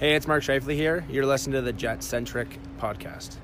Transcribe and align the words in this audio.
Hey, 0.00 0.14
it's 0.14 0.26
Mark 0.26 0.42
Scheifele 0.42 0.72
here. 0.72 1.04
You're 1.10 1.26
listening 1.26 1.52
to 1.56 1.60
the 1.60 1.74
Jet 1.74 2.02
Centric 2.02 2.58
podcast. 2.78 3.36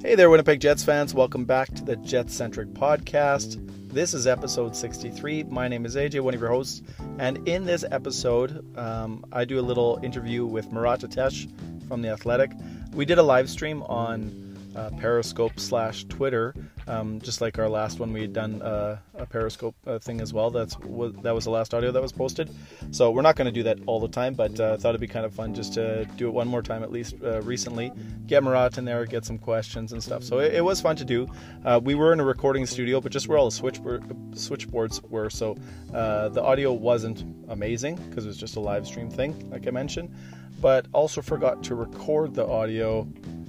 Hey 0.00 0.14
there, 0.14 0.30
Winnipeg 0.30 0.60
Jets 0.60 0.84
fans. 0.84 1.12
Welcome 1.12 1.44
back 1.44 1.74
to 1.74 1.82
the 1.82 1.96
Jet 1.96 2.30
Centric 2.30 2.68
podcast. 2.68 3.58
This 3.92 4.14
is 4.14 4.28
episode 4.28 4.76
63. 4.76 5.42
My 5.42 5.66
name 5.66 5.84
is 5.84 5.96
AJ, 5.96 6.20
one 6.20 6.34
of 6.34 6.40
your 6.40 6.50
hosts. 6.50 6.82
And 7.18 7.38
in 7.48 7.64
this 7.64 7.84
episode, 7.90 8.64
um, 8.78 9.24
I 9.32 9.44
do 9.44 9.58
a 9.58 9.60
little 9.60 9.98
interview 10.04 10.46
with 10.46 10.70
Murat 10.70 11.02
Ates 11.02 11.48
from 11.88 12.00
The 12.00 12.10
Athletic. 12.10 12.52
We 12.92 13.06
did 13.06 13.18
a 13.18 13.24
live 13.24 13.50
stream 13.50 13.82
on 13.82 14.56
uh, 14.76 14.90
Periscope 15.00 15.58
slash 15.58 16.04
Twitter. 16.04 16.54
Um, 16.88 17.20
just 17.20 17.40
like 17.40 17.58
our 17.58 17.68
last 17.68 17.98
one, 17.98 18.12
we 18.12 18.20
had 18.20 18.32
done 18.32 18.62
uh, 18.62 18.98
a 19.16 19.26
Periscope 19.26 19.74
uh, 19.86 19.98
thing 19.98 20.20
as 20.20 20.32
well. 20.32 20.50
That's 20.50 20.76
that 21.22 21.34
was 21.34 21.44
the 21.44 21.50
last 21.50 21.74
audio 21.74 21.90
that 21.90 22.00
was 22.00 22.12
posted. 22.12 22.50
So 22.92 23.10
we're 23.10 23.22
not 23.22 23.36
going 23.36 23.46
to 23.46 23.52
do 23.52 23.64
that 23.64 23.78
all 23.86 23.98
the 23.98 24.08
time, 24.08 24.34
but 24.34 24.58
uh, 24.60 24.76
thought 24.76 24.90
it'd 24.90 25.00
be 25.00 25.08
kind 25.08 25.26
of 25.26 25.34
fun 25.34 25.54
just 25.54 25.74
to 25.74 26.04
do 26.16 26.28
it 26.28 26.30
one 26.30 26.46
more 26.46 26.62
time 26.62 26.82
at 26.82 26.92
least 26.92 27.16
uh, 27.24 27.42
recently. 27.42 27.92
Get 28.26 28.42
Murat 28.44 28.78
in 28.78 28.84
there, 28.84 29.04
get 29.04 29.24
some 29.24 29.38
questions 29.38 29.92
and 29.92 30.02
stuff. 30.02 30.22
So 30.22 30.38
it, 30.38 30.54
it 30.54 30.64
was 30.64 30.80
fun 30.80 30.96
to 30.96 31.04
do. 31.04 31.28
Uh, 31.64 31.80
we 31.82 31.94
were 31.94 32.12
in 32.12 32.20
a 32.20 32.24
recording 32.24 32.66
studio, 32.66 33.00
but 33.00 33.10
just 33.10 33.26
where 33.26 33.38
all 33.38 33.46
the 33.46 33.56
switchboard, 33.56 34.04
switchboards 34.34 35.02
were. 35.02 35.28
So 35.28 35.56
the 35.90 36.42
audio 36.42 36.72
wasn't 36.72 37.24
amazing 37.48 37.96
because 37.96 38.24
it 38.24 38.28
was 38.28 38.36
just 38.36 38.56
a 38.56 38.60
live 38.60 38.86
stream 38.86 39.10
thing, 39.10 39.50
like 39.50 39.66
I 39.66 39.70
mentioned. 39.70 40.14
But 40.60 40.86
also 40.92 41.20
forgot 41.20 41.62
to 41.64 41.74
record 41.74 42.34
the 42.34 42.46
audio 42.46 43.06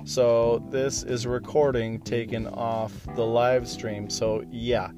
so 0.08 0.64
this 0.70 1.04
is 1.04 1.26
a 1.26 1.30
recording 1.30 2.00
taken 2.00 2.48
off 2.48 2.94
the 3.16 3.26
live 3.26 3.68
stream. 3.68 4.10
So 4.10 4.46
yeah, 4.50 4.92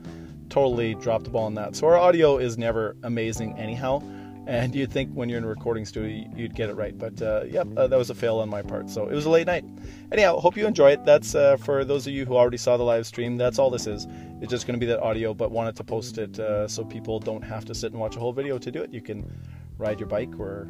totally 0.50 0.94
dropped 0.94 1.26
the 1.26 1.32
ball 1.32 1.46
on 1.46 1.56
that. 1.56 1.76
So 1.76 1.88
our 1.88 1.98
audio 1.98 2.38
is 2.38 2.60
never 2.60 2.96
amazing 3.02 3.58
anyhow. 3.58 4.04
And 4.46 4.74
you'd 4.76 4.92
think 4.92 5.12
when 5.14 5.28
you're 5.28 5.40
in 5.40 5.44
a 5.44 5.48
recording 5.48 5.86
studio 5.86 6.28
you'd 6.36 6.54
get 6.54 6.70
it 6.70 6.76
right, 6.76 6.98
but 6.98 7.22
uh, 7.22 7.44
yep, 7.48 7.68
uh, 7.76 7.88
that 7.88 7.98
was 7.98 8.12
a 8.12 8.16
fail 8.16 8.38
on 8.38 8.50
my 8.50 8.62
part. 8.62 8.90
So 8.90 9.08
it 9.08 9.14
was 9.14 9.26
a 9.26 9.30
late 9.30 9.48
night. 9.48 9.66
Anyhow, 10.12 10.40
hope 10.40 10.56
you 10.56 10.68
enjoy 10.68 10.92
it. 10.92 11.04
That's 11.06 11.34
uh, 11.34 11.58
for 11.58 11.84
those 11.84 12.06
of 12.06 12.14
you 12.14 12.26
who 12.26 12.36
already 12.36 12.58
saw 12.58 12.78
the 12.78 12.84
live 12.84 13.08
stream. 13.08 13.36
That's 13.36 13.58
all 13.58 13.72
this 13.72 13.88
is. 13.88 14.08
It's 14.42 14.50
just 14.52 14.68
going 14.68 14.80
to 14.80 14.84
be 14.84 14.92
that 14.92 15.02
audio, 15.02 15.34
but 15.34 15.50
wanted 15.52 15.76
to 15.78 15.84
post 15.84 16.20
it 16.20 16.40
uh, 16.40 16.68
so 16.68 16.86
people 16.86 17.20
don't 17.20 17.44
have 17.44 17.66
to 17.66 17.74
sit 17.74 17.92
and 17.92 18.00
watch 18.00 18.16
a 18.16 18.20
whole 18.20 18.34
video 18.34 18.60
to 18.60 18.72
do 18.72 18.84
it. 18.84 18.94
You 18.94 19.02
can 19.02 19.32
ride 19.80 20.00
your 20.00 20.10
bike 20.10 20.40
or 20.40 20.68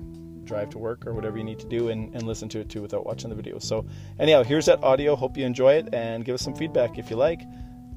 drive 0.50 0.72
to 0.72 0.80
work 0.80 1.06
or 1.06 1.14
whatever 1.14 1.38
you 1.38 1.44
need 1.44 1.60
to 1.60 1.68
do 1.68 1.90
and, 1.90 2.14
and 2.16 2.24
listen 2.24 2.50
to 2.50 2.60
it 2.60 2.70
too 2.70 2.82
without 2.82 3.06
watching 3.06 3.30
the 3.30 3.36
video. 3.36 3.60
So, 3.60 3.86
anyhow, 4.20 4.44
here's 4.44 4.66
that 4.66 4.84
audio. 4.84 5.16
Hope 5.16 5.38
you 5.38 5.46
enjoy 5.46 5.74
it 5.76 5.94
and 5.94 6.26
give 6.26 6.34
us 6.34 6.42
some 6.42 6.56
feedback 6.56 6.98
if 6.98 7.10
you 7.10 7.16
like. 7.16 7.42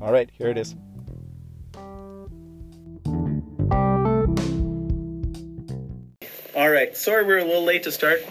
All 0.00 0.12
right, 0.12 0.30
here 0.32 0.48
it 0.48 0.58
is. 0.58 0.76
All 6.54 6.70
right, 6.70 6.94
sorry 6.94 7.24
we're 7.24 7.38
a 7.38 7.44
little 7.44 7.64
late 7.64 7.84
to 7.84 7.92
start. 7.92 8.22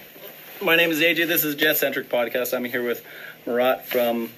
My 0.61 0.75
name 0.75 0.91
is 0.91 0.99
AJ. 1.01 1.27
This 1.27 1.43
is 1.43 1.55
Jet 1.55 1.77
Centric 1.77 2.07
Podcast. 2.07 2.53
I'm 2.53 2.63
here 2.65 2.85
with 2.85 3.03
Murat 3.47 3.87
from 3.87 4.29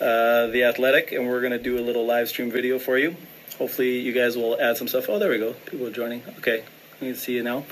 uh, 0.00 0.46
The 0.46 0.64
Athletic, 0.64 1.12
and 1.12 1.28
we're 1.28 1.40
going 1.40 1.52
to 1.52 1.58
do 1.58 1.78
a 1.78 1.84
little 1.84 2.06
live 2.06 2.30
stream 2.30 2.50
video 2.50 2.78
for 2.78 2.96
you. 2.96 3.14
Hopefully, 3.58 4.00
you 4.00 4.14
guys 4.14 4.38
will 4.38 4.58
add 4.58 4.78
some 4.78 4.88
stuff. 4.88 5.10
Oh, 5.10 5.18
there 5.18 5.28
we 5.28 5.36
go. 5.36 5.52
People 5.66 5.86
are 5.86 5.90
joining. 5.90 6.22
Okay, 6.38 6.64
we 7.02 7.08
can 7.08 7.16
see 7.16 7.34
you 7.34 7.42
now. 7.42 7.66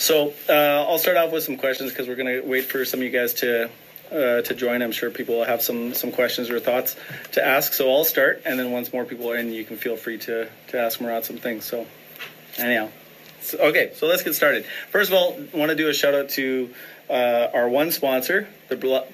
So 0.00 0.32
uh, 0.48 0.52
I'll 0.88 0.98
start 0.98 1.18
off 1.18 1.30
with 1.30 1.44
some 1.44 1.58
questions 1.58 1.90
because 1.90 2.08
we're 2.08 2.16
going 2.16 2.40
to 2.40 2.40
wait 2.40 2.64
for 2.64 2.86
some 2.86 3.00
of 3.00 3.04
you 3.04 3.10
guys 3.10 3.34
to 3.34 3.68
uh, 4.10 4.40
to 4.40 4.54
join. 4.54 4.80
I'm 4.80 4.92
sure 4.92 5.10
people 5.10 5.36
will 5.36 5.44
have 5.44 5.60
some 5.60 5.92
some 5.92 6.10
questions 6.10 6.48
or 6.48 6.58
thoughts 6.58 6.96
to 7.32 7.44
ask. 7.44 7.74
So 7.74 7.92
I'll 7.92 8.04
start, 8.04 8.40
and 8.46 8.58
then 8.58 8.72
once 8.72 8.94
more 8.94 9.04
people 9.04 9.30
are 9.30 9.36
in, 9.36 9.52
you 9.52 9.62
can 9.62 9.76
feel 9.76 9.98
free 9.98 10.16
to 10.16 10.48
to 10.68 10.80
ask 10.80 11.02
Murat 11.02 11.26
some 11.26 11.36
things. 11.36 11.66
So 11.66 11.86
anyhow, 12.56 12.88
so, 13.42 13.58
okay, 13.58 13.92
so 13.94 14.06
let's 14.06 14.22
get 14.22 14.34
started. 14.34 14.64
First 14.88 15.10
of 15.10 15.18
all, 15.18 15.38
I 15.52 15.56
want 15.56 15.68
to 15.68 15.76
do 15.76 15.90
a 15.90 15.92
shout 15.92 16.14
out 16.14 16.30
to 16.30 16.70
uh, 17.10 17.48
our 17.52 17.68
one 17.68 17.90
sponsor, 17.90 18.48
the 18.70 19.04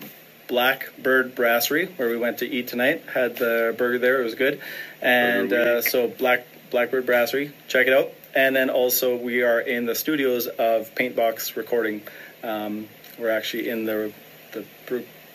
Blackbird 0.47 1.35
Brasserie, 1.35 1.87
where 1.97 2.11
we 2.11 2.17
went 2.17 2.39
to 2.39 2.47
eat 2.47 2.69
tonight. 2.69 3.03
Had 3.13 3.39
the 3.39 3.75
burger 3.77 3.99
there; 3.99 4.21
it 4.21 4.25
was 4.25 4.37
good. 4.37 4.61
And 5.03 5.53
uh, 5.53 5.83
so 5.83 6.07
Black 6.07 6.47
Blackbird 6.71 7.07
Brasserie, 7.07 7.51
check 7.67 7.89
it 7.89 7.93
out 7.93 8.13
and 8.37 8.55
then 8.55 8.69
also 8.69 9.17
we 9.17 9.43
are 9.43 9.59
in 9.59 9.87
the 9.87 9.95
studios 9.95 10.47
of 10.47 10.95
Paintbox 10.95 11.57
Recording. 11.57 12.03
Um, 12.45 12.87
we're 13.19 13.31
actually 13.31 13.71
in 13.71 13.87
the 13.87 14.13
the 14.53 14.65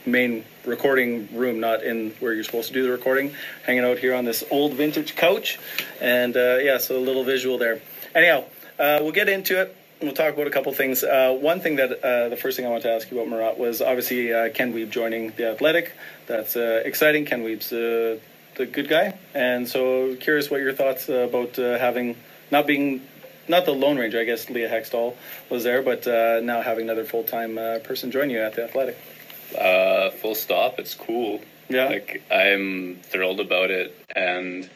main 0.05 0.45
recording 0.65 1.27
room, 1.35 1.59
not 1.59 1.83
in 1.83 2.11
where 2.19 2.33
you're 2.33 2.43
supposed 2.43 2.67
to 2.67 2.73
do 2.73 2.83
the 2.83 2.91
recording. 2.91 3.33
Hanging 3.65 3.83
out 3.83 3.97
here 3.97 4.13
on 4.13 4.23
this 4.23 4.43
old 4.51 4.73
vintage 4.75 5.15
couch, 5.15 5.59
and 5.99 6.37
uh, 6.37 6.59
yeah, 6.61 6.77
so 6.77 6.97
a 6.97 6.99
little 6.99 7.23
visual 7.23 7.57
there. 7.57 7.81
Anyhow, 8.13 8.45
uh, 8.79 8.99
we'll 9.01 9.11
get 9.11 9.27
into 9.27 9.59
it. 9.59 9.75
We'll 9.99 10.13
talk 10.13 10.33
about 10.33 10.47
a 10.47 10.51
couple 10.51 10.71
things. 10.71 11.03
Uh, 11.03 11.37
one 11.39 11.59
thing 11.59 11.77
that 11.77 12.03
uh, 12.03 12.29
the 12.29 12.37
first 12.37 12.55
thing 12.55 12.65
I 12.67 12.69
want 12.69 12.83
to 12.83 12.91
ask 12.91 13.09
you 13.09 13.17
about 13.17 13.29
Murat 13.29 13.57
was 13.57 13.81
obviously 13.81 14.31
uh, 14.31 14.49
Ken 14.49 14.73
Wiebe 14.73 14.89
joining 14.89 15.31
the 15.31 15.49
Athletic. 15.51 15.93
That's 16.27 16.55
uh, 16.55 16.83
exciting. 16.85 17.25
Ken 17.25 17.43
Wiebe's 17.43 17.71
the 17.71 18.19
good 18.67 18.87
guy, 18.87 19.17
and 19.33 19.67
so 19.67 20.15
curious 20.17 20.51
what 20.51 20.61
your 20.61 20.73
thoughts 20.73 21.09
about 21.09 21.55
having 21.55 22.15
not 22.51 22.67
being 22.67 23.01
not 23.47 23.65
the 23.65 23.71
Lone 23.71 23.97
Ranger, 23.97 24.19
I 24.19 24.23
guess 24.23 24.49
Leah 24.49 24.69
Hextall 24.69 25.15
was 25.49 25.63
there, 25.63 25.81
but 25.81 26.07
uh, 26.07 26.41
now 26.41 26.61
having 26.61 26.85
another 26.85 27.05
full 27.05 27.23
time 27.23 27.57
uh, 27.57 27.79
person 27.79 28.11
join 28.11 28.29
you 28.29 28.39
at 28.39 28.55
the 28.55 28.63
Athletic. 28.63 28.97
Uh, 29.57 30.11
full 30.11 30.35
stop. 30.35 30.79
It's 30.79 30.93
cool. 30.93 31.41
Yeah. 31.69 31.85
Like 31.85 32.23
I'm 32.31 32.99
thrilled 33.03 33.39
about 33.39 33.71
it, 33.71 33.95
and 34.15 34.69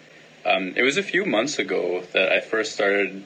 um, 0.46 0.74
it 0.76 0.84
was 0.84 0.98
a 0.98 1.04
few 1.04 1.26
months 1.26 1.60
ago 1.60 2.04
that 2.14 2.32
I 2.32 2.40
first 2.42 2.74
started 2.74 3.24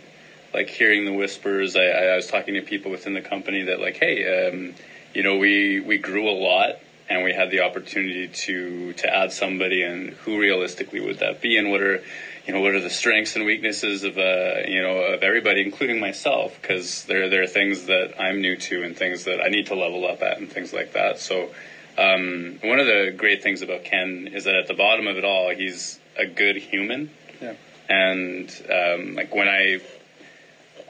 like 0.53 0.69
hearing 0.69 1.05
the 1.05 1.13
whispers. 1.13 1.75
I, 1.75 1.85
I 1.85 2.15
was 2.15 2.27
talking 2.27 2.55
to 2.55 2.61
people 2.61 2.91
within 2.91 3.13
the 3.13 3.21
company 3.21 3.63
that 3.63 3.79
like, 3.79 3.97
hey, 3.97 4.49
um, 4.49 4.75
you 5.13 5.23
know, 5.23 5.37
we 5.37 5.79
we 5.79 5.97
grew 5.97 6.29
a 6.29 6.31
lot 6.31 6.79
and 7.09 7.23
we 7.23 7.33
had 7.33 7.51
the 7.51 7.61
opportunity 7.61 8.27
to 8.27 8.93
to 8.93 9.13
add 9.13 9.31
somebody 9.31 9.83
and 9.83 10.09
who 10.09 10.39
realistically 10.39 10.99
would 10.99 11.19
that 11.19 11.41
be 11.41 11.57
and 11.57 11.71
what 11.71 11.81
are 11.81 12.03
you 12.49 12.55
know 12.55 12.61
what 12.61 12.73
are 12.73 12.81
the 12.81 12.89
strengths 12.89 13.35
and 13.35 13.45
weaknesses 13.45 14.03
of 14.03 14.17
uh, 14.17 14.61
you 14.67 14.81
know 14.81 14.97
of 14.97 15.21
everybody, 15.21 15.61
including 15.61 15.99
myself, 15.99 16.59
because 16.59 17.03
there 17.03 17.29
there 17.29 17.43
are 17.43 17.47
things 17.47 17.85
that 17.85 18.19
I'm 18.19 18.41
new 18.41 18.57
to 18.57 18.81
and 18.81 18.97
things 18.97 19.25
that 19.25 19.39
I 19.39 19.49
need 19.49 19.67
to 19.67 19.75
level 19.75 20.07
up 20.07 20.23
at 20.23 20.39
and 20.39 20.51
things 20.51 20.73
like 20.73 20.93
that. 20.93 21.19
So 21.19 21.51
um, 21.95 22.57
one 22.63 22.79
of 22.79 22.87
the 22.87 23.13
great 23.15 23.43
things 23.43 23.61
about 23.61 23.83
Ken 23.83 24.31
is 24.33 24.45
that 24.45 24.55
at 24.55 24.67
the 24.67 24.73
bottom 24.73 25.05
of 25.05 25.15
it 25.15 25.23
all, 25.23 25.51
he's 25.55 25.99
a 26.17 26.25
good 26.25 26.55
human. 26.57 27.11
Yeah. 27.39 27.53
And 27.87 28.49
um, 28.67 29.13
like 29.13 29.35
when 29.35 29.47
I 29.47 29.79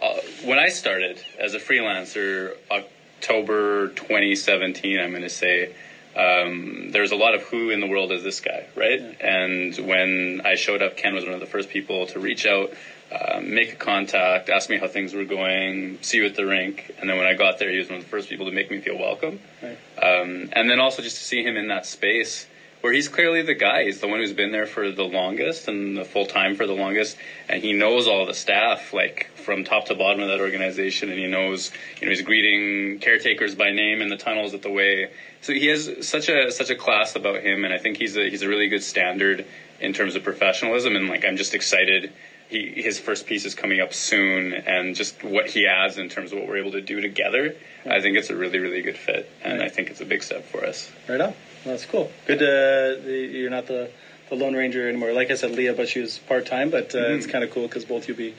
uh, 0.02 0.22
when 0.46 0.60
I 0.60 0.70
started 0.70 1.22
as 1.38 1.56
a 1.56 1.60
freelancer, 1.60 2.56
October 2.72 3.90
2017, 3.90 4.98
I'm 4.98 5.10
going 5.10 5.24
to 5.24 5.30
say 5.30 5.76
um, 6.16 6.92
there's 6.92 7.12
a 7.12 7.16
lot 7.16 7.36
of 7.36 7.44
who 7.44 7.70
in 7.70 7.80
the 7.80 7.88
world 7.88 8.12
is 8.12 8.24
this 8.24 8.40
guy, 8.40 8.66
right? 8.76 9.00
Yeah. 9.00 9.28
And 9.28 9.78
when 9.78 10.42
I 10.44 10.56
showed 10.56 10.82
up, 10.82 10.98
Ken 10.98 11.14
was 11.14 11.24
one 11.24 11.34
of 11.34 11.40
the 11.40 11.46
first 11.46 11.70
people 11.70 12.08
to 12.08 12.20
reach 12.20 12.46
out, 12.46 12.74
uh, 13.12 13.40
make 13.42 13.74
a 13.74 13.76
contact, 13.76 14.50
ask 14.50 14.70
me 14.70 14.78
how 14.78 14.88
things 14.88 15.14
were 15.14 15.26
going, 15.26 16.00
see 16.02 16.18
you 16.18 16.26
at 16.26 16.36
the 16.36 16.46
rink. 16.46 16.94
And 17.00 17.10
then 17.10 17.18
when 17.18 17.28
I 17.28 17.34
got 17.34 17.60
there, 17.60 17.72
he 17.72 17.78
was 17.78 17.90
one 17.90 18.00
of 18.00 18.04
the 18.04 18.10
first 18.10 18.30
people 18.30 18.46
to 18.48 18.52
make 18.52 18.70
me 18.70 18.80
feel 18.80 18.98
welcome. 18.98 19.40
Right. 19.62 19.78
Um, 20.02 20.50
and 20.54 20.70
then 20.70 20.80
also 20.80 21.02
just 21.02 21.18
to 21.18 21.24
see 21.24 21.44
him 21.44 21.58
in 21.58 21.68
that 21.68 21.86
space 21.86 22.46
where 22.82 22.94
he's 22.94 23.08
clearly 23.08 23.42
the 23.42 23.54
guy. 23.54 23.84
He's 23.84 24.00
the 24.00 24.08
one 24.08 24.20
who's 24.20 24.34
been 24.34 24.52
there 24.52 24.66
for 24.66 24.92
the 24.92 25.04
longest 25.04 25.68
and 25.68 25.98
the 25.98 26.06
full 26.06 26.26
time 26.26 26.56
for 26.56 26.66
the 26.66 26.74
longest, 26.74 27.18
and 27.48 27.62
he 27.62 27.74
knows 27.74 28.08
all 28.08 28.26
the 28.26 28.34
staff 28.34 28.94
like 28.94 29.30
from 29.36 29.64
top 29.64 29.86
to 29.86 29.96
bottom 29.96 30.22
of 30.22 30.30
that 30.30 30.40
organization, 30.40 31.10
and 31.10 31.20
he 31.20 31.28
knows 31.28 31.72
you 32.00 32.06
know 32.06 32.12
he's 32.12 32.22
greeting 32.22 33.00
caretakers 33.00 33.56
by 33.56 33.72
name 33.72 34.02
in 34.02 34.10
the 34.10 34.18
tunnels 34.18 34.54
at 34.54 34.62
the 34.62 34.72
way. 34.72 35.08
So 35.42 35.54
he 35.54 35.68
has 35.68 36.08
such 36.08 36.30
a 36.30 36.52
such 36.52 36.70
a 36.70 36.76
class 36.76 37.16
about 37.16 37.42
him, 37.42 37.66
and 37.66 37.74
I 37.74 37.78
think 37.78 37.98
he's 37.98 38.16
a 38.16 38.30
he's 38.30 38.42
a 38.42 38.48
really 38.48 38.68
good 38.68 38.84
standard 38.84 39.46
in 39.80 39.94
terms 39.94 40.16
of 40.16 40.24
professionalism. 40.24 40.96
And 40.96 41.08
like 41.08 41.26
I'm 41.26 41.38
just 41.38 41.54
excited. 41.54 42.12
He, 42.50 42.82
his 42.82 43.00
first 43.00 43.28
piece 43.28 43.46
is 43.46 43.54
coming 43.54 43.80
up 43.80 43.94
soon, 43.94 44.54
and 44.54 44.96
just 44.96 45.24
what 45.24 45.48
he 45.48 45.68
adds 45.68 45.98
in 45.98 46.10
terms 46.10 46.32
of 46.32 46.40
what 46.40 46.48
we're 46.48 46.58
able 46.58 46.72
to 46.72 46.82
do 46.82 47.00
together, 47.00 47.56
I 47.86 48.02
think 48.02 48.18
it's 48.18 48.30
a 48.30 48.36
really, 48.36 48.60
really 48.60 48.82
good 48.82 48.98
fit, 48.98 49.30
and 49.44 49.62
I 49.62 49.70
think 49.70 49.90
it's 49.90 50.02
a 50.02 50.06
big 50.06 50.24
step 50.24 50.46
for 50.46 50.66
us. 50.66 50.92
Right 51.08 51.22
on. 51.22 51.30
Well, 51.30 51.76
that's 51.76 51.86
cool. 51.86 52.12
Good. 52.26 52.42
Uh, 52.42 53.08
you're 53.08 53.52
not 53.52 53.68
the 53.68 53.92
the 54.30 54.36
Lone 54.36 54.56
Ranger 54.56 54.88
anymore. 54.88 55.12
Like 55.12 55.32
I 55.32 55.36
said, 55.36 55.52
Leah, 55.52 55.74
but 55.74 55.90
she 55.90 56.00
was 56.00 56.18
part 56.20 56.46
time. 56.46 56.70
But 56.70 56.94
uh, 56.96 57.00
mm-hmm. 57.00 57.18
it's 57.18 57.28
kind 57.28 57.44
of 57.44 57.52
cool 57.52 57.68
because 57.68 57.86
both 57.86 58.08
you 58.08 58.14
be. 58.14 58.34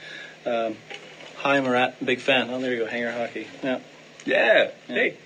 Um, 0.47 0.77
hi, 1.37 1.61
Murat. 1.61 2.05
Big 2.05 2.21
fan. 2.21 2.51
Oh, 2.51 2.61
there 2.61 2.73
you 2.73 2.79
go. 2.79 2.87
Hanger 2.87 3.13
hockey. 3.13 3.47
Yeah. 3.63 3.81
Yeah. 4.25 4.71
yeah. 4.89 4.95
Hey. 4.95 5.17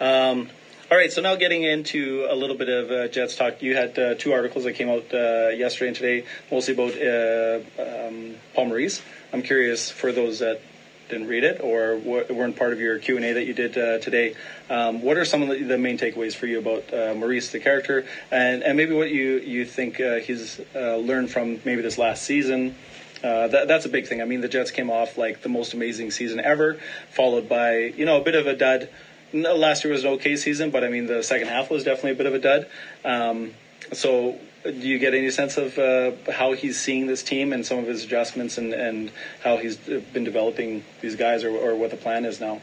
Um, 0.00 0.50
all 0.88 0.96
right, 0.96 1.12
so 1.12 1.20
now 1.20 1.34
getting 1.34 1.64
into 1.64 2.26
a 2.30 2.34
little 2.36 2.56
bit 2.56 2.68
of 2.68 2.90
uh, 2.92 3.08
Jets 3.08 3.34
talk. 3.34 3.60
You 3.60 3.74
had 3.74 3.98
uh, 3.98 4.14
two 4.14 4.32
articles 4.32 4.64
that 4.64 4.74
came 4.74 4.88
out 4.88 5.12
uh, 5.12 5.48
yesterday 5.48 5.88
and 5.88 5.96
today, 5.96 6.24
mostly 6.50 6.74
about 6.74 6.92
uh, 6.96 8.06
um, 8.06 8.36
Paul 8.54 8.66
Maurice. 8.66 9.02
I'm 9.32 9.42
curious 9.42 9.90
for 9.90 10.12
those 10.12 10.38
that 10.38 10.60
didn't 11.08 11.26
read 11.26 11.42
it 11.42 11.60
or 11.60 11.96
weren't 11.96 12.56
part 12.56 12.72
of 12.72 12.80
your 12.80 12.98
Q 12.98 13.16
and 13.16 13.24
A 13.24 13.32
that 13.34 13.46
you 13.46 13.54
did 13.54 13.76
uh, 13.76 13.98
today. 13.98 14.34
Um, 14.70 15.02
what 15.02 15.16
are 15.16 15.24
some 15.24 15.42
of 15.42 15.48
the, 15.48 15.78
main 15.78 15.98
takeaways 15.98 16.36
for 16.36 16.46
you 16.46 16.58
about 16.58 16.94
uh, 16.94 17.14
Maurice, 17.14 17.50
the 17.50 17.58
character, 17.58 18.06
and 18.30 18.62
and 18.62 18.76
maybe 18.76 18.94
what 18.94 19.10
you 19.10 19.38
you 19.38 19.64
think 19.64 20.00
uh, 20.00 20.16
he's 20.16 20.60
learned 20.74 21.30
from 21.32 21.60
maybe 21.64 21.82
this 21.82 21.98
last 21.98 22.22
season, 22.22 22.76
uh, 23.24 23.48
that, 23.48 23.66
that's 23.66 23.86
a 23.86 23.88
big 23.88 24.06
thing. 24.06 24.20
I 24.20 24.24
mean, 24.24 24.40
the 24.40 24.48
Jets 24.48 24.70
came 24.70 24.90
off 24.90 25.18
like 25.18 25.42
the 25.42 25.48
most 25.48 25.74
amazing 25.74 26.10
season 26.12 26.38
ever, 26.38 26.78
followed 27.10 27.48
by 27.48 27.78
you 27.78 28.04
know 28.04 28.20
a 28.20 28.24
bit 28.24 28.36
of 28.36 28.46
a 28.46 28.54
dud. 28.54 28.88
No, 29.36 29.54
last 29.54 29.84
year 29.84 29.92
was 29.92 30.04
an 30.04 30.10
okay 30.12 30.36
season, 30.36 30.70
but 30.70 30.82
I 30.82 30.88
mean 30.88 31.06
the 31.06 31.22
second 31.22 31.48
half 31.48 31.70
was 31.70 31.84
definitely 31.84 32.12
a 32.12 32.14
bit 32.14 32.26
of 32.26 32.34
a 32.34 32.38
dud. 32.38 32.66
Um, 33.04 33.54
so, 33.92 34.38
do 34.64 34.72
you 34.72 34.98
get 34.98 35.14
any 35.14 35.30
sense 35.30 35.58
of 35.58 35.78
uh, 35.78 36.12
how 36.32 36.52
he's 36.52 36.80
seeing 36.80 37.06
this 37.06 37.22
team 37.22 37.52
and 37.52 37.64
some 37.64 37.78
of 37.78 37.86
his 37.86 38.02
adjustments 38.02 38.58
and, 38.58 38.72
and 38.72 39.12
how 39.44 39.58
he's 39.58 39.76
been 39.76 40.24
developing 40.24 40.84
these 41.02 41.14
guys, 41.14 41.44
or, 41.44 41.50
or 41.50 41.76
what 41.76 41.90
the 41.90 41.96
plan 41.96 42.24
is 42.24 42.40
now? 42.40 42.60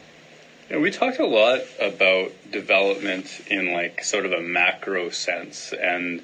Yeah, 0.68 0.78
we 0.78 0.90
talked 0.90 1.18
a 1.18 1.26
lot 1.26 1.60
about 1.80 2.32
development 2.50 3.42
in 3.48 3.72
like 3.72 4.02
sort 4.04 4.26
of 4.26 4.32
a 4.32 4.40
macro 4.40 5.10
sense, 5.10 5.72
and 5.72 6.22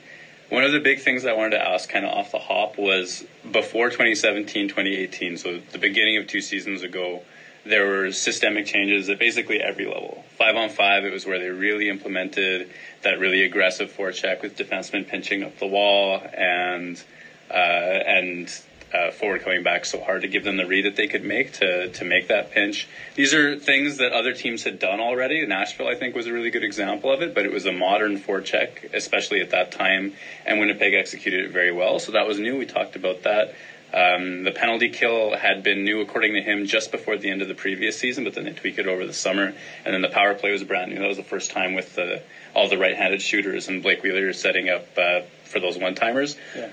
one 0.51 0.65
of 0.65 0.73
the 0.73 0.81
big 0.81 1.01
things 1.01 1.25
I 1.25 1.33
wanted 1.33 1.51
to 1.51 1.69
ask 1.69 1.89
kind 1.89 2.05
of 2.05 2.13
off 2.13 2.33
the 2.33 2.39
hop 2.39 2.77
was 2.77 3.25
before 3.51 3.89
2017, 3.89 4.69
2018, 4.69 5.39
so 5.39 5.61
the 5.73 5.79
beginning 5.79 6.17
of 6.17 6.27
two 6.27 6.41
seasons 6.41 6.83
ago, 6.83 7.23
there 7.65 7.87
were 7.87 8.13
systemic 8.13 8.67
changes 8.67 9.09
at 9.09 9.19
basically 9.19 9.61
every 9.61 9.87
level. 9.87 10.25
Five 10.39 10.57
on 10.57 10.71
five, 10.71 11.05
it 11.05 11.13
was 11.13 11.27
where 11.27 11.39
they 11.39 11.49
really 11.49 11.89
implemented 11.89 12.71
that 13.03 13.19
really 13.19 13.43
aggressive 13.43 13.95
forecheck 13.95 14.43
with 14.43 14.57
defensemen 14.57 15.07
pinching 15.07 15.43
up 15.43 15.59
the 15.59 15.67
wall 15.67 16.23
and 16.33 17.03
uh, 17.51 17.55
and 17.55 18.51
uh, 18.93 19.11
forward 19.13 19.43
coming 19.43 19.63
back 19.63 19.85
so 19.85 20.01
hard 20.01 20.23
to 20.23 20.29
give 20.29 20.43
them 20.43 20.57
the 20.57 20.67
read 20.67 20.85
that 20.85 20.97
they 20.97 21.07
could 21.07 21.23
make 21.23 21.53
to 21.53 21.89
to 21.89 22.05
make 22.05 22.29
that 22.29 22.51
pinch. 22.51 22.89
These 23.15 23.35
are 23.35 23.57
things 23.57 23.99
that 23.99 24.13
other 24.13 24.33
teams 24.33 24.65
had 24.65 24.79
done 24.79 25.01
already. 25.01 25.45
Nashville, 25.47 25.89
I 25.89 25.95
think, 25.95 26.15
was 26.15 26.27
a 26.27 26.33
really 26.33 26.51
good 26.51 26.65
example 26.65 27.13
of 27.13 27.23
it, 27.23 27.35
but 27.35 27.45
it 27.45 27.53
was 27.53 27.67
a 27.67 27.73
modern 27.73 28.19
forecheck, 28.19 28.93
especially 28.93 29.41
at 29.41 29.51
that 29.51 29.71
time, 29.71 30.15
and 30.45 30.59
Winnipeg 30.59 30.95
executed 30.95 31.45
it 31.45 31.51
very 31.51 31.73
well. 31.73 31.99
So 31.99 32.13
that 32.13 32.27
was 32.27 32.39
new. 32.39 32.57
We 32.57 32.67
talked 32.67 32.97
about 32.97 33.23
that. 33.23 33.55
Um, 33.93 34.45
the 34.45 34.53
penalty 34.53 34.89
kill 34.89 35.37
had 35.37 35.63
been 35.63 35.85
new, 35.85 36.01
according 36.01 36.35
to 36.35 36.43
him, 36.43 36.67
just 36.67 36.93
before 36.93 37.17
the 37.17 37.31
end 37.31 37.43
of 37.43 37.49
the 37.49 37.55
previous 37.55 37.99
season, 37.99 38.25
but 38.25 38.35
then 38.35 38.45
they 38.45 38.53
tweaked 38.53 38.79
it 38.79 38.87
over 38.87 39.05
the 39.07 39.13
summer. 39.13 39.53
And 39.85 39.95
then 39.95 40.01
the 40.01 40.09
power 40.09 40.35
play 40.35 40.53
was 40.53 40.63
brand 40.63 40.93
new. 40.93 41.01
That 41.01 41.09
was 41.09 41.17
the 41.17 41.25
first 41.25 41.51
time 41.51 41.75
with 41.75 41.97
the, 41.97 42.23
all 42.55 42.69
the 42.69 42.79
right-handed 42.79 43.21
shooters 43.21 43.69
and 43.69 43.83
Blake 43.83 44.03
Wheeler 44.03 44.33
setting 44.33 44.69
up 44.69 44.87
uh, 44.97 45.23
for 45.45 45.59
those 45.59 45.77
one-timers. 45.77 46.37
Yeah. 46.57 46.71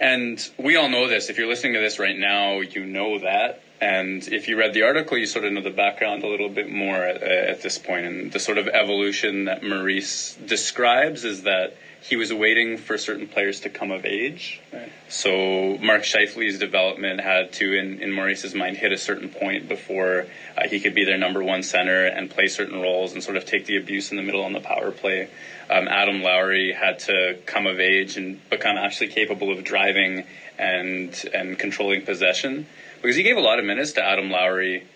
And 0.00 0.50
we 0.58 0.76
all 0.76 0.88
know 0.88 1.08
this. 1.08 1.30
If 1.30 1.38
you're 1.38 1.48
listening 1.48 1.74
to 1.74 1.80
this 1.80 1.98
right 1.98 2.18
now, 2.18 2.60
you 2.60 2.84
know 2.84 3.18
that. 3.20 3.62
And 3.80 4.26
if 4.28 4.46
you 4.46 4.56
read 4.56 4.74
the 4.74 4.82
article, 4.82 5.18
you 5.18 5.26
sort 5.26 5.44
of 5.44 5.52
know 5.52 5.60
the 5.60 5.70
background 5.70 6.22
a 6.22 6.28
little 6.28 6.48
bit 6.48 6.70
more 6.70 6.96
at, 6.96 7.20
at 7.22 7.62
this 7.62 7.78
point. 7.78 8.06
And 8.06 8.32
the 8.32 8.38
sort 8.38 8.58
of 8.58 8.68
evolution 8.68 9.46
that 9.46 9.64
Maurice 9.64 10.34
describes 10.34 11.24
is 11.24 11.42
that 11.42 11.76
he 12.02 12.16
was 12.16 12.32
waiting 12.32 12.78
for 12.78 12.98
certain 12.98 13.28
players 13.28 13.60
to 13.60 13.70
come 13.70 13.92
of 13.92 14.04
age. 14.04 14.60
Right. 14.72 14.90
So 15.08 15.78
Mark 15.80 16.02
Scheifele's 16.02 16.58
development 16.58 17.20
had 17.20 17.52
to, 17.54 17.78
in, 17.78 18.00
in 18.00 18.12
Maurice's 18.12 18.54
mind, 18.54 18.76
hit 18.76 18.92
a 18.92 18.98
certain 18.98 19.28
point 19.28 19.68
before 19.68 20.26
uh, 20.58 20.68
he 20.68 20.80
could 20.80 20.94
be 20.94 21.04
their 21.04 21.16
number 21.16 21.42
one 21.44 21.62
center 21.62 22.06
and 22.06 22.28
play 22.28 22.48
certain 22.48 22.80
roles 22.80 23.12
and 23.12 23.22
sort 23.22 23.36
of 23.36 23.44
take 23.44 23.66
the 23.66 23.76
abuse 23.76 24.10
in 24.10 24.16
the 24.16 24.22
middle 24.22 24.42
on 24.42 24.52
the 24.52 24.60
power 24.60 24.90
play. 24.90 25.28
Um, 25.70 25.86
Adam 25.86 26.22
Lowry 26.22 26.72
had 26.72 26.98
to 27.00 27.38
come 27.46 27.66
of 27.66 27.78
age 27.78 28.16
and 28.16 28.38
become 28.50 28.76
actually 28.76 29.08
capable 29.08 29.52
of 29.52 29.62
driving 29.62 30.24
and 30.58 31.30
and 31.32 31.58
controlling 31.58 32.04
possession 32.04 32.66
because 33.00 33.16
he 33.16 33.22
gave 33.22 33.36
a 33.36 33.40
lot 33.40 33.58
of 33.58 33.64
minutes 33.64 33.92
to 33.92 34.04
Adam 34.04 34.30
Lowry 34.30 34.86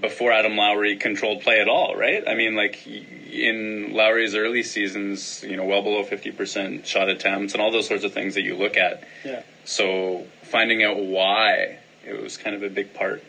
before 0.00 0.32
Adam 0.32 0.56
Lowry 0.56 0.96
controlled 0.96 1.42
play 1.42 1.60
at 1.60 1.68
all, 1.68 1.96
right? 1.96 2.22
I 2.26 2.34
mean, 2.34 2.54
like 2.54 2.86
in 2.86 3.92
Lowry's 3.92 4.34
early 4.34 4.62
seasons, 4.62 5.42
you 5.42 5.56
know, 5.56 5.64
well 5.64 5.82
below 5.82 6.04
50% 6.04 6.84
shot 6.84 7.08
attempts 7.08 7.52
and 7.52 7.62
all 7.62 7.70
those 7.70 7.86
sorts 7.86 8.04
of 8.04 8.12
things 8.12 8.34
that 8.34 8.42
you 8.42 8.56
look 8.56 8.76
at. 8.76 9.04
Yeah. 9.24 9.42
So 9.64 10.26
finding 10.42 10.82
out 10.82 10.98
why, 10.98 11.78
it 12.04 12.20
was 12.20 12.36
kind 12.36 12.56
of 12.56 12.62
a 12.62 12.70
big 12.70 12.94
part. 12.94 13.22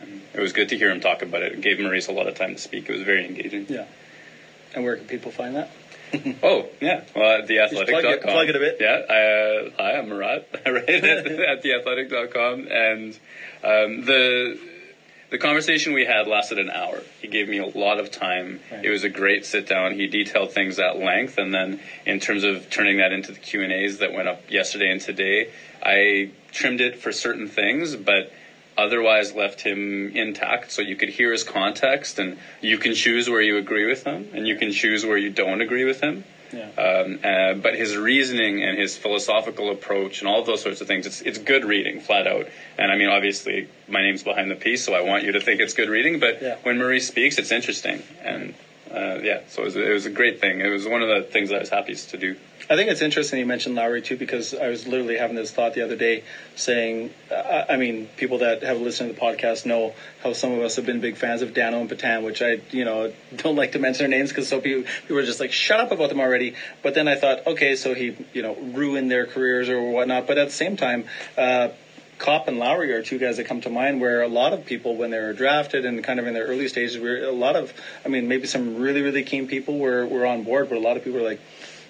And 0.00 0.22
it 0.34 0.40
was 0.40 0.52
good 0.52 0.68
to 0.70 0.78
hear 0.78 0.90
him 0.90 1.00
talk 1.00 1.22
about 1.22 1.42
it. 1.42 1.52
It 1.52 1.60
gave 1.60 1.80
Maurice 1.80 2.08
a 2.08 2.12
lot 2.12 2.28
of 2.28 2.34
time 2.34 2.54
to 2.54 2.60
speak. 2.60 2.88
It 2.88 2.92
was 2.92 3.02
very 3.02 3.26
engaging. 3.26 3.66
Yeah. 3.68 3.86
And 4.74 4.84
where 4.84 4.96
can 4.96 5.06
people 5.06 5.32
find 5.32 5.56
that? 5.56 5.70
oh, 6.42 6.66
yeah. 6.80 7.04
Well, 7.14 7.42
at 7.42 7.48
theathletic.com. 7.48 8.00
Plug 8.00 8.04
it, 8.04 8.22
plug 8.22 8.48
it 8.48 8.56
a 8.56 8.58
bit. 8.58 8.76
Yeah. 8.80 9.02
I, 9.08 9.20
uh, 9.20 9.70
hi, 9.76 9.98
I'm 9.98 10.08
Murat, 10.08 10.48
right? 10.66 10.88
at, 10.88 11.26
at 11.26 11.62
theathletic.com. 11.62 12.68
And 12.70 13.14
um, 13.62 14.04
the 14.04 14.58
the 15.30 15.38
conversation 15.38 15.92
we 15.92 16.04
had 16.04 16.26
lasted 16.26 16.58
an 16.58 16.70
hour. 16.70 17.02
He 17.20 17.28
gave 17.28 17.48
me 17.48 17.58
a 17.58 17.66
lot 17.66 17.98
of 17.98 18.10
time. 18.10 18.60
Right. 18.70 18.84
It 18.84 18.90
was 18.90 19.04
a 19.04 19.08
great 19.08 19.44
sit 19.44 19.66
down. 19.66 19.94
He 19.94 20.06
detailed 20.06 20.52
things 20.52 20.78
at 20.78 20.98
length, 20.98 21.38
and 21.38 21.54
then 21.54 21.80
in 22.06 22.20
terms 22.20 22.44
of 22.44 22.70
turning 22.70 22.98
that 22.98 23.12
into 23.12 23.32
the 23.32 23.38
Q 23.38 23.62
and 23.62 23.72
A's 23.72 23.98
that 23.98 24.12
went 24.12 24.28
up 24.28 24.50
yesterday 24.50 24.90
and 24.90 25.00
today, 25.00 25.50
I 25.82 26.30
trimmed 26.52 26.80
it 26.80 26.98
for 26.98 27.12
certain 27.12 27.46
things, 27.46 27.94
but 27.94 28.32
otherwise 28.76 29.32
left 29.32 29.60
him 29.60 30.16
intact 30.16 30.70
so 30.70 30.80
you 30.80 30.94
could 30.94 31.08
hear 31.08 31.32
his 31.32 31.42
context 31.42 32.18
and 32.18 32.38
you 32.60 32.78
can 32.78 32.94
choose 32.94 33.28
where 33.28 33.40
you 33.40 33.56
agree 33.56 33.86
with 33.86 34.04
him 34.04 34.30
and 34.32 34.46
you 34.46 34.54
can 34.54 34.70
choose 34.70 35.04
where 35.04 35.18
you 35.18 35.28
don't 35.28 35.60
agree 35.60 35.84
with 35.84 36.00
him. 36.00 36.24
Yeah. 36.52 36.70
Um, 36.80 37.20
uh, 37.22 37.54
but 37.54 37.74
his 37.74 37.96
reasoning 37.96 38.62
and 38.62 38.78
his 38.78 38.96
philosophical 38.96 39.70
approach 39.70 40.20
and 40.20 40.28
all 40.28 40.44
those 40.44 40.62
sorts 40.62 40.80
of 40.80 40.86
things, 40.86 41.06
it's, 41.06 41.20
it's 41.22 41.38
good 41.38 41.64
reading, 41.64 42.00
flat 42.00 42.26
out. 42.26 42.46
And 42.78 42.90
I 42.90 42.96
mean, 42.96 43.08
obviously, 43.08 43.68
my 43.88 44.02
name's 44.02 44.22
behind 44.22 44.50
the 44.50 44.54
piece, 44.56 44.84
so 44.84 44.94
I 44.94 45.02
want 45.02 45.24
you 45.24 45.32
to 45.32 45.40
think 45.40 45.60
it's 45.60 45.74
good 45.74 45.88
reading. 45.88 46.20
But 46.20 46.42
Yeah. 46.42 46.56
when 46.62 46.78
Maurice 46.78 47.06
speaks, 47.08 47.38
it's 47.38 47.52
interesting. 47.52 48.02
And 48.22 48.54
uh, 48.90 49.18
yeah, 49.22 49.40
so 49.48 49.62
it 49.62 49.66
was, 49.66 49.76
it 49.76 49.90
was 49.90 50.06
a 50.06 50.10
great 50.10 50.40
thing. 50.40 50.60
It 50.60 50.68
was 50.68 50.86
one 50.86 51.02
of 51.02 51.08
the 51.08 51.22
things 51.30 51.52
I 51.52 51.58
was 51.58 51.68
happiest 51.68 52.10
to 52.10 52.16
do. 52.16 52.36
I 52.70 52.76
think 52.76 52.90
it's 52.90 53.00
interesting 53.00 53.38
you 53.38 53.46
mentioned 53.46 53.76
Lowry 53.76 54.02
too, 54.02 54.16
because 54.16 54.52
I 54.52 54.68
was 54.68 54.86
literally 54.86 55.16
having 55.16 55.36
this 55.36 55.50
thought 55.50 55.72
the 55.72 55.80
other 55.80 55.96
day, 55.96 56.22
saying, 56.54 57.14
I 57.30 57.76
mean, 57.76 58.08
people 58.18 58.38
that 58.38 58.62
have 58.62 58.78
listened 58.78 59.08
to 59.08 59.14
the 59.14 59.20
podcast 59.20 59.64
know 59.64 59.94
how 60.22 60.34
some 60.34 60.52
of 60.52 60.60
us 60.62 60.76
have 60.76 60.84
been 60.84 61.00
big 61.00 61.16
fans 61.16 61.40
of 61.40 61.54
Dano 61.54 61.80
and 61.80 61.88
Petan, 61.88 62.24
which 62.24 62.42
I, 62.42 62.60
you 62.70 62.84
know, 62.84 63.10
don't 63.36 63.56
like 63.56 63.72
to 63.72 63.78
mention 63.78 64.10
their 64.10 64.18
names 64.18 64.28
because 64.28 64.48
so 64.48 64.60
people, 64.60 64.90
people 65.00 65.16
are 65.16 65.24
just 65.24 65.40
like, 65.40 65.52
shut 65.52 65.80
up 65.80 65.92
about 65.92 66.10
them 66.10 66.20
already. 66.20 66.54
But 66.82 66.92
then 66.92 67.08
I 67.08 67.16
thought, 67.16 67.46
okay, 67.46 67.74
so 67.74 67.94
he, 67.94 68.14
you 68.34 68.42
know, 68.42 68.54
ruined 68.54 69.10
their 69.10 69.26
careers 69.26 69.70
or 69.70 69.80
whatnot. 69.90 70.26
But 70.26 70.36
at 70.36 70.48
the 70.48 70.54
same 70.54 70.76
time, 70.76 71.06
uh, 71.38 71.68
Copp 72.18 72.48
and 72.48 72.58
Lowry 72.58 72.92
are 72.92 73.02
two 73.02 73.18
guys 73.18 73.36
that 73.36 73.44
come 73.44 73.60
to 73.62 73.70
mind 73.70 74.00
where 74.00 74.22
a 74.22 74.28
lot 74.28 74.52
of 74.52 74.66
people, 74.66 74.96
when 74.96 75.10
they 75.10 75.20
were 75.20 75.32
drafted 75.32 75.84
and 75.84 76.02
kind 76.02 76.18
of 76.18 76.26
in 76.26 76.34
their 76.34 76.46
early 76.46 76.68
stages, 76.68 76.98
were 76.98 77.18
a 77.18 77.32
lot 77.32 77.56
of, 77.56 77.72
I 78.04 78.08
mean, 78.08 78.28
maybe 78.28 78.46
some 78.46 78.76
really, 78.76 79.02
really 79.02 79.22
keen 79.22 79.46
people 79.46 79.78
were, 79.78 80.04
were 80.06 80.26
on 80.26 80.42
board, 80.42 80.68
but 80.68 80.78
a 80.78 80.80
lot 80.80 80.96
of 80.96 81.04
people 81.04 81.20
were 81.20 81.26
like, 81.26 81.40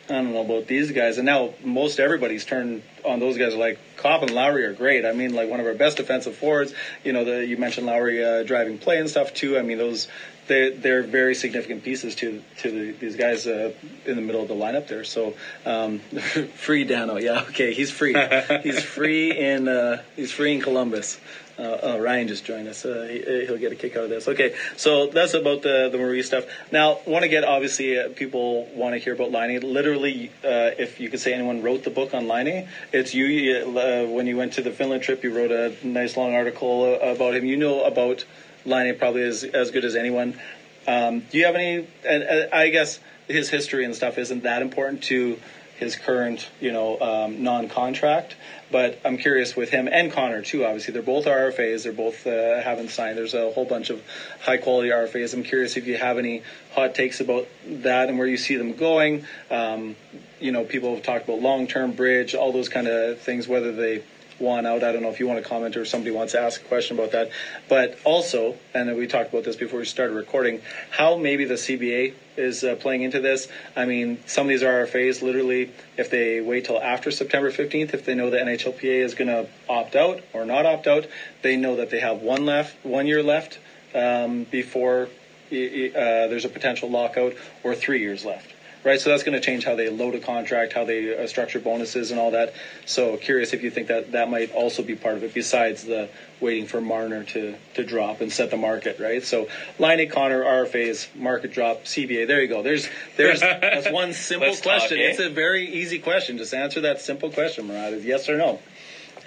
I 0.08 0.14
don't 0.14 0.32
know 0.32 0.40
about 0.40 0.66
these 0.66 0.90
guys. 0.90 1.18
And 1.18 1.26
now 1.26 1.52
most 1.62 2.00
everybody's 2.00 2.46
turned 2.46 2.82
on 3.04 3.20
those 3.20 3.36
guys. 3.36 3.54
Like 3.54 3.78
Copp 3.96 4.22
and 4.22 4.30
Lowry 4.30 4.64
are 4.64 4.72
great. 4.72 5.04
I 5.04 5.12
mean, 5.12 5.34
like 5.34 5.50
one 5.50 5.60
of 5.60 5.66
our 5.66 5.74
best 5.74 5.98
defensive 5.98 6.34
forwards. 6.34 6.72
You 7.04 7.12
know, 7.12 7.24
the, 7.24 7.44
you 7.44 7.58
mentioned 7.58 7.86
Lowry 7.86 8.24
uh, 8.24 8.42
driving 8.42 8.78
play 8.78 8.98
and 9.00 9.10
stuff 9.10 9.34
too. 9.34 9.58
I 9.58 9.62
mean, 9.62 9.76
those 9.76 10.08
they 10.48 10.70
they're 10.70 11.02
very 11.02 11.34
significant 11.34 11.84
pieces 11.84 12.14
to 12.16 12.42
to 12.58 12.70
the, 12.70 12.92
these 12.92 13.16
guys 13.16 13.46
uh, 13.46 13.72
in 14.06 14.16
the 14.16 14.22
middle 14.22 14.42
of 14.42 14.48
the 14.48 14.54
lineup 14.54 14.88
there. 14.88 15.04
So 15.04 15.34
um, 15.64 15.98
free 16.56 16.84
Dano, 16.84 17.16
yeah, 17.16 17.44
okay, 17.50 17.72
he's 17.72 17.90
free. 17.90 18.16
he's 18.62 18.82
free 18.82 19.36
in 19.36 19.68
uh, 19.68 20.02
he's 20.16 20.32
free 20.32 20.54
in 20.54 20.60
Columbus. 20.60 21.20
Uh, 21.58 21.94
uh, 21.94 21.98
Ryan 21.98 22.28
just 22.28 22.44
joined 22.44 22.68
us. 22.68 22.84
Uh, 22.84 23.08
he, 23.10 23.46
he'll 23.46 23.58
get 23.58 23.72
a 23.72 23.74
kick 23.74 23.96
out 23.96 24.04
of 24.04 24.10
this. 24.10 24.28
Okay, 24.28 24.54
so 24.76 25.08
that's 25.08 25.34
about 25.34 25.62
the 25.62 25.88
the 25.90 25.98
Maurice 25.98 26.26
stuff. 26.26 26.44
Now, 26.70 27.00
want 27.04 27.24
to 27.24 27.28
get 27.28 27.42
obviously 27.42 27.98
uh, 27.98 28.10
people 28.10 28.66
want 28.66 28.94
to 28.94 28.98
hear 28.98 29.14
about 29.14 29.32
Laine. 29.32 29.60
Literally, 29.60 30.30
uh, 30.44 30.78
if 30.78 31.00
you 31.00 31.10
could 31.10 31.18
say 31.18 31.34
anyone 31.34 31.62
wrote 31.62 31.82
the 31.82 31.90
book 31.90 32.14
on 32.14 32.28
Laine, 32.28 32.68
it's 32.92 33.12
you. 33.12 33.24
you 33.26 33.78
uh, 33.78 34.06
when 34.06 34.28
you 34.28 34.36
went 34.36 34.52
to 34.52 34.62
the 34.62 34.70
Finland 34.70 35.02
trip, 35.02 35.24
you 35.24 35.36
wrote 35.36 35.50
a 35.50 35.74
nice 35.84 36.16
long 36.16 36.32
article 36.32 36.84
uh, 36.84 37.06
about 37.06 37.34
him. 37.34 37.44
You 37.44 37.56
know 37.56 37.82
about 37.82 38.24
Laine 38.68 38.96
probably 38.98 39.22
is 39.22 39.44
as 39.44 39.70
good 39.70 39.84
as 39.84 39.96
anyone. 39.96 40.38
Um, 40.86 41.20
do 41.20 41.38
you 41.38 41.46
have 41.46 41.54
any? 41.54 41.86
And, 42.04 42.22
and 42.22 42.52
I 42.52 42.70
guess 42.70 43.00
his 43.26 43.50
history 43.50 43.84
and 43.84 43.94
stuff 43.94 44.18
isn't 44.18 44.44
that 44.44 44.62
important 44.62 45.02
to 45.04 45.38
his 45.78 45.94
current, 45.94 46.48
you 46.60 46.72
know, 46.72 46.98
um, 47.00 47.44
non-contract. 47.44 48.34
But 48.70 49.00
I'm 49.04 49.16
curious 49.16 49.54
with 49.56 49.70
him 49.70 49.88
and 49.90 50.12
Connor 50.12 50.42
too. 50.42 50.64
Obviously, 50.64 50.92
they're 50.92 51.02
both 51.02 51.24
RFAs. 51.24 51.84
They're 51.84 51.92
both 51.92 52.26
uh, 52.26 52.60
haven't 52.60 52.90
signed. 52.90 53.16
There's 53.16 53.34
a 53.34 53.50
whole 53.50 53.64
bunch 53.64 53.90
of 53.90 54.02
high-quality 54.40 54.90
RFAs. 54.90 55.32
I'm 55.32 55.44
curious 55.44 55.76
if 55.76 55.86
you 55.86 55.96
have 55.96 56.18
any 56.18 56.42
hot 56.72 56.94
takes 56.94 57.20
about 57.20 57.48
that 57.64 58.08
and 58.08 58.18
where 58.18 58.26
you 58.26 58.36
see 58.36 58.56
them 58.56 58.74
going. 58.74 59.24
Um, 59.50 59.96
you 60.40 60.52
know, 60.52 60.64
people 60.64 60.94
have 60.94 61.04
talked 61.04 61.24
about 61.24 61.40
long-term 61.40 61.92
bridge, 61.92 62.34
all 62.34 62.52
those 62.52 62.68
kind 62.68 62.88
of 62.88 63.20
things. 63.20 63.48
Whether 63.48 63.72
they 63.72 64.02
want 64.38 64.66
out, 64.66 64.84
I 64.84 64.92
don't 64.92 65.02
know 65.02 65.10
if 65.10 65.20
you 65.20 65.26
want 65.26 65.42
to 65.42 65.48
comment 65.48 65.76
or 65.76 65.84
somebody 65.84 66.10
wants 66.10 66.32
to 66.32 66.40
ask 66.40 66.60
a 66.60 66.64
question 66.64 66.98
about 66.98 67.12
that. 67.12 67.30
But 67.68 67.98
also, 68.04 68.56
and 68.74 68.94
we 68.96 69.06
talked 69.06 69.30
about 69.30 69.44
this 69.44 69.56
before 69.56 69.80
we 69.80 69.84
started 69.84 70.14
recording, 70.14 70.60
how 70.90 71.16
maybe 71.16 71.44
the 71.44 71.54
CBA 71.54 72.14
is 72.36 72.62
uh, 72.62 72.76
playing 72.76 73.02
into 73.02 73.20
this. 73.20 73.48
I 73.76 73.84
mean, 73.84 74.20
some 74.26 74.46
of 74.46 74.48
these 74.48 74.62
RFAs, 74.62 75.22
literally, 75.22 75.72
if 75.96 76.10
they 76.10 76.40
wait 76.40 76.66
till 76.66 76.80
after 76.80 77.10
September 77.10 77.50
15th, 77.50 77.94
if 77.94 78.04
they 78.04 78.14
know 78.14 78.30
the 78.30 78.38
NHLPA 78.38 79.04
is 79.04 79.14
going 79.14 79.28
to 79.28 79.48
opt 79.68 79.96
out 79.96 80.22
or 80.32 80.44
not 80.44 80.66
opt 80.66 80.86
out, 80.86 81.06
they 81.42 81.56
know 81.56 81.76
that 81.76 81.90
they 81.90 82.00
have 82.00 82.18
one 82.18 82.46
left, 82.46 82.76
one 82.84 83.06
year 83.06 83.22
left 83.22 83.58
um, 83.94 84.44
before 84.44 85.08
uh, 85.50 86.28
there's 86.28 86.44
a 86.44 86.50
potential 86.50 86.90
lockout, 86.90 87.32
or 87.62 87.74
three 87.74 88.00
years 88.00 88.24
left. 88.24 88.52
Right? 88.84 89.00
So 89.00 89.10
that's 89.10 89.22
going 89.22 89.34
to 89.38 89.40
change 89.40 89.64
how 89.64 89.74
they 89.74 89.88
load 89.88 90.14
a 90.14 90.20
contract, 90.20 90.72
how 90.72 90.84
they 90.84 91.16
uh, 91.16 91.26
structure 91.26 91.58
bonuses, 91.58 92.10
and 92.10 92.20
all 92.20 92.30
that. 92.30 92.54
So 92.86 93.16
curious 93.16 93.52
if 93.52 93.62
you 93.62 93.70
think 93.70 93.88
that 93.88 94.12
that 94.12 94.30
might 94.30 94.52
also 94.52 94.82
be 94.82 94.94
part 94.94 95.16
of 95.16 95.24
it, 95.24 95.34
besides 95.34 95.84
the 95.84 96.08
waiting 96.40 96.66
for 96.66 96.80
Marner 96.80 97.24
to 97.24 97.56
to 97.74 97.84
drop 97.84 98.20
and 98.20 98.32
set 98.32 98.50
the 98.50 98.56
market, 98.56 99.00
right? 99.00 99.24
So 99.24 99.48
Laine, 99.78 100.08
Connor, 100.08 100.42
RFAs, 100.44 101.14
market 101.16 101.52
drop, 101.52 101.84
CBA. 101.84 102.26
There 102.28 102.40
you 102.40 102.48
go. 102.48 102.62
There's 102.62 102.88
there's 103.16 103.40
that's 103.40 103.90
one 103.90 104.12
simple 104.12 104.48
Let's 104.48 104.60
talk, 104.60 104.78
question. 104.78 104.98
eh? 104.98 105.10
It's 105.10 105.18
a 105.18 105.28
very 105.28 105.68
easy 105.68 105.98
question. 105.98 106.38
Just 106.38 106.54
answer 106.54 106.80
that 106.82 107.00
simple 107.00 107.30
question, 107.30 107.66
Murat. 107.66 107.92
Is 107.92 108.04
yes 108.04 108.28
or 108.28 108.36
no? 108.36 108.60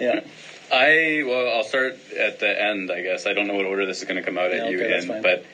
Yeah. 0.00 0.20
I 0.72 1.22
well, 1.26 1.54
I'll 1.58 1.64
start 1.64 1.98
at 2.16 2.38
the 2.40 2.60
end. 2.60 2.90
I 2.90 3.02
guess 3.02 3.26
I 3.26 3.34
don't 3.34 3.46
know 3.46 3.54
what 3.54 3.66
order 3.66 3.84
this 3.84 3.98
is 3.98 4.04
going 4.04 4.16
to 4.16 4.22
come 4.22 4.38
out 4.38 4.50
Yeah, 4.52 4.64
at 4.64 4.70
you 4.70 4.78
okay, 4.78 4.88
that's 4.88 5.04
in, 5.04 5.20
but 5.22 5.44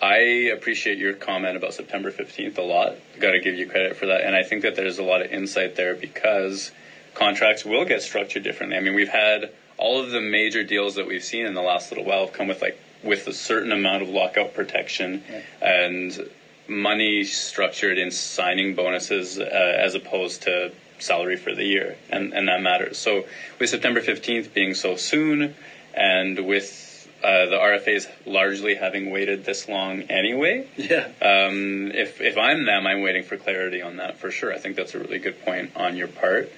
I 0.00 0.16
appreciate 0.52 0.98
your 0.98 1.12
comment 1.14 1.56
about 1.56 1.74
September 1.74 2.10
fifteenth 2.10 2.58
a 2.58 2.62
lot. 2.62 2.96
Got 3.18 3.32
to 3.32 3.40
give 3.40 3.56
you 3.56 3.66
credit 3.66 3.96
for 3.96 4.06
that, 4.06 4.22
and 4.22 4.34
I 4.34 4.42
think 4.42 4.62
that 4.62 4.76
there's 4.76 4.98
a 4.98 5.02
lot 5.02 5.22
of 5.22 5.32
insight 5.32 5.74
there 5.74 5.94
because 5.94 6.70
contracts 7.14 7.64
will 7.64 7.84
get 7.84 8.02
structured 8.02 8.44
differently. 8.44 8.76
I 8.76 8.80
mean, 8.80 8.94
we've 8.94 9.08
had 9.08 9.50
all 9.76 10.00
of 10.00 10.10
the 10.10 10.20
major 10.20 10.62
deals 10.62 10.96
that 10.96 11.06
we've 11.06 11.24
seen 11.24 11.46
in 11.46 11.54
the 11.54 11.62
last 11.62 11.90
little 11.90 12.04
while 12.04 12.26
have 12.26 12.34
come 12.34 12.48
with 12.48 12.62
like 12.62 12.78
with 13.02 13.26
a 13.26 13.32
certain 13.32 13.72
amount 13.72 14.02
of 14.02 14.08
lockout 14.08 14.54
protection 14.54 15.22
and 15.60 16.28
money 16.66 17.24
structured 17.24 17.96
in 17.96 18.10
signing 18.10 18.74
bonuses 18.74 19.38
uh, 19.38 19.42
as 19.42 19.94
opposed 19.94 20.42
to 20.42 20.72
salary 20.98 21.36
for 21.36 21.54
the 21.54 21.64
year, 21.64 21.96
and 22.10 22.32
and 22.34 22.48
that 22.48 22.60
matters. 22.60 22.98
So 22.98 23.26
with 23.58 23.70
September 23.70 24.00
fifteenth 24.00 24.54
being 24.54 24.74
so 24.74 24.96
soon, 24.96 25.54
and 25.94 26.46
with 26.46 26.87
uh, 27.22 27.46
the 27.46 27.56
RFAs 27.56 28.06
largely 28.26 28.74
having 28.74 29.10
waited 29.10 29.44
this 29.44 29.68
long 29.68 30.02
anyway, 30.02 30.66
Yeah. 30.76 31.08
um, 31.20 31.90
if 31.92 32.20
if 32.20 32.36
I'm 32.36 32.64
them, 32.64 32.86
I'm 32.86 33.00
waiting 33.02 33.24
for 33.24 33.36
clarity 33.36 33.82
on 33.82 33.96
that 33.96 34.18
for 34.18 34.30
sure. 34.30 34.52
I 34.54 34.58
think 34.58 34.76
that's 34.76 34.94
a 34.94 34.98
really 34.98 35.18
good 35.18 35.42
point 35.44 35.72
on 35.76 35.96
your 35.96 36.08
part. 36.08 36.50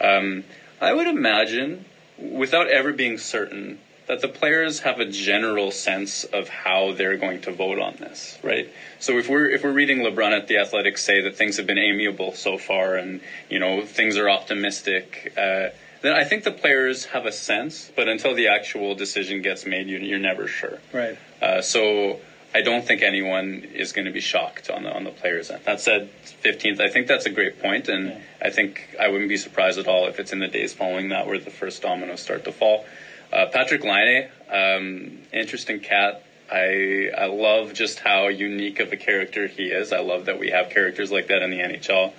Um, 0.00 0.44
I 0.80 0.92
would 0.92 1.06
imagine, 1.06 1.84
without 2.18 2.68
ever 2.68 2.92
being 2.92 3.18
certain, 3.18 3.78
that 4.06 4.20
the 4.20 4.28
players 4.28 4.80
have 4.80 5.00
a 5.00 5.04
general 5.06 5.70
sense 5.72 6.24
of 6.24 6.48
how 6.48 6.92
they're 6.92 7.16
going 7.16 7.40
to 7.42 7.50
vote 7.50 7.78
on 7.80 7.96
this, 7.96 8.38
right? 8.42 8.68
So 9.00 9.18
if 9.18 9.28
we're 9.28 9.50
if 9.50 9.64
we're 9.64 9.72
reading 9.72 9.98
LeBrun 9.98 10.32
at 10.36 10.48
the 10.48 10.58
Athletics 10.58 11.02
say 11.02 11.20
that 11.22 11.36
things 11.36 11.56
have 11.58 11.66
been 11.66 11.78
amiable 11.78 12.32
so 12.34 12.56
far, 12.56 12.94
and 12.96 13.20
you 13.50 13.58
know 13.58 13.84
things 13.84 14.16
are 14.16 14.30
optimistic. 14.30 15.32
Uh, 15.36 15.68
then 16.06 16.14
I 16.14 16.24
think 16.24 16.44
the 16.44 16.52
players 16.52 17.06
have 17.06 17.26
a 17.26 17.32
sense, 17.32 17.90
but 17.96 18.08
until 18.08 18.34
the 18.34 18.48
actual 18.48 18.94
decision 18.94 19.42
gets 19.42 19.66
made, 19.66 19.88
you, 19.88 19.98
you're 19.98 20.18
never 20.18 20.46
sure. 20.46 20.78
Right. 20.92 21.18
Uh, 21.42 21.60
so 21.62 22.20
I 22.54 22.62
don't 22.62 22.86
think 22.86 23.02
anyone 23.02 23.66
is 23.74 23.92
going 23.92 24.04
to 24.04 24.12
be 24.12 24.20
shocked 24.20 24.70
on 24.70 24.84
the 24.84 24.92
on 24.92 25.04
the 25.04 25.10
players' 25.10 25.50
end. 25.50 25.62
That 25.64 25.80
said, 25.80 26.08
15th, 26.44 26.80
I 26.80 26.88
think 26.88 27.08
that's 27.08 27.26
a 27.26 27.30
great 27.30 27.60
point, 27.60 27.88
and 27.88 28.08
Yeah. 28.10 28.20
I 28.40 28.50
think 28.50 28.96
I 29.00 29.08
wouldn't 29.08 29.28
be 29.28 29.36
surprised 29.36 29.78
at 29.78 29.88
all 29.88 30.06
if 30.06 30.20
it's 30.20 30.32
in 30.32 30.38
the 30.38 30.48
days 30.48 30.72
following 30.72 31.08
that 31.10 31.26
where 31.26 31.38
the 31.38 31.50
first 31.50 31.82
dominoes 31.82 32.20
start 32.20 32.44
to 32.44 32.52
fall. 32.52 32.84
Uh, 33.32 33.46
Patrick 33.46 33.82
Laine, 33.82 34.28
um, 34.50 35.18
interesting 35.32 35.80
cat. 35.80 36.22
I 36.50 37.10
I 37.18 37.26
love 37.26 37.74
just 37.74 37.98
how 37.98 38.28
unique 38.28 38.78
of 38.78 38.92
a 38.92 38.96
character 38.96 39.48
he 39.48 39.64
is. 39.64 39.92
I 39.92 39.98
love 39.98 40.26
that 40.26 40.38
we 40.38 40.50
have 40.50 40.70
characters 40.70 41.10
like 41.10 41.26
that 41.26 41.42
in 41.42 41.50
the 41.50 41.58
NHL. 41.58 42.12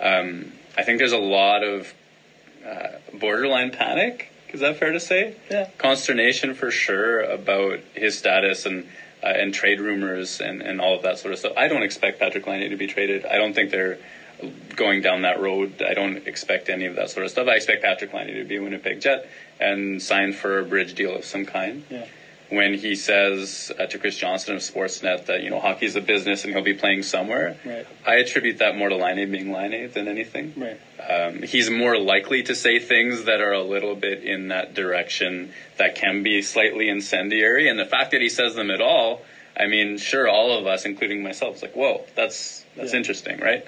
Um, 0.00 0.52
I 0.76 0.84
think 0.84 0.98
there's 0.98 1.12
a 1.12 1.18
lot 1.18 1.64
of 1.64 1.92
uh, 2.66 2.88
borderline 3.12 3.70
panic. 3.70 4.30
Is 4.50 4.60
that 4.60 4.76
fair 4.78 4.92
to 4.92 5.00
say? 5.00 5.34
Yeah. 5.50 5.68
Consternation 5.78 6.54
for 6.54 6.70
sure 6.70 7.20
about 7.20 7.80
his 7.94 8.16
status 8.16 8.66
and 8.66 8.86
uh, 9.22 9.28
and 9.28 9.54
trade 9.54 9.80
rumors 9.80 10.40
and, 10.40 10.60
and 10.60 10.80
all 10.80 10.94
of 10.94 11.02
that 11.02 11.18
sort 11.18 11.32
of 11.32 11.38
stuff. 11.38 11.54
I 11.56 11.66
don't 11.66 11.82
expect 11.82 12.18
Patrick 12.18 12.46
Laine 12.46 12.68
to 12.70 12.76
be 12.76 12.86
traded. 12.86 13.24
I 13.24 13.36
don't 13.38 13.54
think 13.54 13.70
they're 13.70 13.98
going 14.76 15.00
down 15.00 15.22
that 15.22 15.40
road. 15.40 15.82
I 15.82 15.94
don't 15.94 16.26
expect 16.26 16.68
any 16.68 16.84
of 16.84 16.96
that 16.96 17.08
sort 17.10 17.24
of 17.24 17.30
stuff. 17.30 17.48
I 17.48 17.54
expect 17.54 17.82
Patrick 17.82 18.12
Laine 18.12 18.34
to 18.34 18.44
be 18.44 18.56
a 18.56 18.62
Winnipeg 18.62 19.00
Jet 19.00 19.26
and 19.58 20.02
sign 20.02 20.32
for 20.34 20.58
a 20.58 20.64
bridge 20.64 20.94
deal 20.94 21.14
of 21.16 21.24
some 21.24 21.46
kind 21.46 21.84
Yeah. 21.88 22.06
When 22.50 22.74
he 22.74 22.94
says 22.94 23.72
uh, 23.78 23.86
to 23.86 23.98
Chris 23.98 24.16
Johnston 24.16 24.56
of 24.56 24.60
Sportsnet 24.60 25.26
that 25.26 25.42
you 25.42 25.50
know 25.50 25.60
hockey's 25.60 25.96
a 25.96 26.00
business 26.02 26.44
and 26.44 26.52
he'll 26.52 26.62
be 26.62 26.74
playing 26.74 27.02
somewhere. 27.02 27.56
Right. 27.64 27.86
I 28.06 28.16
attribute 28.16 28.58
that 28.58 28.76
more 28.76 28.90
to 28.90 28.96
Laine 28.96 29.30
being 29.32 29.50
Laine 29.50 29.90
than 29.90 30.08
anything. 30.08 30.52
Right. 30.56 30.78
Um, 31.10 31.42
he's 31.42 31.70
more 31.70 31.98
likely 31.98 32.42
to 32.44 32.54
say 32.54 32.78
things 32.78 33.24
that 33.24 33.40
are 33.40 33.52
a 33.52 33.62
little 33.62 33.96
bit 33.96 34.22
in 34.22 34.48
that 34.48 34.74
direction 34.74 35.52
that 35.78 35.94
can 35.94 36.22
be 36.22 36.42
slightly 36.42 36.88
incendiary, 36.90 37.68
and 37.68 37.78
the 37.78 37.86
fact 37.86 38.10
that 38.12 38.20
he 38.20 38.28
says 38.28 38.54
them 38.54 38.70
at 38.70 38.80
all, 38.82 39.22
I 39.56 39.66
mean, 39.66 39.96
sure, 39.98 40.28
all 40.28 40.56
of 40.58 40.66
us, 40.66 40.84
including 40.84 41.22
myself, 41.22 41.56
is 41.56 41.62
like, 41.62 41.74
whoa, 41.74 42.04
that's 42.14 42.64
that's 42.76 42.92
Yeah. 42.92 42.98
interesting, 42.98 43.38
right? 43.40 43.64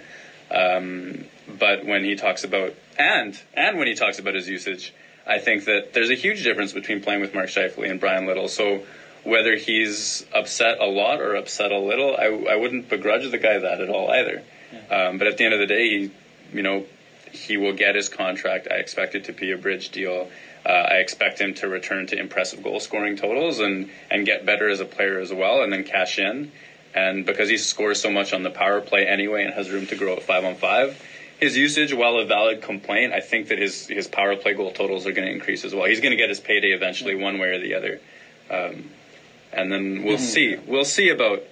Um, 0.50 1.24
but 1.48 1.84
when 1.84 2.04
he 2.04 2.14
talks 2.14 2.44
about 2.44 2.74
and 2.98 3.38
and 3.54 3.78
when 3.78 3.86
he 3.86 3.94
talks 3.94 4.18
about 4.18 4.34
his 4.34 4.48
usage, 4.48 4.92
I 5.26 5.38
think 5.38 5.64
that 5.64 5.92
there's 5.92 6.10
a 6.10 6.14
huge 6.14 6.44
difference 6.44 6.72
between 6.72 7.00
playing 7.02 7.20
with 7.20 7.34
Mark 7.34 7.48
Scheifele 7.48 7.90
and 7.90 7.98
Bryan 7.98 8.26
Little. 8.26 8.48
So 8.48 8.84
whether 9.24 9.56
he's 9.56 10.24
upset 10.32 10.78
a 10.80 10.86
lot 10.86 11.20
or 11.20 11.34
upset 11.34 11.72
a 11.72 11.78
little, 11.78 12.16
I, 12.16 12.52
I 12.52 12.56
wouldn't 12.56 12.88
begrudge 12.88 13.28
the 13.30 13.38
guy 13.38 13.58
that 13.58 13.80
at 13.80 13.88
all 13.88 14.10
either. 14.10 14.42
Um, 14.90 15.18
but 15.18 15.26
at 15.26 15.36
the 15.36 15.44
end 15.44 15.54
of 15.54 15.60
the 15.60 15.66
day, 15.66 15.88
he, 15.88 16.10
you 16.52 16.62
know, 16.62 16.84
he 17.32 17.56
will 17.56 17.72
get 17.72 17.94
his 17.96 18.08
contract. 18.08 18.68
I 18.70 18.76
expect 18.76 19.14
it 19.14 19.24
to 19.24 19.32
be 19.32 19.52
a 19.52 19.58
bridge 19.58 19.90
deal. 19.90 20.28
Uh, 20.64 20.68
I 20.68 20.94
expect 20.96 21.40
him 21.40 21.54
to 21.54 21.68
return 21.68 22.06
to 22.08 22.18
impressive 22.18 22.62
goal 22.62 22.80
scoring 22.80 23.16
totals 23.16 23.60
and, 23.60 23.90
and 24.10 24.26
get 24.26 24.46
better 24.46 24.68
as 24.68 24.80
a 24.80 24.84
player 24.84 25.18
as 25.18 25.32
well, 25.32 25.62
and 25.62 25.72
then 25.72 25.84
cash 25.84 26.18
in. 26.18 26.50
And 26.94 27.26
because 27.26 27.48
he 27.48 27.58
scores 27.58 28.00
so 28.00 28.10
much 28.10 28.32
on 28.32 28.42
the 28.42 28.50
power 28.50 28.80
play 28.80 29.06
anyway 29.06 29.44
and 29.44 29.52
has 29.54 29.70
room 29.70 29.86
to 29.88 29.96
grow 29.96 30.14
at 30.14 30.22
five 30.22 30.44
on 30.44 30.54
five, 30.54 31.00
his 31.38 31.56
usage, 31.56 31.92
while 31.92 32.16
a 32.18 32.24
valid 32.24 32.62
complaint, 32.62 33.12
I 33.12 33.20
think 33.20 33.48
that 33.48 33.58
his, 33.58 33.86
his 33.86 34.06
power 34.08 34.36
play 34.36 34.54
goal 34.54 34.70
totals 34.72 35.06
are 35.06 35.12
going 35.12 35.28
to 35.28 35.32
increase 35.32 35.64
as 35.64 35.74
well. 35.74 35.84
He's 35.84 36.00
going 36.00 36.12
to 36.12 36.16
get 36.16 36.28
his 36.28 36.40
payday 36.40 36.70
eventually, 36.70 37.14
one 37.14 37.38
way 37.38 37.48
or 37.48 37.58
the 37.58 37.74
other. 37.74 38.00
Um, 38.50 38.90
and 39.52 39.70
then 39.70 40.02
we'll 40.02 40.18
see. 40.18 40.56
We'll 40.56 40.84
see 40.84 41.10
about 41.10 41.42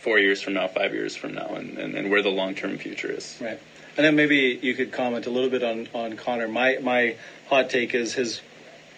four 0.00 0.18
years 0.18 0.42
from 0.42 0.54
now, 0.54 0.68
five 0.68 0.92
years 0.92 1.16
from 1.16 1.34
now, 1.34 1.54
and, 1.54 1.78
and, 1.78 1.94
and 1.94 2.10
where 2.10 2.22
the 2.22 2.30
long 2.30 2.54
term 2.54 2.76
future 2.78 3.10
is. 3.10 3.38
Right. 3.40 3.58
And 3.96 4.06
then 4.06 4.16
maybe 4.16 4.58
you 4.62 4.74
could 4.74 4.90
comment 4.90 5.26
a 5.26 5.30
little 5.30 5.50
bit 5.50 5.62
on, 5.62 5.88
on 5.94 6.16
Connor. 6.16 6.48
My 6.48 6.78
my 6.82 7.16
hot 7.48 7.68
take 7.68 7.94
is 7.94 8.14
his 8.14 8.40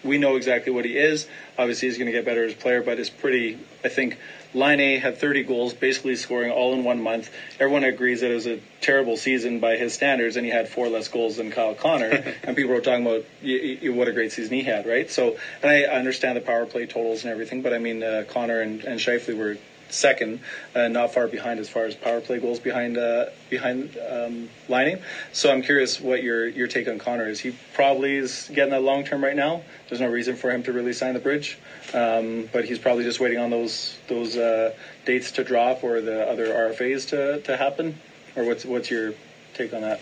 we 0.03 0.17
know 0.17 0.37
exactly 0.37 0.71
what 0.71 0.85
he 0.85 0.97
is. 0.97 1.27
Obviously 1.57 1.89
he's 1.89 1.97
gonna 1.97 2.13
get 2.13 2.23
better 2.23 2.45
as 2.45 2.53
a 2.53 2.55
player, 2.55 2.81
but 2.81 2.97
it's 2.97 3.09
pretty 3.09 3.59
I 3.83 3.89
think 3.89 4.17
Laine 4.55 4.99
had 4.99 5.17
30 5.17 5.43
goals, 5.43 5.73
basically 5.73 6.15
scoring 6.15 6.51
all 6.51 6.73
in 6.73 6.83
one 6.83 7.01
month. 7.01 7.29
Everyone 7.59 7.83
agrees 7.83 8.21
that 8.21 8.31
it 8.31 8.35
was 8.35 8.47
a 8.47 8.59
terrible 8.81 9.17
season 9.17 9.59
by 9.59 9.75
his 9.75 9.93
standards, 9.93 10.37
and 10.37 10.45
he 10.45 10.51
had 10.51 10.69
four 10.69 10.87
less 10.87 11.09
goals 11.09 11.35
than 11.35 11.51
Kyle 11.51 11.75
Connor. 11.75 12.35
and 12.43 12.55
people 12.55 12.73
were 12.73 12.81
talking 12.81 13.05
about 13.05 13.25
y- 13.43 13.77
y- 13.81 13.89
what 13.89 14.07
a 14.07 14.13
great 14.13 14.31
season 14.31 14.55
he 14.55 14.63
had, 14.63 14.85
right? 14.87 15.11
So, 15.11 15.37
and 15.61 15.69
I 15.69 15.83
understand 15.83 16.37
the 16.37 16.41
power 16.41 16.65
play 16.65 16.85
totals 16.85 17.23
and 17.23 17.31
everything, 17.31 17.61
but 17.61 17.73
I 17.73 17.79
mean, 17.79 18.01
uh, 18.01 18.23
Connor 18.27 18.61
and, 18.61 18.83
and 18.85 18.99
Scheifele 18.99 19.35
were 19.35 19.57
second, 19.89 20.39
uh, 20.75 20.87
not 20.87 21.13
far 21.13 21.27
behind 21.27 21.59
as 21.59 21.69
far 21.69 21.85
as 21.85 21.95
power 21.95 22.21
play 22.21 22.39
goals 22.39 22.59
behind 22.59 22.97
uh, 22.97 23.27
behind 23.49 23.97
um, 24.09 24.49
lining. 24.67 24.99
So 25.33 25.51
I'm 25.51 25.61
curious 25.61 25.99
what 25.99 26.23
your 26.23 26.47
your 26.47 26.67
take 26.67 26.87
on 26.87 26.99
Connor 26.99 27.27
is. 27.29 27.39
He 27.39 27.55
probably 27.73 28.15
is 28.17 28.49
getting 28.53 28.71
that 28.71 28.81
long 28.81 29.03
term 29.03 29.23
right 29.23 29.35
now. 29.35 29.61
There's 29.89 30.01
no 30.01 30.07
reason 30.09 30.35
for 30.35 30.51
him 30.51 30.63
to 30.63 30.73
really 30.73 30.93
sign 30.93 31.13
the 31.13 31.19
bridge, 31.19 31.57
um, 31.93 32.49
but 32.51 32.65
he's 32.65 32.79
probably 32.79 33.03
just 33.03 33.19
waiting 33.19 33.39
on 33.39 33.49
those 33.49 33.97
those 34.07 34.35
uh, 34.37 34.73
dates 35.05 35.31
to 35.31 35.43
drop 35.43 35.83
or 35.83 36.01
the 36.01 36.27
other 36.27 36.47
RFAs 36.47 37.09
to, 37.09 37.39
to 37.41 37.57
happen. 37.57 37.97
Or 38.35 38.43
what's 38.43 38.65
what's 38.65 38.89
your 38.89 39.13
take 39.53 39.73
on 39.73 39.81
that? 39.81 39.99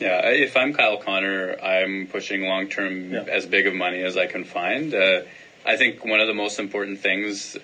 Yeah, 0.00 0.30
if 0.30 0.56
I'm 0.56 0.72
Kyle 0.72 0.96
Connor, 0.96 1.56
I'm 1.62 2.06
pushing 2.06 2.42
long 2.42 2.68
term 2.68 3.12
Yeah. 3.12 3.24
as 3.28 3.44
big 3.44 3.66
of 3.66 3.74
money 3.74 4.02
as 4.02 4.16
I 4.16 4.26
can 4.26 4.44
find. 4.44 4.94
Uh, 4.94 5.22
I 5.64 5.76
think 5.76 6.04
one 6.04 6.20
of 6.20 6.26
the 6.26 6.34
most 6.34 6.58
important 6.58 7.00
things 7.00 7.54
uh, 7.56 7.60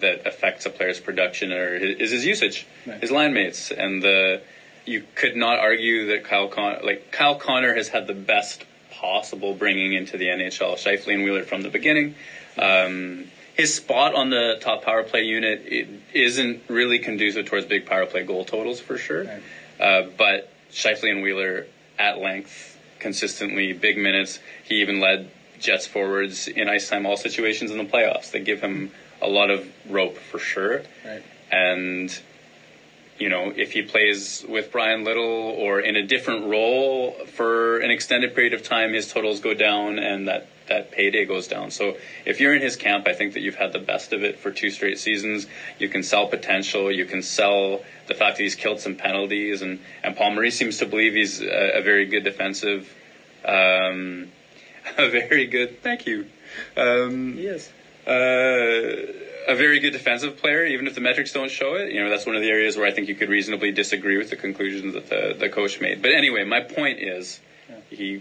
that 0.00 0.22
affects 0.26 0.64
a 0.66 0.70
player's 0.70 0.98
production 1.00 1.52
are, 1.52 1.74
is 1.76 2.10
his 2.10 2.24
usage, 2.24 2.66
Right. 2.86 3.00
his 3.00 3.10
line 3.10 3.34
mates, 3.34 3.70
and 3.70 4.02
the 4.02 4.40
you 4.86 5.04
could 5.14 5.36
not 5.36 5.58
argue 5.58 6.06
that 6.06 6.24
Kyle 6.24 6.48
Con- 6.48 6.80
like 6.82 7.10
Kyle 7.12 7.34
Connor 7.34 7.74
has 7.74 7.88
had 7.88 8.06
the 8.06 8.14
best 8.14 8.64
possible 8.90 9.54
bringing 9.54 9.92
into 9.92 10.16
the 10.16 10.26
NHL. 10.28 10.76
Scheifele 10.76 11.12
and 11.14 11.22
Wheeler 11.24 11.44
from 11.44 11.62
the 11.62 11.68
beginning. 11.68 12.14
Um, 12.56 13.26
his 13.54 13.74
spot 13.74 14.14
on 14.14 14.30
the 14.30 14.56
top 14.60 14.82
power 14.82 15.02
play 15.02 15.22
unit 15.24 15.62
it 15.66 15.88
isn't 16.14 16.62
really 16.68 16.98
conducive 17.00 17.44
towards 17.46 17.66
big 17.66 17.84
power 17.86 18.06
play 18.06 18.24
goal 18.24 18.44
totals 18.44 18.80
for 18.80 18.96
sure. 18.96 19.24
Right. 19.24 19.42
Uh, 19.78 20.02
but 20.16 20.50
Scheifele 20.72 21.10
and 21.10 21.22
Wheeler 21.22 21.66
at 21.98 22.18
length, 22.18 22.78
consistently, 22.98 23.72
big 23.74 23.98
minutes. 23.98 24.38
He 24.64 24.76
even 24.80 25.00
led 25.00 25.30
Jets 25.58 25.86
forwards 25.86 26.48
in 26.48 26.68
ice 26.68 26.88
time 26.88 27.06
all 27.06 27.16
situations 27.16 27.70
in 27.70 27.78
the 27.78 27.84
playoffs. 27.84 28.30
They 28.30 28.40
give 28.40 28.60
him 28.60 28.90
a 29.20 29.28
lot 29.28 29.50
of 29.50 29.66
rope 29.88 30.16
for 30.16 30.38
sure. 30.38 30.82
Right. 31.04 31.22
And 31.50 32.18
you 33.18 33.28
know, 33.28 33.52
if 33.54 33.72
he 33.72 33.82
plays 33.82 34.44
with 34.48 34.70
Bryan 34.70 35.04
Little 35.04 35.24
or 35.24 35.80
in 35.80 35.96
a 35.96 36.06
different 36.06 36.46
role 36.46 37.12
for 37.26 37.78
an 37.78 37.90
extended 37.90 38.34
period 38.34 38.54
of 38.54 38.62
time, 38.62 38.92
his 38.92 39.12
totals 39.12 39.40
go 39.40 39.54
down 39.54 39.98
and 39.98 40.28
that, 40.28 40.46
that 40.68 40.92
payday 40.92 41.24
goes 41.24 41.48
down. 41.48 41.72
So 41.72 41.96
if 42.24 42.40
you're 42.40 42.54
in 42.54 42.62
his 42.62 42.76
camp, 42.76 43.08
I 43.08 43.14
think 43.14 43.34
that 43.34 43.40
you've 43.40 43.56
had 43.56 43.72
the 43.72 43.80
best 43.80 44.12
of 44.12 44.22
it 44.22 44.38
for 44.38 44.52
two 44.52 44.70
straight 44.70 45.00
seasons. 45.00 45.46
You 45.80 45.88
can 45.88 46.04
sell 46.04 46.28
potential. 46.28 46.92
You 46.92 47.06
can 47.06 47.22
sell 47.22 47.82
the 48.06 48.14
fact 48.14 48.36
that 48.36 48.44
he's 48.44 48.54
killed 48.54 48.78
some 48.78 48.94
penalties. 48.94 49.62
And, 49.62 49.80
and 50.04 50.16
Paul 50.16 50.34
Maurice 50.34 50.56
seems 50.56 50.78
to 50.78 50.86
believe 50.86 51.14
he's 51.14 51.40
a, 51.40 51.78
a 51.78 51.82
very 51.82 52.06
good 52.06 52.22
defensive, 52.22 52.88
um, 53.44 54.28
a 54.96 55.08
very 55.08 55.46
good, 55.46 55.82
thank 55.82 56.06
you. 56.06 56.26
Um, 56.76 57.36
Yes. 57.38 57.68
uh, 58.06 58.12
a 59.46 59.54
very 59.54 59.78
good 59.80 59.92
defensive 59.92 60.36
player, 60.36 60.64
even 60.66 60.86
if 60.86 60.94
the 60.94 61.00
metrics 61.00 61.32
don't 61.32 61.50
show 61.50 61.74
it. 61.74 61.92
You 61.92 62.02
know, 62.02 62.10
that's 62.10 62.26
one 62.26 62.36
of 62.36 62.42
the 62.42 62.48
areas 62.48 62.76
where 62.76 62.86
I 62.86 62.90
think 62.90 63.08
you 63.08 63.14
could 63.14 63.28
reasonably 63.28 63.70
disagree 63.70 64.16
with 64.18 64.30
the 64.30 64.36
conclusions 64.36 64.94
that 64.94 65.08
the, 65.08 65.34
the 65.38 65.48
coach 65.48 65.80
made. 65.80 66.02
But 66.02 66.12
anyway, 66.12 66.44
my 66.44 66.60
point 66.60 67.00
is 67.00 67.40
he 67.90 68.20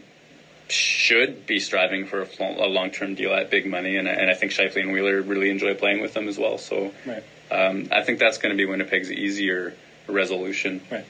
should 0.69 1.45
be 1.45 1.59
striving 1.59 2.05
for 2.05 2.21
a, 2.23 2.27
a 2.39 2.67
long 2.67 2.91
term 2.91 3.15
deal 3.15 3.33
at 3.33 3.49
big 3.49 3.65
money, 3.65 3.95
and, 3.97 4.07
I- 4.07 4.13
and 4.13 4.29
I 4.29 4.33
think 4.33 4.51
Scheifele 4.51 4.81
and 4.81 4.91
Wheeler 4.91 5.21
really 5.21 5.49
enjoy 5.49 5.73
playing 5.75 6.01
with 6.01 6.13
them 6.13 6.27
as 6.27 6.37
well. 6.37 6.57
So 6.57 6.91
Right. 7.05 7.23
um, 7.51 7.87
I 7.91 8.01
think 8.03 8.19
that's 8.19 8.37
going 8.37 8.51
to 8.51 8.57
be 8.57 8.65
Winnipeg's 8.65 9.11
easier 9.11 9.73
resolution. 10.07 10.81
Right. 10.89 11.05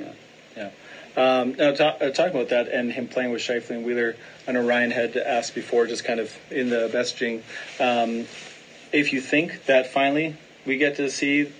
Yeah. 0.00 0.12
Yeah. 0.56 0.70
Um, 1.16 1.54
now, 1.54 1.72
ta- 1.72 1.96
uh, 2.00 2.10
talking 2.10 2.34
about 2.34 2.48
that 2.48 2.68
and 2.68 2.90
him 2.90 3.06
playing 3.06 3.32
with 3.32 3.42
Scheifele 3.42 3.70
and 3.70 3.84
Wheeler, 3.84 4.16
I 4.46 4.52
know 4.52 4.62
Ryan 4.62 4.90
had 4.90 5.16
asked 5.16 5.54
before, 5.54 5.86
just 5.86 6.04
kind 6.04 6.20
of 6.20 6.34
in 6.50 6.70
the 6.70 6.88
messaging, 6.88 7.42
um, 7.78 8.26
if 8.92 9.12
you 9.12 9.20
think 9.20 9.66
that 9.66 9.86
finally 9.86 10.34
we 10.64 10.76
get 10.76 10.96
to 10.96 11.10
see 11.10 11.50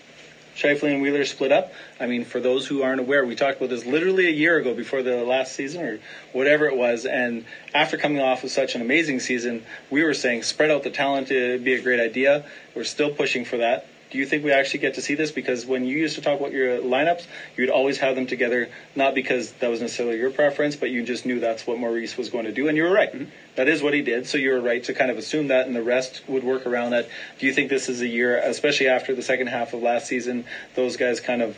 Scheifele 0.57 0.93
and 0.93 1.03
Wheeler 1.03 1.25
split 1.25 1.53
up. 1.53 1.73
I 1.99 2.07
mean, 2.07 2.25
for 2.25 2.41
those 2.41 2.67
who 2.67 2.83
aren't 2.83 3.01
aware, 3.01 3.25
we 3.25 3.35
talked 3.35 3.59
about 3.59 3.71
this 3.71 3.87
literally 3.87 4.27
a 4.27 4.33
year 4.33 4.59
ago 4.59 4.75
before 4.75 5.03
the 5.03 5.17
last 5.17 5.55
season 5.55 5.83
or 5.83 6.01
whatever 6.33 6.67
it 6.67 6.77
was. 6.77 7.07
And 7.07 7.45
after 7.75 7.97
coming 7.97 8.21
off 8.21 8.45
of 8.45 8.51
such 8.51 8.75
an 8.75 8.81
amazing 8.81 9.21
season, 9.21 9.65
we 9.91 10.03
were 10.03 10.15
saying 10.15 10.43
spread 10.43 10.71
out 10.71 10.83
the 10.83 10.91
talent 10.91 11.31
would 11.31 11.65
be 11.65 11.75
a 11.75 11.81
great 11.81 12.01
idea. 12.01 12.45
We're 12.75 12.85
still 12.85 13.11
pushing 13.11 13.45
for 13.45 13.59
that. 13.59 13.87
Do 14.13 14.19
you 14.19 14.27
think 14.27 14.45
we 14.45 14.53
actually 14.53 14.81
get 14.81 14.95
to 14.95 15.01
see 15.01 15.15
this? 15.15 15.31
Because 15.31 15.65
when 15.65 15.87
you 15.87 15.97
used 15.97 16.17
to 16.17 16.21
talk 16.21 16.39
about 16.39 16.53
your 16.53 16.81
lineups, 16.81 17.25
you'd 17.57 17.71
always 17.71 17.97
have 17.99 18.15
them 18.15 18.27
together, 18.27 18.69
not 18.95 19.15
because 19.15 19.51
that 19.53 19.69
was 19.71 19.81
necessarily 19.81 20.19
your 20.19 20.31
preference, 20.31 20.77
but 20.77 20.91
you 20.91 21.03
just 21.03 21.25
knew 21.25 21.41
that's 21.41 21.67
what 21.67 21.79
Maurice 21.79 22.15
was 22.19 22.29
going 22.29 22.45
to 22.45 22.53
do. 22.53 22.69
And 22.69 22.77
you 22.77 22.83
were 22.83 22.91
right. 22.91 23.11
That 23.55 23.69
is 23.69 23.83
what 23.83 23.95
he 23.95 24.03
did. 24.03 24.27
So 24.27 24.37
you 24.37 24.51
were 24.51 24.61
right 24.61 24.85
to 24.85 24.93
kind 24.93 25.11
of 25.11 25.17
assume 25.17 25.49
that, 25.49 25.67
and 25.67 25.75
the 25.75 25.83
rest 25.83 26.21
would 26.29 26.43
work 26.45 26.67
around 26.67 26.91
that. 26.91 27.09
Do 27.39 27.47
you 27.47 27.55
think 27.55 27.71
this 27.71 27.89
is 27.89 28.03
a 28.03 28.07
year, 28.07 28.37
especially 28.37 28.89
after 28.89 29.15
the 29.15 29.23
second 29.23 29.47
half 29.47 29.73
of 29.73 29.81
last 29.81 30.09
season, 30.09 30.45
those 30.75 30.97
guys 30.97 31.19
kind 31.19 31.41
of 31.41 31.57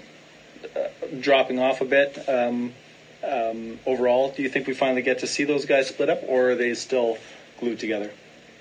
uh, 0.77 0.87
dropping 1.21 1.59
off 1.59 1.81
a 1.81 1.85
bit 1.85 2.29
um, 2.29 2.73
um, 3.25 3.81
overall? 3.85 4.29
Do 4.29 4.43
you 4.43 4.49
think 4.49 4.69
we 4.69 4.75
finally 4.75 5.03
get 5.03 5.19
to 5.19 5.27
see 5.27 5.43
those 5.43 5.65
guys 5.65 5.89
split 5.89 6.09
up, 6.09 6.21
or 6.25 6.51
are 6.51 6.55
they 6.55 6.75
still 6.75 7.19
glued 7.59 7.81
together? 7.81 8.13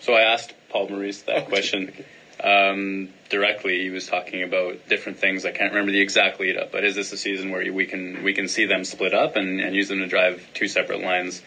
So 0.02 0.14
I 0.14 0.22
asked 0.22 0.52
Paul 0.70 0.88
Maurice 0.88 1.22
that 1.22 1.38
Okay. 1.38 1.48
question 1.50 2.06
um, 2.42 3.10
directly. 3.30 3.82
He 3.82 3.90
was 3.90 4.06
talking 4.06 4.44
about 4.44 4.88
different 4.88 5.20
things. 5.20 5.46
I 5.46 5.52
can't 5.52 5.72
remember 5.72 5.92
the 5.92 6.02
exact 6.02 6.40
lead 6.40 6.58
up, 6.58 6.72
but 6.72 6.84
is 6.84 6.96
this 6.96 7.12
a 7.12 7.18
season 7.18 7.50
where 7.50 7.72
we 7.72 7.86
can 7.86 8.24
we 8.24 8.34
can 8.34 8.48
see 8.48 8.66
them 8.66 8.84
split 8.86 9.14
up 9.14 9.36
and, 9.36 9.60
and 9.60 9.76
use 9.76 9.88
them 9.88 10.00
to 10.00 10.08
drive 10.08 10.42
two 10.54 10.68
separate 10.68 11.02
lines? 11.02 11.42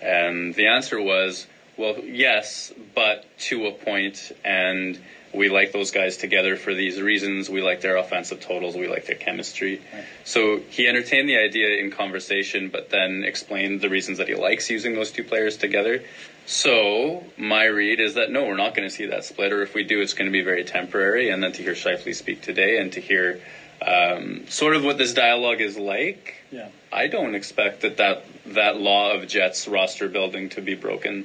And 0.00 0.54
the 0.54 0.66
answer 0.66 1.00
was, 1.00 1.46
well, 1.76 1.98
yes, 2.04 2.72
but 2.94 3.24
to 3.40 3.66
a 3.66 3.72
point, 3.72 4.32
and 4.44 4.98
we 5.32 5.48
like 5.48 5.72
those 5.72 5.90
guys 5.90 6.16
together 6.16 6.56
for 6.56 6.74
these 6.74 7.00
reasons. 7.00 7.48
We 7.48 7.62
like 7.62 7.80
their 7.80 7.96
offensive 7.96 8.40
totals. 8.40 8.76
We 8.76 8.88
like 8.88 9.06
their 9.06 9.14
chemistry. 9.14 9.80
So 10.24 10.60
he 10.70 10.88
entertained 10.88 11.28
the 11.28 11.36
idea 11.36 11.76
in 11.76 11.90
conversation, 11.90 12.68
but 12.68 12.90
then 12.90 13.22
explained 13.22 13.80
the 13.80 13.88
reasons 13.88 14.18
that 14.18 14.28
he 14.28 14.34
likes 14.34 14.70
using 14.70 14.94
those 14.94 15.10
two 15.12 15.22
players 15.22 15.56
together. 15.56 16.02
So 16.50 17.22
my 17.36 17.66
read 17.66 18.00
is 18.00 18.14
that 18.14 18.32
no, 18.32 18.44
we're 18.44 18.56
not 18.56 18.74
going 18.74 18.88
to 18.88 18.92
see 18.92 19.06
that 19.06 19.24
split, 19.24 19.52
or 19.52 19.62
if 19.62 19.72
we 19.72 19.84
do, 19.84 20.00
it's 20.00 20.14
going 20.14 20.26
to 20.26 20.32
be 20.32 20.42
very 20.42 20.64
temporary. 20.64 21.30
And 21.30 21.40
then 21.40 21.52
to 21.52 21.62
hear 21.62 21.74
Scheifele 21.74 22.12
speak 22.12 22.42
today 22.42 22.80
and 22.80 22.92
to 22.94 23.00
hear 23.00 23.40
um, 23.80 24.48
sort 24.48 24.74
of 24.74 24.82
what 24.82 24.98
this 24.98 25.14
dialogue 25.14 25.60
is 25.60 25.76
like, 25.76 26.34
Yeah. 26.50 26.70
I 26.92 27.06
don't 27.06 27.36
expect 27.36 27.82
that, 27.82 27.98
that 27.98 28.24
that 28.46 28.80
law 28.80 29.12
of 29.12 29.28
Jets 29.28 29.68
roster 29.68 30.08
building 30.08 30.48
to 30.50 30.60
be 30.60 30.74
broken 30.74 31.24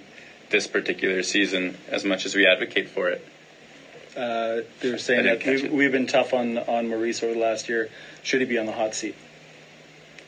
this 0.52 0.68
particular 0.68 1.24
season 1.24 1.76
as 1.88 2.06
much 2.06 2.28
as 2.28 2.36
we 2.36 2.46
advocate 2.46 2.90
for 2.90 3.10
it. 3.10 3.28
Uh, 4.16 4.62
they 4.80 4.92
were 4.92 5.00
saying 5.00 5.26
that 5.26 5.44
we've, 5.44 5.72
we've 5.72 5.92
been 5.92 6.06
tough 6.06 6.36
on 6.36 6.60
on 6.60 6.88
Maurice 6.88 7.24
over 7.24 7.34
the 7.34 7.40
last 7.40 7.68
year. 7.68 7.90
Should 8.22 8.42
he 8.42 8.46
be 8.46 8.60
on 8.60 8.68
the 8.68 8.74
hot 8.74 8.94
seat? 8.94 9.16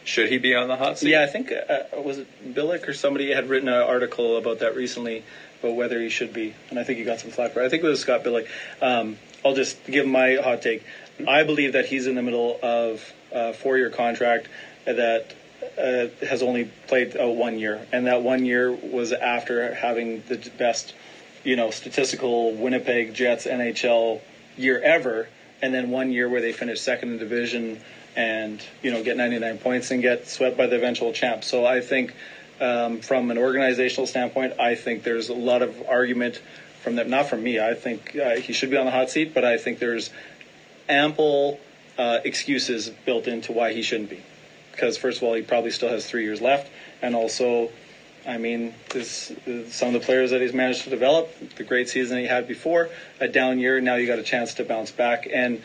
Should 0.08 0.30
he 0.30 0.38
be 0.38 0.56
on 0.56 0.70
the 0.70 0.78
hot 0.78 0.98
seat? 0.98 1.10
Yeah, 1.10 1.22
I 1.22 1.26
think 1.26 1.52
uh, 1.52 2.02
was 2.02 2.20
it 2.20 2.56
Billeck 2.56 2.88
or 2.88 2.94
somebody 2.94 3.30
had 3.34 3.50
written 3.50 3.68
an 3.68 3.74
article 3.74 4.38
about 4.38 4.60
that 4.60 4.74
recently 4.74 5.22
about 5.60 5.76
whether 5.76 6.00
he 6.00 6.08
should 6.08 6.32
be, 6.32 6.56
and 6.70 6.80
I 6.80 6.86
think 6.86 6.98
he 6.98 7.04
got 7.04 7.20
some 7.20 7.30
flack 7.30 7.52
for. 7.52 7.62
it. 7.62 7.66
I 7.66 7.70
think 7.70 7.84
it 7.84 7.88
was 7.88 8.00
Scott 8.00 8.24
Billeck. 8.24 8.48
Um, 8.82 9.18
I'll 9.44 9.54
just 9.54 9.84
give 9.86 10.08
my 10.08 10.36
hot 10.36 10.62
take. 10.62 10.86
I 11.28 11.44
believe 11.44 11.74
that 11.74 11.88
he's 11.88 12.08
in 12.08 12.16
the 12.16 12.22
middle 12.22 12.58
of 12.64 13.04
a 13.34 13.52
four-year 13.52 13.90
contract 13.90 14.48
that 14.86 15.34
uh, 15.78 16.08
has 16.26 16.42
only 16.42 16.72
played 16.88 17.18
uh, 17.20 17.28
one 17.28 17.60
year, 17.60 17.86
and 17.92 18.08
that 18.08 18.24
one 18.24 18.46
year 18.46 18.72
was 18.72 19.12
after 19.12 19.74
having 19.74 20.24
the 20.30 20.38
best, 20.58 20.96
you 21.44 21.58
know, 21.58 21.70
statistical 21.70 22.54
Winnipeg 22.54 23.14
Jets 23.14 23.46
NHL 23.46 24.22
year 24.56 24.80
ever, 24.80 25.28
and 25.62 25.74
then 25.74 25.90
one 25.90 26.14
year 26.14 26.30
where 26.30 26.40
they 26.40 26.54
finished 26.54 26.82
second 26.82 27.12
in 27.12 27.18
division 27.18 27.82
and 28.18 28.62
you 28.82 28.92
know 28.92 29.04
get 29.04 29.16
99 29.16 29.60
points 29.60 29.92
and 29.92 30.02
get 30.02 30.28
swept 30.28 30.58
by 30.58 30.66
the 30.66 30.76
eventual 30.76 31.14
champ. 31.14 31.44
So 31.44 31.66
I 31.66 31.80
think 31.80 32.14
um, 32.60 33.00
from 33.00 33.30
an 33.32 33.38
organizational 33.38 34.08
standpoint, 34.08 34.60
I 34.60 34.76
think 34.76 35.04
there's 35.04 35.30
a 35.30 35.34
lot 35.34 35.62
of 35.62 35.88
argument 35.88 36.42
from 36.82 36.96
them. 36.96 37.10
Not 37.10 37.30
from 37.30 37.44
me. 37.44 37.60
I 37.60 37.76
think 37.76 38.18
uh, 38.18 38.38
he 38.38 38.52
should 38.52 38.72
be 38.72 38.78
on 38.78 38.86
the 38.86 38.92
hot 38.92 39.12
seat, 39.12 39.34
but 39.34 39.46
I 39.46 39.58
think 39.58 39.78
there's 39.78 40.10
ample 40.90 41.60
uh, 41.98 42.20
excuses 42.26 42.90
built 43.06 43.28
into 43.28 43.52
why 43.52 43.74
he 43.74 43.84
shouldn't 43.84 44.10
be. 44.10 44.24
Because 44.72 44.98
first 44.98 45.18
of 45.18 45.24
all, 45.24 45.36
he 45.36 45.44
probably 45.44 45.72
still 45.72 45.90
has 45.90 46.08
three 46.08 46.24
years 46.24 46.42
left, 46.42 46.72
and 47.02 47.16
also, 47.16 47.72
I 48.28 48.38
mean, 48.38 48.74
this, 48.90 49.32
some 49.70 49.94
of 49.94 49.94
the 49.94 50.06
players 50.06 50.32
that 50.32 50.42
he's 50.42 50.54
managed 50.54 50.84
to 50.84 50.90
develop, 50.90 51.56
the 51.56 51.64
great 51.64 51.90
season 51.90 52.20
he 52.20 52.26
had 52.26 52.48
before, 52.48 52.90
a 53.20 53.28
down 53.28 53.60
year. 53.60 53.82
Now 53.82 53.96
you 53.96 54.06
got 54.08 54.20
a 54.20 54.24
chance 54.24 54.56
to 54.56 54.64
bounce 54.64 54.92
back, 54.92 55.28
and 55.32 55.62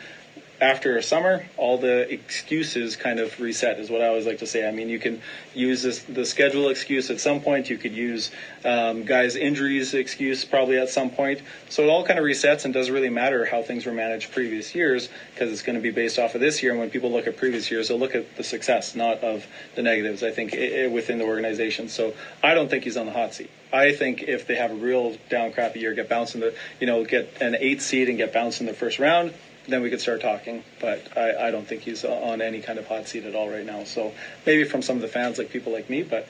after 0.62 0.96
a 0.96 1.02
summer, 1.02 1.44
all 1.56 1.76
the 1.76 2.08
excuses 2.10 2.94
kind 2.94 3.18
of 3.18 3.40
reset, 3.40 3.80
is 3.80 3.90
what 3.90 4.00
I 4.00 4.06
always 4.06 4.26
like 4.26 4.38
to 4.38 4.46
say. 4.46 4.66
I 4.66 4.70
mean, 4.70 4.88
you 4.88 5.00
can 5.00 5.20
use 5.54 5.82
this, 5.82 5.98
the 6.04 6.24
schedule 6.24 6.68
excuse 6.68 7.10
at 7.10 7.18
some 7.18 7.40
point. 7.40 7.68
You 7.68 7.76
could 7.76 7.92
use 7.92 8.30
um, 8.64 9.04
guys' 9.04 9.34
injuries 9.34 9.92
excuse 9.92 10.44
probably 10.44 10.78
at 10.78 10.88
some 10.88 11.10
point. 11.10 11.40
So 11.68 11.82
it 11.82 11.88
all 11.88 12.04
kind 12.04 12.16
of 12.16 12.24
resets 12.24 12.64
and 12.64 12.72
doesn't 12.72 12.94
really 12.94 13.10
matter 13.10 13.44
how 13.44 13.62
things 13.62 13.86
were 13.86 13.92
managed 13.92 14.30
previous 14.30 14.72
years 14.72 15.08
because 15.34 15.50
it's 15.50 15.62
going 15.62 15.74
to 15.74 15.82
be 15.82 15.90
based 15.90 16.20
off 16.20 16.36
of 16.36 16.40
this 16.40 16.62
year. 16.62 16.70
And 16.70 16.78
when 16.78 16.90
people 16.90 17.10
look 17.10 17.26
at 17.26 17.36
previous 17.36 17.68
years, 17.68 17.88
they'll 17.88 17.98
look 17.98 18.14
at 18.14 18.36
the 18.36 18.44
success, 18.44 18.94
not 18.94 19.18
of 19.24 19.44
the 19.74 19.82
negatives, 19.82 20.22
I 20.22 20.30
think, 20.30 20.52
within 20.92 21.18
the 21.18 21.24
organization. 21.24 21.88
So 21.88 22.14
I 22.40 22.54
don't 22.54 22.70
think 22.70 22.84
he's 22.84 22.96
on 22.96 23.06
the 23.06 23.12
hot 23.12 23.34
seat. 23.34 23.50
I 23.72 23.94
think 23.94 24.22
if 24.22 24.46
they 24.46 24.54
have 24.54 24.70
a 24.70 24.74
real 24.74 25.16
down 25.28 25.52
crappy 25.52 25.80
year, 25.80 25.92
get 25.92 26.08
bounced 26.08 26.36
in 26.36 26.40
the, 26.40 26.54
you 26.78 26.86
know, 26.86 27.04
get 27.04 27.38
an 27.40 27.56
eight 27.58 27.82
seed 27.82 28.08
and 28.08 28.16
get 28.16 28.32
bounced 28.32 28.60
in 28.60 28.66
the 28.66 28.74
first 28.74 29.00
round, 29.00 29.34
then 29.68 29.82
we 29.82 29.90
could 29.90 30.00
start 30.00 30.20
talking. 30.20 30.64
But 30.80 31.16
I, 31.16 31.48
I 31.48 31.50
don't 31.50 31.66
think 31.66 31.82
he's 31.82 32.04
on 32.04 32.40
any 32.40 32.60
kind 32.60 32.78
of 32.78 32.86
hot 32.86 33.08
seat 33.08 33.24
at 33.24 33.34
all 33.34 33.50
right 33.50 33.64
now. 33.64 33.84
So 33.84 34.12
maybe 34.46 34.64
from 34.64 34.82
some 34.82 34.96
of 34.96 35.02
the 35.02 35.08
fans, 35.08 35.38
like 35.38 35.50
people 35.50 35.72
like 35.72 35.88
me, 35.88 36.02
but 36.02 36.26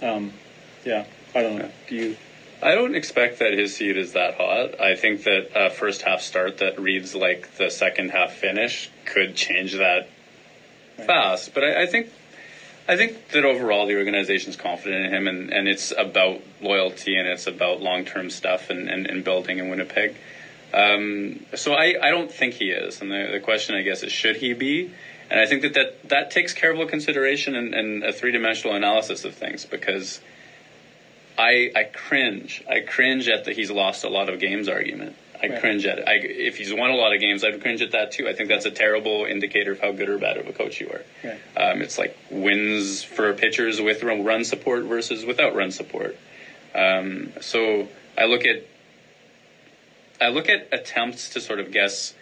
um, 0.00 0.32
yeah, 0.84 1.06
I 1.34 1.42
don't 1.42 1.58
know. 1.58 1.70
Do 1.88 1.96
you? 1.96 2.16
I 2.62 2.74
don't 2.76 2.94
expect 2.94 3.40
that 3.40 3.52
his 3.54 3.74
seat 3.76 3.96
is 3.96 4.12
that 4.12 4.34
hot. 4.36 4.80
I 4.80 4.94
think 4.94 5.24
that 5.24 5.50
a 5.54 5.70
first 5.70 6.02
half 6.02 6.22
start 6.22 6.58
that 6.58 6.78
reads 6.78 7.14
like 7.14 7.56
the 7.56 7.70
second 7.70 8.10
half 8.10 8.34
finish 8.34 8.88
could 9.04 9.34
change 9.34 9.72
that 9.74 10.08
fast. 10.96 11.54
But 11.54 11.64
I, 11.64 11.82
I 11.82 11.86
think 11.86 12.10
I 12.88 12.96
think 12.96 13.28
that 13.28 13.44
overall 13.44 13.86
the 13.86 13.96
organization's 13.96 14.56
confident 14.56 15.06
in 15.06 15.12
him 15.12 15.28
and, 15.28 15.52
and 15.52 15.68
it's 15.68 15.92
about 15.96 16.42
loyalty 16.60 17.16
and 17.16 17.28
it's 17.28 17.46
about 17.46 17.80
long 17.80 18.04
term 18.04 18.30
stuff 18.30 18.70
and, 18.70 18.88
and, 18.88 19.06
and 19.06 19.22
building 19.24 19.58
in 19.58 19.68
Winnipeg. 19.68 20.16
Um, 20.72 21.44
so 21.54 21.74
I, 21.74 21.94
I 22.00 22.10
don't 22.10 22.30
think 22.30 22.54
he 22.54 22.70
is. 22.70 23.00
And 23.00 23.10
the, 23.10 23.28
the 23.32 23.40
question 23.40 23.74
I 23.74 23.82
guess 23.82 24.02
is 24.02 24.12
should 24.12 24.36
he 24.36 24.52
be? 24.54 24.90
And 25.30 25.40
I 25.40 25.46
think 25.46 25.62
that 25.62 25.74
that, 25.74 26.08
that 26.08 26.30
takes 26.30 26.52
careful 26.52 26.86
consideration 26.86 27.54
and, 27.54 27.74
and 27.74 28.04
a 28.04 28.12
three 28.12 28.32
dimensional 28.32 28.74
analysis 28.74 29.24
of 29.24 29.34
things 29.34 29.64
because 29.64 30.20
I 31.38 31.70
I 31.74 31.84
cringe. 31.84 32.62
I 32.68 32.80
cringe 32.80 33.28
at 33.28 33.44
the 33.44 33.52
he's 33.52 33.70
lost 33.70 34.04
a 34.04 34.08
lot 34.08 34.28
of 34.28 34.38
games 34.40 34.68
argument. 34.68 35.16
I 35.42 35.48
Right. 35.48 35.60
cringe 35.60 35.84
at 35.86 35.98
it. 35.98 36.04
I, 36.06 36.14
if 36.22 36.56
he's 36.58 36.72
won 36.72 36.90
a 36.90 36.94
lot 36.94 37.12
of 37.12 37.20
games, 37.20 37.42
I'd 37.42 37.60
cringe 37.60 37.82
at 37.82 37.90
that 37.92 38.12
too. 38.12 38.28
I 38.28 38.32
think 38.32 38.48
that's 38.48 38.64
a 38.66 38.70
terrible 38.70 39.24
indicator 39.24 39.72
of 39.72 39.80
how 39.80 39.90
good 39.90 40.08
or 40.08 40.16
bad 40.18 40.36
of 40.36 40.46
a 40.46 40.52
coach 40.52 40.80
you 40.80 40.88
are. 40.90 41.02
Right. 41.24 41.40
Um, 41.56 41.82
it's 41.82 41.98
like 41.98 42.16
wins 42.30 43.02
for 43.02 43.32
pitchers 43.32 43.80
with 43.80 44.02
run 44.04 44.22
run 44.24 44.44
support 44.44 44.84
versus 44.84 45.24
without 45.24 45.54
run 45.56 45.72
support. 45.72 46.16
Um, 46.74 47.32
so 47.40 47.88
I 48.16 48.26
look 48.26 48.44
at 48.44 48.62
I 50.22 50.28
look 50.28 50.48
at 50.48 50.68
attempts 50.72 51.30
to 51.30 51.40
sort 51.40 51.60
of 51.60 51.72
guess 51.72 52.14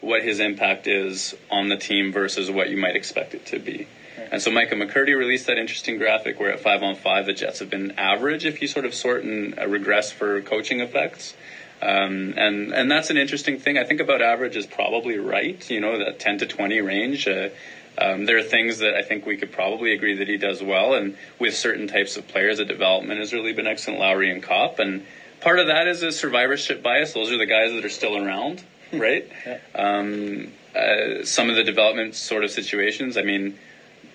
what 0.00 0.22
his 0.22 0.38
impact 0.38 0.86
is 0.86 1.34
on 1.50 1.68
the 1.68 1.76
team 1.76 2.12
versus 2.12 2.50
what 2.50 2.70
you 2.70 2.76
might 2.76 2.94
expect 2.94 3.34
it 3.34 3.46
to 3.46 3.58
be. 3.58 3.88
And 4.30 4.42
so 4.42 4.50
Micah 4.50 4.74
McCurdy 4.74 5.16
released 5.16 5.46
that 5.46 5.58
interesting 5.58 5.98
graphic 5.98 6.38
where 6.38 6.52
at 6.52 6.60
five 6.60 6.82
on 6.82 6.94
five 6.96 7.26
the 7.26 7.32
Jets 7.32 7.58
have 7.60 7.70
been 7.70 7.92
average 7.92 8.44
if 8.44 8.60
you 8.60 8.68
sort 8.68 8.84
of 8.84 8.94
sort 8.94 9.24
and 9.24 9.58
uh, 9.58 9.66
regress 9.66 10.12
for 10.12 10.40
coaching 10.42 10.80
effects. 10.80 11.34
Um, 11.80 12.34
and 12.36 12.72
and 12.72 12.90
that's 12.90 13.10
an 13.10 13.16
interesting 13.16 13.58
thing. 13.60 13.78
I 13.78 13.84
think 13.84 14.00
about 14.00 14.20
average 14.20 14.56
is 14.56 14.66
probably 14.66 15.18
right. 15.18 15.68
You 15.70 15.80
know 15.80 15.98
that 15.98 16.18
ten 16.18 16.38
to 16.38 16.46
twenty 16.46 16.80
range. 16.80 17.28
Uh, 17.28 17.50
um, 17.96 18.26
there 18.26 18.38
are 18.38 18.42
things 18.42 18.78
that 18.78 18.94
I 18.94 19.02
think 19.02 19.26
we 19.26 19.36
could 19.36 19.52
probably 19.52 19.92
agree 19.92 20.16
that 20.18 20.28
he 20.28 20.36
does 20.36 20.62
well, 20.62 20.94
and 20.94 21.16
with 21.38 21.56
certain 21.56 21.86
types 21.86 22.16
of 22.16 22.26
players, 22.28 22.58
the 22.58 22.64
development 22.64 23.20
has 23.20 23.32
really 23.32 23.52
been 23.52 23.66
excellent. 23.66 24.00
Lowry 24.00 24.30
and 24.30 24.42
Copp, 24.42 24.80
and 24.80 25.06
part 25.40 25.58
of 25.58 25.68
that 25.68 25.86
is 25.86 26.02
a 26.02 26.12
survivorship 26.12 26.82
bias. 26.82 27.12
Those 27.12 27.30
are 27.32 27.38
the 27.38 27.46
guys 27.46 27.72
that 27.72 27.84
are 27.84 27.90
still 27.90 28.16
around, 28.16 28.62
right? 28.92 29.28
Yeah. 29.46 29.58
Um, 29.74 30.52
uh, 30.74 31.24
some 31.24 31.50
of 31.50 31.56
the 31.56 31.64
development 31.64 32.14
sort 32.14 32.44
of 32.44 32.50
situations. 32.50 33.16
I 33.16 33.22
mean, 33.22 33.58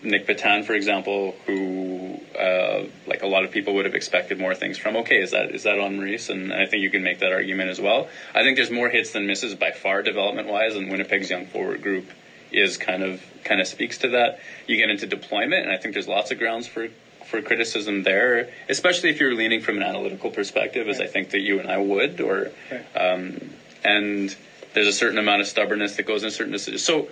Nic 0.01 0.27
Petan, 0.27 0.63
for 0.65 0.73
example, 0.73 1.35
who 1.45 2.19
uh, 2.37 2.83
like 3.07 3.23
a 3.23 3.27
lot 3.27 3.43
of 3.43 3.51
people 3.51 3.73
would 3.75 3.85
have 3.85 3.95
expected 3.95 4.39
more 4.39 4.55
things 4.55 4.77
from. 4.77 4.97
Okay, 4.97 5.21
is 5.21 5.31
that 5.31 5.51
is 5.51 5.63
that 5.63 5.79
on 5.79 5.97
Maurice? 5.97 6.29
And 6.29 6.53
I 6.53 6.65
think 6.65 6.83
you 6.83 6.89
can 6.89 7.03
make 7.03 7.19
that 7.19 7.31
argument 7.31 7.69
as 7.69 7.79
well. 7.79 8.09
I 8.33 8.43
think 8.43 8.57
there's 8.57 8.71
more 8.71 8.89
hits 8.89 9.11
than 9.11 9.27
misses 9.27 9.55
by 9.55 9.71
far 9.71 10.01
development 10.01 10.47
wise, 10.47 10.75
and 10.75 10.91
Winnipeg's 10.91 11.29
young 11.29 11.47
forward 11.47 11.81
group 11.81 12.09
is 12.51 12.77
kind 12.77 13.03
of 13.03 13.21
kind 13.43 13.61
of 13.61 13.67
speaks 13.67 13.97
to 13.99 14.09
that. 14.09 14.39
You 14.67 14.77
get 14.77 14.89
into 14.89 15.07
deployment, 15.07 15.65
and 15.65 15.71
I 15.71 15.77
think 15.77 15.93
there's 15.93 16.07
lots 16.07 16.31
of 16.31 16.39
grounds 16.39 16.67
for 16.67 16.89
for 17.25 17.41
criticism 17.41 18.03
there, 18.03 18.49
especially 18.69 19.09
if 19.09 19.19
you're 19.19 19.33
leaning 19.35 19.61
from 19.61 19.77
an 19.77 19.83
analytical 19.83 20.29
perspective, 20.29 20.87
as 20.87 20.99
I 20.99 21.07
think 21.07 21.31
that 21.31 21.39
you 21.41 21.59
and 21.59 21.69
I 21.69 21.77
would, 21.77 22.21
or 22.21 22.51
um, 22.95 23.49
and 23.83 24.35
there's 24.73 24.87
a 24.87 24.93
certain 24.93 25.17
amount 25.19 25.41
of 25.41 25.47
stubbornness 25.47 25.95
that 25.95 26.03
goes 26.03 26.23
in 26.23 26.31
certain 26.31 26.51
decisions. 26.51 26.83
So 26.83 27.09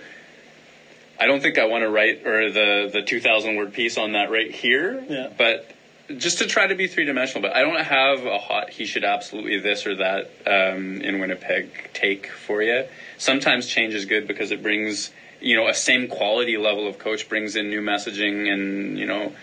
I 1.20 1.28
don't 1.28 1.42
think 1.42 1.58
I 1.60 1.66
want 1.66 1.84
to 1.84 1.90
write 1.90 2.26
or 2.26 2.50
the 2.52 2.90
the 2.92 3.02
2,000 3.02 3.56
word 3.56 3.74
piece 3.74 3.98
on 3.98 4.14
that 4.14 4.32
right 4.32 4.50
here, 4.52 5.04
Yeah. 5.08 5.30
but 5.38 5.70
just 6.18 6.40
to 6.40 6.48
try 6.48 6.68
to 6.68 6.76
be 6.76 6.88
three 6.88 7.06
dimensional. 7.06 7.42
But 7.42 7.56
I 7.56 7.62
don't 7.62 7.80
have 7.80 8.26
a 8.26 8.38
hot 8.40 8.70
he 8.70 8.86
should 8.86 9.04
absolutely 9.04 9.60
this 9.60 9.86
or 9.86 9.96
that 9.96 10.30
um, 10.46 11.02
in 11.02 11.20
Winnipeg 11.20 11.90
take 11.94 12.28
for 12.28 12.62
you. 12.62 12.86
Sometimes 13.18 13.68
change 13.68 13.94
is 13.94 14.06
good 14.06 14.28
because 14.28 14.52
it 14.52 14.62
brings 14.64 15.12
you 15.42 15.56
know 15.56 15.68
a 15.68 15.74
same 15.74 16.08
quality 16.08 16.58
level 16.58 16.88
of 16.88 16.98
coach 17.00 17.28
brings 17.28 17.56
in 17.56 17.70
new 17.70 17.82
messaging 17.82 18.52
and 18.52 18.98
you 18.98 19.06
know 19.06 19.34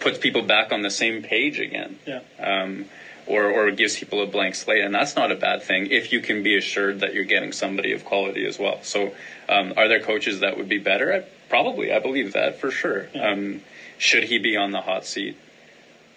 puts 0.00 0.18
people 0.18 0.42
back 0.42 0.72
on 0.72 0.82
the 0.82 0.90
same 0.90 1.22
page 1.22 1.58
again 1.58 1.98
Yeah. 2.06 2.20
um, 2.40 2.84
or, 3.26 3.44
or 3.50 3.70
gives 3.72 3.96
people 3.96 4.22
a 4.22 4.26
blank 4.26 4.54
slate. 4.54 4.84
And 4.84 4.94
that's 4.94 5.16
not 5.16 5.32
a 5.32 5.34
bad 5.34 5.64
thing 5.64 5.88
if 5.90 6.12
you 6.12 6.20
can 6.20 6.44
be 6.44 6.56
assured 6.56 7.00
that 7.00 7.12
you're 7.12 7.24
getting 7.24 7.50
somebody 7.50 7.90
of 7.92 8.04
quality 8.04 8.46
as 8.46 8.56
well. 8.56 8.78
So, 8.84 9.14
um, 9.48 9.74
are 9.76 9.88
there 9.88 9.98
coaches 10.00 10.40
that 10.40 10.56
would 10.56 10.68
be 10.68 10.78
better? 10.78 11.12
I, 11.12 11.24
probably. 11.48 11.92
I 11.92 11.98
believe 11.98 12.34
that 12.34 12.60
for 12.60 12.70
sure. 12.70 13.08
Um, 13.20 13.62
should 13.98 14.22
he 14.24 14.38
be 14.38 14.56
on 14.56 14.70
the 14.70 14.80
hot 14.80 15.06
seat? 15.06 15.36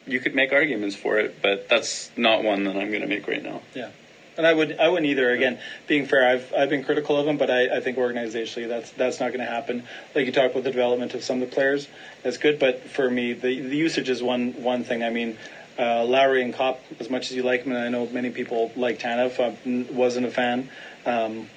You 0.06 0.20
could 0.20 0.36
make 0.36 0.52
arguments 0.54 0.96
for 0.96 1.18
it, 1.18 1.42
but 1.42 1.68
that's 1.68 2.12
not 2.16 2.44
one 2.44 2.66
that 2.66 2.76
I'm 2.76 2.90
going 2.90 3.02
to 3.02 3.08
make 3.08 3.28
right 3.28 3.42
now. 3.42 3.62
Yeah. 3.74 3.90
And 4.40 4.48
I 4.48 4.54
would 4.54 4.80
I 4.80 4.88
wouldn't 4.88 5.06
either. 5.06 5.32
Again, 5.32 5.60
being 5.86 6.06
fair, 6.06 6.26
I've 6.26 6.54
I've 6.54 6.70
been 6.70 6.86
critical 6.86 7.18
of 7.18 7.28
him, 7.28 7.38
but 7.38 7.50
I, 7.52 7.78
I 7.78 7.82
think 7.82 7.98
organizationally 7.98 8.70
that's 8.70 8.90
that's 8.92 9.20
not 9.20 9.34
going 9.34 9.46
to 9.46 9.52
happen. 9.52 9.84
Like 10.16 10.26
you 10.28 10.32
talked 10.32 10.52
about 10.54 10.64
the 10.64 10.72
development 10.72 11.14
of 11.14 11.26
some 11.26 11.42
of 11.42 11.50
the 11.50 11.54
players, 11.54 11.90
that's 12.24 12.38
good. 12.38 12.58
But 12.58 12.84
for 12.84 13.10
me, 13.10 13.34
the 13.34 13.60
the 13.60 13.76
usage 13.76 14.10
is 14.10 14.24
one 14.24 14.54
one 14.64 14.86
thing. 14.86 15.04
I 15.04 15.10
mean, 15.10 15.38
uh, 15.78 16.06
Lowry 16.06 16.42
and 16.42 16.54
Copp, 16.54 16.80
as 17.02 17.10
much 17.10 17.32
as 17.32 17.36
you 17.36 17.44
like 17.44 17.64
him, 17.64 17.74
and 17.74 17.84
I 17.84 17.90
know 17.90 18.08
many 18.08 18.30
people 18.30 18.72
like 18.78 19.00
Tanev, 19.00 19.42
I 19.42 19.94
wasn't 19.94 20.26
a 20.26 20.32
fan. 20.32 20.70
Um, 21.06 21.50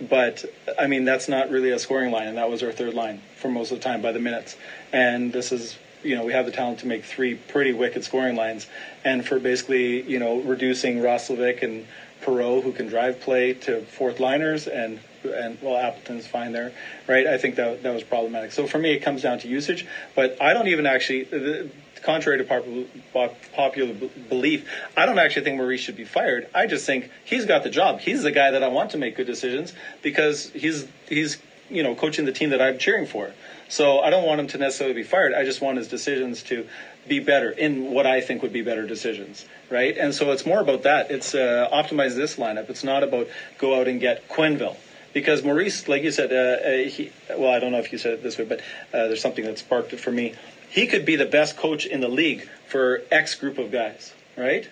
but 0.00 0.46
I 0.78 0.86
mean, 0.86 1.04
that's 1.04 1.28
not 1.28 1.50
really 1.50 1.72
a 1.72 1.78
scoring 1.78 2.10
line, 2.10 2.26
and 2.26 2.38
that 2.38 2.48
was 2.48 2.62
our 2.62 2.72
third 2.72 2.94
line 2.94 3.20
for 3.36 3.50
most 3.50 3.70
of 3.70 3.78
the 3.78 3.84
time 3.84 4.00
by 4.00 4.12
the 4.12 4.18
minutes. 4.18 4.56
And 4.92 5.30
this 5.30 5.52
is, 5.52 5.76
you 6.02 6.16
know, 6.16 6.24
we 6.24 6.32
have 6.32 6.46
the 6.46 6.52
talent 6.52 6.80
to 6.80 6.86
make 6.86 7.04
three 7.04 7.34
pretty 7.34 7.72
wicked 7.72 8.04
scoring 8.04 8.36
lines, 8.36 8.66
and 9.04 9.26
for 9.26 9.38
basically, 9.38 10.02
you 10.02 10.18
know, 10.18 10.40
reducing 10.40 10.98
Roslovic 10.98 11.62
and 11.62 11.86
Perreault, 12.22 12.62
who 12.62 12.72
can 12.72 12.86
drive 12.86 13.20
play, 13.20 13.54
to 13.54 13.82
fourth 13.82 14.20
liners, 14.20 14.66
and 14.66 15.00
and 15.24 15.58
well, 15.60 15.76
Appleton's 15.76 16.26
fine 16.26 16.52
there, 16.52 16.72
right? 17.06 17.26
I 17.26 17.36
think 17.38 17.56
that 17.56 17.82
that 17.82 17.92
was 17.92 18.02
problematic. 18.02 18.52
So 18.52 18.66
for 18.66 18.78
me, 18.78 18.92
it 18.92 19.00
comes 19.00 19.22
down 19.22 19.38
to 19.40 19.48
usage, 19.48 19.86
but 20.14 20.40
I 20.40 20.52
don't 20.52 20.68
even 20.68 20.86
actually. 20.86 21.24
The, 21.24 21.70
Contrary 22.02 22.38
to 22.38 23.34
popular, 23.52 23.92
belief, 24.28 24.66
I 24.96 25.04
don't 25.04 25.18
actually 25.18 25.44
think 25.44 25.58
Maurice 25.58 25.80
should 25.80 25.96
be 25.96 26.06
fired. 26.06 26.48
I 26.54 26.66
just 26.66 26.86
think 26.86 27.10
he's 27.24 27.44
got 27.44 27.62
the 27.62 27.68
job. 27.68 28.00
He's 28.00 28.22
the 28.22 28.30
guy 28.30 28.52
that 28.52 28.62
I 28.62 28.68
want 28.68 28.92
to 28.92 28.98
make 28.98 29.16
good 29.16 29.26
decisions 29.26 29.74
because 30.00 30.48
he's 30.50 30.86
he's 31.08 31.36
you 31.70 31.82
know 31.82 31.94
coaching 31.94 32.24
the 32.24 32.32
team 32.32 32.50
that 32.50 32.60
I'm 32.60 32.78
cheering 32.78 33.06
for. 33.06 33.32
So 33.68 34.00
I 34.00 34.10
don't 34.10 34.26
want 34.26 34.40
him 34.40 34.48
to 34.48 34.58
necessarily 34.58 34.94
be 34.94 35.04
fired. 35.04 35.32
I 35.32 35.44
just 35.44 35.60
want 35.60 35.78
his 35.78 35.88
decisions 35.88 36.42
to 36.44 36.66
be 37.06 37.20
better 37.20 37.50
in 37.50 37.92
what 37.92 38.06
I 38.06 38.20
think 38.20 38.42
would 38.42 38.52
be 38.52 38.62
better 38.62 38.86
decisions, 38.86 39.44
right? 39.70 39.96
And 39.96 40.14
so 40.14 40.32
it's 40.32 40.44
more 40.44 40.60
about 40.60 40.82
that. 40.82 41.10
It's 41.10 41.34
uh, 41.34 41.68
optimize 41.72 42.14
this 42.16 42.36
lineup. 42.36 42.68
It's 42.68 42.84
not 42.84 43.02
about 43.02 43.28
go 43.58 43.80
out 43.80 43.88
and 43.88 44.00
get 44.00 44.28
Quenneville 44.28 44.76
because 45.12 45.42
Maurice, 45.42 45.88
like 45.88 46.02
you 46.02 46.10
said, 46.10 46.32
uh, 46.32 46.66
uh, 46.66 46.88
he, 46.88 47.12
well, 47.36 47.50
I 47.50 47.58
don't 47.58 47.72
know 47.72 47.78
if 47.78 47.92
you 47.92 47.98
said 47.98 48.14
it 48.14 48.22
this 48.22 48.38
way, 48.38 48.44
but 48.44 48.60
uh, 48.92 49.08
there's 49.08 49.22
something 49.22 49.44
that 49.44 49.58
sparked 49.58 49.92
it 49.92 50.00
for 50.00 50.12
me. 50.12 50.34
He 50.68 50.86
could 50.86 51.04
be 51.04 51.16
the 51.16 51.26
best 51.26 51.56
coach 51.56 51.86
in 51.86 52.00
the 52.00 52.08
league 52.08 52.48
for 52.68 53.02
X 53.10 53.34
group 53.34 53.58
of 53.58 53.72
guys, 53.72 54.12
right? 54.36 54.68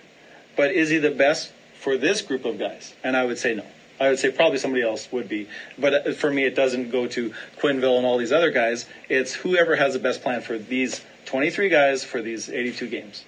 But 0.57 0.73
is 0.73 0.91
he 0.91 0.99
the 0.99 1.11
best 1.11 1.53
for 1.81 1.97
this 1.97 2.21
group 2.23 2.45
of 2.45 2.59
guys? 2.59 2.95
And 3.03 3.17
I 3.17 3.25
would 3.25 3.39
say 3.39 3.55
no. 3.55 3.65
I 4.01 4.09
would 4.09 4.19
say 4.19 4.31
probably 4.31 4.59
somebody 4.59 4.83
else 4.83 5.11
would 5.13 5.29
be. 5.29 5.49
But 5.79 6.07
uh, 6.07 6.13
for 6.13 6.31
me, 6.31 6.45
it 6.45 6.55
doesn't 6.55 6.91
go 6.91 7.07
to 7.09 7.33
Quenneville 7.59 7.97
and 7.97 8.07
all 8.07 8.19
these 8.19 8.33
other 8.33 8.51
guys. 8.51 8.87
It's 9.09 9.35
whoever 9.35 9.77
has 9.77 9.95
the 9.95 9.99
best 9.99 10.23
plan 10.23 10.41
for 10.41 10.59
these 10.59 11.01
23 11.27 11.69
guys 11.69 12.05
for 12.05 12.23
these 12.23 12.49
82 12.49 12.87
games, 12.89 13.25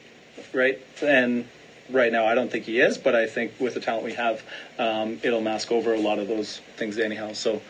right? 0.53 0.81
And 1.03 1.47
right 1.91 2.13
now, 2.13 2.27
I 2.27 2.35
don't 2.35 2.51
think 2.51 2.65
he 2.65 2.81
is, 2.81 2.97
but 2.99 3.15
I 3.15 3.27
think 3.27 3.53
with 3.59 3.75
the 3.75 3.81
talent 3.81 4.05
we 4.05 4.15
have, 4.15 4.43
um, 4.79 5.19
it'll 5.23 5.41
mask 5.41 5.73
over 5.73 5.93
a 5.95 5.99
lot 5.99 6.19
of 6.19 6.29
those 6.29 6.61
things 6.77 6.99
anyhow. 6.99 7.33
So, 7.33 7.61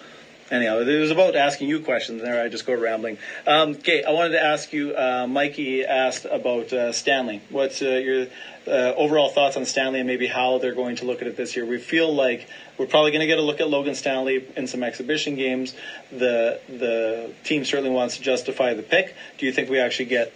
anyhow, 0.51 0.79
it 0.79 1.01
was 1.01 1.11
about 1.11 1.37
asking 1.37 1.69
you 1.69 1.81
questions. 1.81 2.23
There, 2.23 2.43
I 2.43 2.49
just 2.49 2.67
go 2.67 2.75
rambling. 2.75 3.19
Um, 3.47 3.71
okay, 3.71 4.05
I 4.05 4.11
wanted 4.11 4.31
to 4.31 4.43
ask 4.43 4.73
you. 4.73 4.95
Uh, 4.97 5.27
Mikey 5.29 5.85
asked 5.85 6.25
about 6.25 6.73
uh, 6.73 6.93
Stanley. 6.93 7.41
What's 7.51 7.83
uh, 7.83 7.91
your 7.91 8.27
uh, 8.67 8.95
overall 8.97 9.31
thoughts 9.31 9.57
on 9.57 9.65
Stanley 9.65 10.01
and 10.01 10.07
maybe 10.07 10.27
how 10.27 10.59
they're 10.59 10.75
going 10.75 10.97
to 10.97 11.05
look 11.05 11.23
at 11.23 11.29
it 11.29 11.37
this 11.37 11.57
year? 11.57 11.65
We 11.65 11.79
feel 11.79 12.15
like 12.15 12.49
we're 12.79 12.87
probably 12.87 13.11
going 13.11 13.21
to 13.21 13.27
get 13.27 13.39
a 13.39 13.43
look 13.43 13.61
at 13.61 13.69
Logan 13.69 13.95
Stanley 13.95 14.47
in 14.57 14.67
some 14.67 14.83
exhibition 14.83 15.37
games. 15.37 15.75
The 16.11 16.61
the 16.69 17.33
team 17.45 17.65
certainly 17.65 17.91
wants 17.91 18.17
to 18.17 18.23
justify 18.23 18.75
the 18.75 18.83
pick. 18.83 19.15
Do 19.39 19.47
you 19.47 19.53
think 19.53 19.71
we 19.71 19.79
actually 19.79 20.07
get 20.07 20.33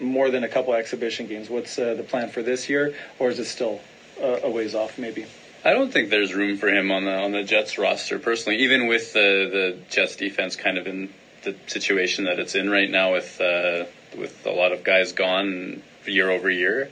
more 0.00 0.30
than 0.30 0.44
a 0.44 0.48
couple 0.48 0.74
exhibition 0.74 1.26
games? 1.26 1.48
What's 1.48 1.78
uh, 1.78 1.94
the 1.94 2.02
plan 2.02 2.30
for 2.30 2.42
this 2.42 2.68
year, 2.68 2.94
or 3.18 3.30
is 3.30 3.38
it 3.38 3.44
still 3.44 3.80
uh, 4.20 4.40
a 4.42 4.50
ways 4.50 4.74
off? 4.74 4.98
Maybe. 4.98 5.26
I 5.64 5.72
don't 5.72 5.92
think 5.92 6.10
there's 6.10 6.34
room 6.34 6.56
for 6.56 6.68
him 6.68 6.90
on 6.90 7.04
the 7.04 7.12
on 7.12 7.32
the 7.32 7.44
Jets 7.44 7.78
roster 7.78 8.18
personally, 8.18 8.62
even 8.62 8.88
with 8.88 9.12
the 9.12 9.48
the 9.50 9.78
Jets 9.90 10.16
defense 10.16 10.56
kind 10.56 10.76
of 10.76 10.86
in 10.86 11.08
the 11.42 11.54
situation 11.66 12.24
that 12.24 12.38
it's 12.38 12.54
in 12.54 12.68
right 12.68 12.90
now 12.90 13.12
with 13.12 13.40
uh, 13.40 13.84
with 14.16 14.44
a 14.44 14.50
lot 14.50 14.72
of 14.72 14.82
guys 14.82 15.12
gone 15.12 15.82
year 16.06 16.30
over 16.30 16.50
year. 16.50 16.90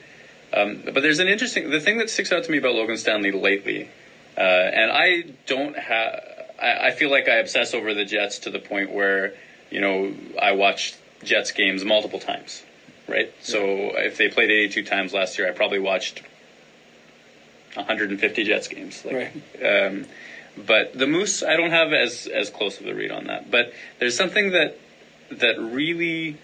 Um, 0.53 0.83
but 0.85 1.03
there's 1.03 1.19
an 1.19 1.29
interesting 1.29 1.71
the 1.71 1.81
thing 1.81 1.99
that 1.99 2.11
sticks 2.11 2.33
out 2.33 2.45
to 2.45 2.51
me 2.51 2.59
about 2.59 2.75
Logan 2.75 2.97
Stanley 2.97 3.33
lately, 3.33 3.89
uh, 4.37 4.41
and 4.41 4.91
I 4.91 5.25
don't 5.47 5.77
have. 5.77 6.47
I, 6.61 6.89
I 6.89 6.91
feel 6.93 7.11
like 7.11 7.29
I 7.29 7.37
obsess 7.37 7.75
over 7.75 7.95
the 7.95 8.05
Jets 8.05 8.41
to 8.41 8.51
the 8.51 8.61
point 8.61 8.93
where 8.93 9.35
you 9.71 9.81
know 9.81 10.15
I 10.41 10.53
watched 10.53 10.97
Jets 11.25 11.51
games 11.51 11.85
multiple 11.85 12.21
times, 12.21 12.63
right? 13.09 13.33
So 13.43 13.97
if 13.97 14.17
they 14.17 14.29
played 14.29 14.51
82 14.51 14.85
times 14.85 15.13
last 15.13 15.39
year, 15.39 15.49
I 15.49 15.53
probably 15.53 15.81
watched 15.81 16.23
150 17.75 18.45
Jets 18.45 18.69
games. 18.69 19.05
Like, 19.05 19.33
um, 19.65 20.07
but 20.57 20.93
the 20.99 21.07
Moose, 21.07 21.43
I 21.43 21.57
don't 21.57 21.71
have 21.71 21.93
as 21.93 22.27
as 22.27 22.51
close 22.51 22.81
of 22.81 22.87
a 22.87 22.95
read 22.95 23.11
on 23.11 23.27
that. 23.27 23.51
But 23.51 23.73
there's 23.99 24.17
something 24.17 24.53
that 24.53 24.79
that 25.31 25.59
really 25.61 26.37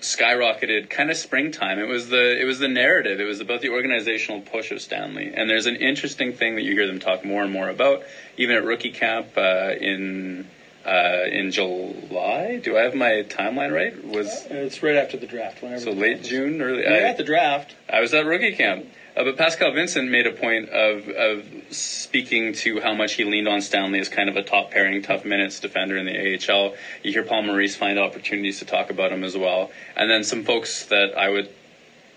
skyrocketed 0.00 0.90
kind 0.90 1.10
of 1.10 1.16
springtime. 1.16 1.78
It 1.78 1.88
was 1.88 2.08
the 2.08 2.40
it 2.40 2.44
was 2.44 2.58
the 2.58 2.68
narrative. 2.68 3.20
It 3.20 3.24
was 3.24 3.40
about 3.40 3.60
the 3.60 3.70
organizational 3.70 4.40
push 4.40 4.70
of 4.70 4.80
Stanley. 4.80 5.32
And 5.34 5.48
there's 5.48 5.66
an 5.66 5.76
interesting 5.76 6.32
thing 6.32 6.56
that 6.56 6.62
you 6.62 6.72
hear 6.72 6.86
them 6.86 6.98
talk 7.00 7.24
more 7.24 7.42
and 7.42 7.52
more 7.52 7.68
about, 7.68 8.02
even 8.36 8.56
at 8.56 8.64
rookie 8.64 8.92
camp 8.92 9.28
uh, 9.36 9.72
in 9.80 10.48
uh, 10.84 11.24
in 11.30 11.50
July. 11.50 12.60
Do 12.62 12.76
I 12.76 12.82
have 12.82 12.94
my 12.94 13.24
timeline 13.28 13.72
right? 13.72 14.04
Was 14.04 14.46
It's 14.50 14.82
right 14.82 14.96
after 14.96 15.16
the 15.16 15.26
draft. 15.26 15.62
Whenever 15.62 15.80
so 15.82 15.90
late. 15.92 16.22
June, 16.22 16.60
early. 16.62 16.82
You're 16.82 16.92
I- 16.92 17.10
at 17.10 17.16
the 17.16 17.24
draft. 17.24 17.74
I 17.88 18.00
was 18.00 18.14
at 18.14 18.26
rookie 18.26 18.52
camp. 18.54 18.86
Uh, 19.18 19.24
but 19.24 19.36
Pascal 19.36 19.72
Vincent 19.72 20.08
made 20.08 20.28
a 20.28 20.30
point 20.30 20.68
of, 20.68 21.08
of 21.08 21.44
speaking 21.70 22.52
to 22.52 22.78
how 22.78 22.94
much 22.94 23.14
he 23.14 23.24
leaned 23.24 23.48
on 23.48 23.60
Stanley 23.60 23.98
as 23.98 24.08
kind 24.08 24.28
of 24.28 24.36
a 24.36 24.44
top 24.44 24.70
pairing, 24.70 25.02
tough 25.02 25.24
minutes 25.24 25.58
defender 25.58 25.96
in 25.96 26.06
the 26.06 26.12
AHL. 26.12 26.76
You 27.02 27.12
hear 27.12 27.24
Paul 27.24 27.42
Maurice 27.42 27.74
find 27.74 27.98
opportunities 27.98 28.60
to 28.60 28.64
talk 28.64 28.90
about 28.90 29.10
him 29.10 29.24
as 29.24 29.36
well. 29.36 29.72
And 29.96 30.08
then 30.08 30.22
some 30.22 30.44
folks 30.44 30.86
that 30.86 31.18
I 31.18 31.30
would 31.30 31.50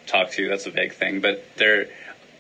talk 0.06 0.30
to, 0.32 0.48
that's 0.48 0.68
a 0.68 0.72
vague 0.72 0.94
thing, 0.94 1.22
but 1.22 1.44
they're, 1.58 1.88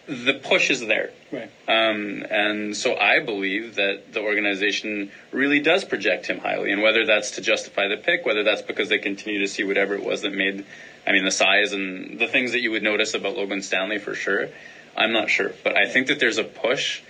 the 0.08 0.34
push 0.34 0.70
is 0.70 0.82
there. 0.82 1.12
Right. 1.32 1.50
Um, 1.68 2.26
and 2.30 2.76
so 2.76 2.96
I 2.96 3.20
believe 3.20 3.76
that 3.76 4.14
the 4.14 4.22
organization 4.22 5.12
really 5.32 5.60
does 5.60 5.84
project 5.84 6.28
him 6.28 6.40
highly, 6.40 6.72
and 6.72 6.82
whether 6.82 7.06
that's 7.06 7.32
to 7.32 7.42
justify 7.42 7.88
the 7.88 7.98
pick, 7.98 8.26
whether 8.26 8.44
that's 8.44 8.62
because 8.62 8.90
they 8.90 8.98
continue 8.98 9.40
to 9.40 9.48
see 9.48 9.64
whatever 9.64 9.96
it 9.96 10.04
was 10.04 10.22
that 10.22 10.34
made, 10.34 10.66
I 11.06 11.12
mean, 11.12 11.26
the 11.26 11.32
size 11.32 11.72
and 11.72 12.20
the 12.20 12.28
things 12.28 12.52
that 12.52 12.62
you 12.62 12.72
would 12.72 12.84
notice 12.84 13.14
about 13.14 13.36
Logan 13.36 13.62
Stanley 13.62 14.00
for 14.00 14.16
sure, 14.16 14.50
I'm 14.96 15.14
not 15.14 15.30
sure. 15.30 15.52
But 15.64 15.78
I 15.78 15.88
think 15.88 16.08
that 16.08 16.20
there's 16.20 16.38
a 16.38 16.44
push. 16.44 17.02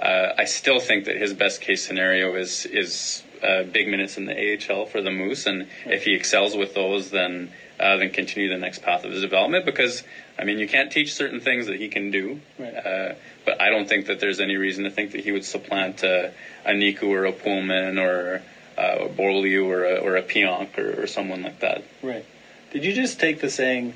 Uh, 0.00 0.32
I 0.38 0.44
still 0.46 0.80
think 0.80 1.04
that 1.04 1.16
his 1.16 1.34
best 1.34 1.60
case 1.60 1.86
scenario 1.86 2.34
is 2.36 2.64
is 2.66 3.22
uh, 3.42 3.64
big 3.64 3.88
minutes 3.88 4.16
in 4.16 4.24
the 4.24 4.34
AHL 4.34 4.86
for 4.86 5.02
the 5.02 5.10
Moose, 5.10 5.46
and 5.46 5.68
if 5.86 6.04
he 6.04 6.14
excels 6.14 6.56
with 6.56 6.74
those, 6.74 7.10
then 7.10 7.50
uh, 7.78 7.96
then 7.98 8.10
continue 8.10 8.48
the 8.48 8.56
next 8.58 8.82
path 8.82 9.04
of 9.04 9.12
his 9.12 9.20
development. 9.20 9.66
Because 9.66 10.02
I 10.38 10.44
mean, 10.44 10.58
you 10.58 10.66
can't 10.68 10.90
teach 10.90 11.12
certain 11.12 11.40
things 11.40 11.66
that 11.66 11.76
he 11.76 11.88
can 11.88 12.10
do, 12.10 12.40
Right. 12.58 12.74
uh, 12.74 13.14
but 13.44 13.60
I 13.60 13.68
don't 13.68 13.88
think 13.88 14.06
that 14.06 14.20
there's 14.20 14.40
any 14.40 14.56
reason 14.56 14.84
to 14.84 14.90
think 14.90 15.12
that 15.12 15.20
he 15.22 15.32
would 15.32 15.44
supplant 15.44 16.02
uh, 16.02 16.28
a 16.64 16.70
Niku 16.72 17.04
or 17.04 17.26
a 17.26 17.32
Poolman 17.32 17.98
or 18.00 18.42
uh, 18.78 19.04
a 19.04 19.08
Beaulieu 19.10 19.66
or 19.68 19.84
a, 19.84 19.96
or 19.96 20.16
a 20.16 20.22
Pionk 20.22 20.78
or, 20.78 21.02
or 21.02 21.06
someone 21.06 21.42
like 21.42 21.60
that. 21.60 21.82
Right. 22.02 22.24
Did 22.72 22.84
you 22.84 22.94
just 22.94 23.20
take 23.20 23.40
the 23.42 23.50
saying 23.50 23.92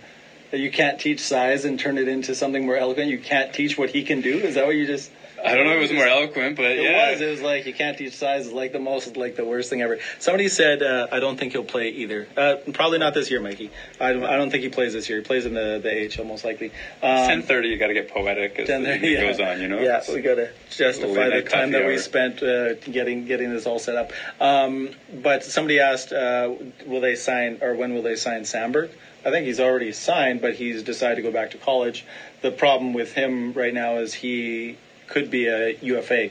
that 0.51 0.61
you 0.61 0.71
can't 0.71 1.01
teach 1.01 1.21
size 1.21 1.64
and 1.64 1.81
turn 1.81 1.97
it 1.97 2.09
into 2.09 2.35
something 2.35 2.67
more 2.67 2.77
eloquent? 2.77 3.09
You 3.09 3.19
can't 3.19 3.55
teach 3.55 3.79
what 3.79 3.90
he 3.90 4.03
can 4.03 4.21
do? 4.21 4.37
Is 4.38 4.57
that 4.57 4.67
what 4.67 4.77
you 4.77 4.87
just. 4.87 5.11
I 5.45 5.55
don't 5.55 5.65
know 5.65 5.73
if 5.73 5.77
it 5.77 5.81
was 5.81 5.93
more 5.93 6.07
eloquent, 6.07 6.57
but 6.57 6.65
It 6.65 6.83
yeah. 6.83 7.11
was. 7.11 7.21
It 7.21 7.31
was 7.31 7.43
like 7.43 7.67
you 7.67 7.75
can't 7.75 7.99
teach 7.99 8.17
size. 8.17 8.47
It's 8.47 8.55
like 8.55 8.73
the 8.73 8.79
most, 8.79 9.17
like 9.17 9.37
the 9.37 9.45
worst 9.45 9.69
thing 9.69 9.83
ever. 9.83 9.99
Somebody 10.19 10.49
said, 10.49 10.83
uh, 10.83 11.09
"I 11.13 11.21
don't 11.21 11.37
think 11.37 11.53
he'll 11.53 11.65
play 11.65 11.89
either. 11.91 12.27
Uh, 12.37 12.57
probably 12.73 12.99
not 12.99 13.13
this 13.13 13.31
year, 13.31 13.41
Mikey. 13.41 13.71
I 14.01 14.13
don't, 14.13 14.25
I 14.25 14.37
don't 14.37 14.51
think 14.51 14.63
he 14.63 14.71
plays 14.71 14.95
this 14.95 15.09
year. 15.09 15.19
He 15.19 15.25
plays 15.25 15.45
in 15.45 15.55
the 15.55 15.81
the 15.83 16.21
AHL 16.21 16.25
most 16.25 16.45
likely." 16.45 16.69
Um, 17.03 17.29
Ten 17.29 17.43
thirty, 17.43 17.69
you 17.69 17.79
got 17.79 17.89
to 17.89 17.95
get 17.95 18.09
poetic 18.09 18.59
as 18.59 18.69
the 18.69 18.75
10:30, 18.75 19.03
yeah. 19.03 19.21
goes 19.21 19.41
on. 19.41 19.61
You 19.61 19.69
know. 19.69 19.81
Yeah, 19.81 20.03
we 20.09 20.23
got 20.23 20.37
to 20.37 20.51
justify 20.71 21.29
the 21.29 21.43
time 21.43 21.73
that 21.73 21.87
we 21.87 21.99
spent 21.99 22.43
uh, 22.43 22.75
getting 22.75 23.27
getting 23.27 23.51
this 23.51 23.67
all 23.67 23.79
set 23.79 23.97
up. 23.97 24.13
Um, 24.41 24.91
but 25.23 25.45
somebody 25.45 25.79
asked, 25.79 26.13
uh, 26.13 26.55
will 26.87 27.01
they 27.01 27.17
sign 27.17 27.59
or 27.61 27.75
when 27.75 27.95
will 27.95 28.03
they 28.03 28.17
sign 28.17 28.43
Samberg? 28.43 28.91
I 29.27 29.31
think 29.31 29.47
he's 29.47 29.61
already 29.61 29.93
signed, 29.93 30.43
but 30.43 30.55
he's 30.55 30.83
decided 30.83 31.17
to 31.17 31.23
go 31.23 31.33
back 31.33 31.53
to 31.53 31.59
college. 31.59 32.05
The 32.43 32.51
problem 32.51 32.93
with 32.93 33.15
him 33.15 33.55
right 33.55 33.73
now 33.73 33.97
is 33.97 34.13
he 34.13 34.77
could 35.09 35.31
be 35.31 35.47
a 35.47 35.77
UFA. 35.81 36.31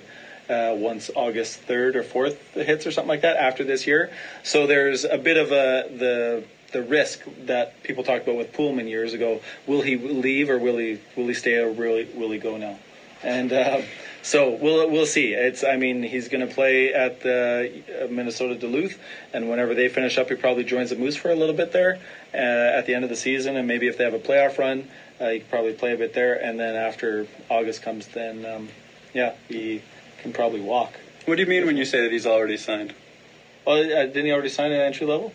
Uh, 0.50 0.76
once 0.78 1.10
August 1.16 1.66
3rd 1.68 1.96
or 1.96 2.04
4th 2.04 2.36
hits 2.66 2.86
or 2.86 2.92
something 2.92 3.08
like 3.08 3.22
that 3.22 3.38
after 3.38 3.64
this 3.64 3.88
year. 3.88 4.12
So 4.44 4.68
there's 4.68 5.06
a 5.06 5.18
bit 5.18 5.38
of 5.38 5.54
a 5.54 5.88
the 5.98 6.44
the 6.74 6.82
risk 6.82 7.22
that 7.46 7.82
people 7.84 8.04
talked 8.04 8.24
about 8.24 8.36
with 8.36 8.52
Poolman 8.52 8.90
years 8.90 9.14
ago. 9.14 9.40
Will 9.68 9.82
he 9.82 9.96
leave 9.96 10.50
or 10.50 10.58
will 10.58 10.78
he 10.78 11.00
will 11.16 11.28
he 11.28 11.34
stay 11.34 11.56
or 11.56 11.72
will 11.72 11.98
he, 11.98 12.04
will 12.14 12.32
he 12.32 12.40
go 12.40 12.58
now? 12.58 12.78
And 13.24 13.54
uh, 13.54 13.84
so 14.22 14.50
we'll 14.50 14.90
we'll 14.90 15.06
see. 15.06 15.34
It's 15.34 15.64
I 15.64 15.78
mean 15.78 16.04
he's 16.04 16.28
going 16.28 16.46
to 16.46 16.54
play 16.54 16.94
at 16.94 17.22
the 17.22 18.08
Minnesota 18.10 18.56
Duluth, 18.56 19.00
and 19.34 19.50
whenever 19.50 19.74
they 19.74 19.88
finish 19.88 20.18
up, 20.18 20.30
he 20.30 20.36
probably 20.36 20.66
joins 20.66 20.90
the 20.90 20.98
Moose 20.98 21.16
for 21.16 21.32
a 21.32 21.36
little 21.36 21.56
bit 21.56 21.72
there 21.72 22.00
uh, 22.34 22.38
at 22.38 22.86
the 22.86 22.96
end 22.96 23.06
of 23.06 23.10
the 23.10 23.16
season, 23.16 23.56
and 23.56 23.68
maybe 23.68 23.88
if 23.88 23.98
they 23.98 24.04
have 24.04 24.14
a 24.14 24.20
playoff 24.20 24.58
run, 24.58 24.90
uh, 25.24 25.40
probably 25.50 25.74
play 25.74 25.94
a 25.94 25.98
bit 25.98 26.14
there. 26.14 26.36
And 26.36 26.60
then 26.60 26.76
after 26.76 27.28
August 27.50 27.82
comes, 27.82 28.08
then 28.08 28.46
um, 28.46 28.70
yeah, 29.14 29.36
he 29.48 29.82
can 30.22 30.34
probably 30.34 30.62
walk. 30.62 30.94
What 31.26 31.36
do 31.36 31.42
you 31.42 31.48
mean 31.48 31.66
when 31.66 31.78
you 31.78 31.86
say 31.86 32.02
that 32.02 32.12
he's 32.12 32.26
already 32.28 32.58
signed? 32.58 32.94
Well, 33.66 33.78
uh, 33.78 34.06
didn't 34.06 34.26
he 34.26 34.32
already 34.32 34.50
sign 34.50 34.72
an 34.72 34.82
entry 34.82 35.08
level? 35.08 35.34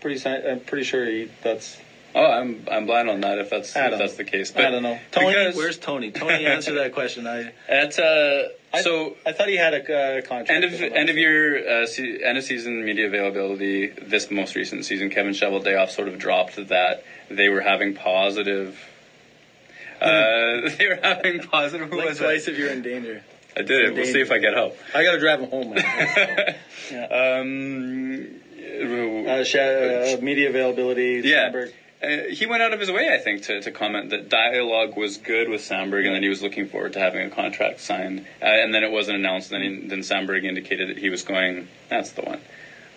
Pretty, 0.00 0.18
si- 0.18 0.28
I'm 0.28 0.60
pretty 0.60 0.84
sure 0.84 1.04
he, 1.04 1.30
that's. 1.42 1.78
Oh, 2.16 2.24
I'm 2.24 2.64
I'm 2.70 2.86
blind 2.86 3.10
on 3.10 3.22
that 3.22 3.38
if 3.38 3.50
that's 3.50 3.70
if 3.74 3.98
that's 3.98 4.14
the 4.14 4.22
case. 4.22 4.54
I 4.54 4.70
don't 4.70 4.84
know. 4.84 4.98
Tony, 5.10 5.52
where's 5.52 5.78
Tony? 5.78 6.12
Tony, 6.12 6.46
answer 6.46 6.74
that 6.74 6.92
question. 6.92 7.26
I, 7.26 7.52
At 7.68 7.98
uh, 7.98 8.44
I 8.72 8.82
so 8.82 9.16
I 9.26 9.32
thought 9.32 9.48
he 9.48 9.56
had 9.56 9.74
a 9.74 10.18
uh, 10.18 10.20
contract. 10.22 10.50
end 10.50 10.64
of 10.64 10.80
end 10.80 11.08
of 11.10 11.16
year 11.16 11.82
uh, 11.82 11.86
se- 11.86 12.22
end 12.22 12.38
of 12.38 12.44
season 12.44 12.84
media 12.84 13.08
availability. 13.08 13.88
This 13.88 14.30
most 14.30 14.54
recent 14.54 14.84
season, 14.84 15.10
Kevin 15.10 15.32
Cheveldayoff 15.32 15.90
sort 15.90 16.06
of 16.06 16.18
dropped 16.20 16.54
that 16.68 17.02
they 17.30 17.48
were 17.48 17.62
having 17.62 17.94
positive. 17.94 18.78
Uh, 20.04 20.68
they 20.78 20.86
were 20.86 20.98
having 21.02 21.40
positive. 21.40 21.88
Who 21.88 21.96
Blink 21.96 22.10
was 22.10 22.18
twice 22.18 22.46
it? 22.46 22.52
if 22.52 22.58
you're 22.58 22.70
in 22.70 22.82
danger. 22.82 23.22
I 23.56 23.62
did 23.62 23.84
it. 23.84 23.94
We'll 23.94 24.04
see 24.04 24.20
if 24.20 24.30
I 24.32 24.38
get 24.38 24.54
help. 24.54 24.76
I 24.94 25.04
got 25.04 25.12
to 25.12 25.20
drive 25.20 25.40
him 25.40 25.50
home. 25.50 25.74
man. 25.74 26.56
Um, 26.92 28.40
uh, 29.26 29.44
sh- 29.44 29.54
uh, 29.54 30.18
media 30.20 30.50
availability. 30.50 31.22
Yeah. 31.24 31.50
Samberg. 31.50 31.72
Uh, 32.02 32.28
he 32.30 32.44
went 32.44 32.62
out 32.62 32.74
of 32.74 32.80
his 32.80 32.90
way, 32.90 33.14
I 33.14 33.18
think, 33.18 33.44
to, 33.44 33.62
to 33.62 33.70
comment 33.70 34.10
that 34.10 34.28
dialogue 34.28 34.96
was 34.96 35.16
good 35.16 35.48
with 35.48 35.62
Samberg 35.62 36.04
and 36.06 36.14
that 36.14 36.22
he 36.22 36.28
was 36.28 36.42
looking 36.42 36.68
forward 36.68 36.92
to 36.94 36.98
having 36.98 37.26
a 37.26 37.30
contract 37.30 37.80
signed. 37.80 38.26
Uh, 38.42 38.46
and 38.46 38.74
then 38.74 38.84
it 38.84 38.90
wasn't 38.90 39.16
announced. 39.16 39.48
Then, 39.50 39.62
he, 39.62 39.86
then 39.86 40.00
Samberg 40.00 40.44
indicated 40.44 40.90
that 40.90 40.98
he 40.98 41.08
was 41.08 41.22
going, 41.22 41.68
that's 41.88 42.10
the 42.12 42.22
one. 42.22 42.40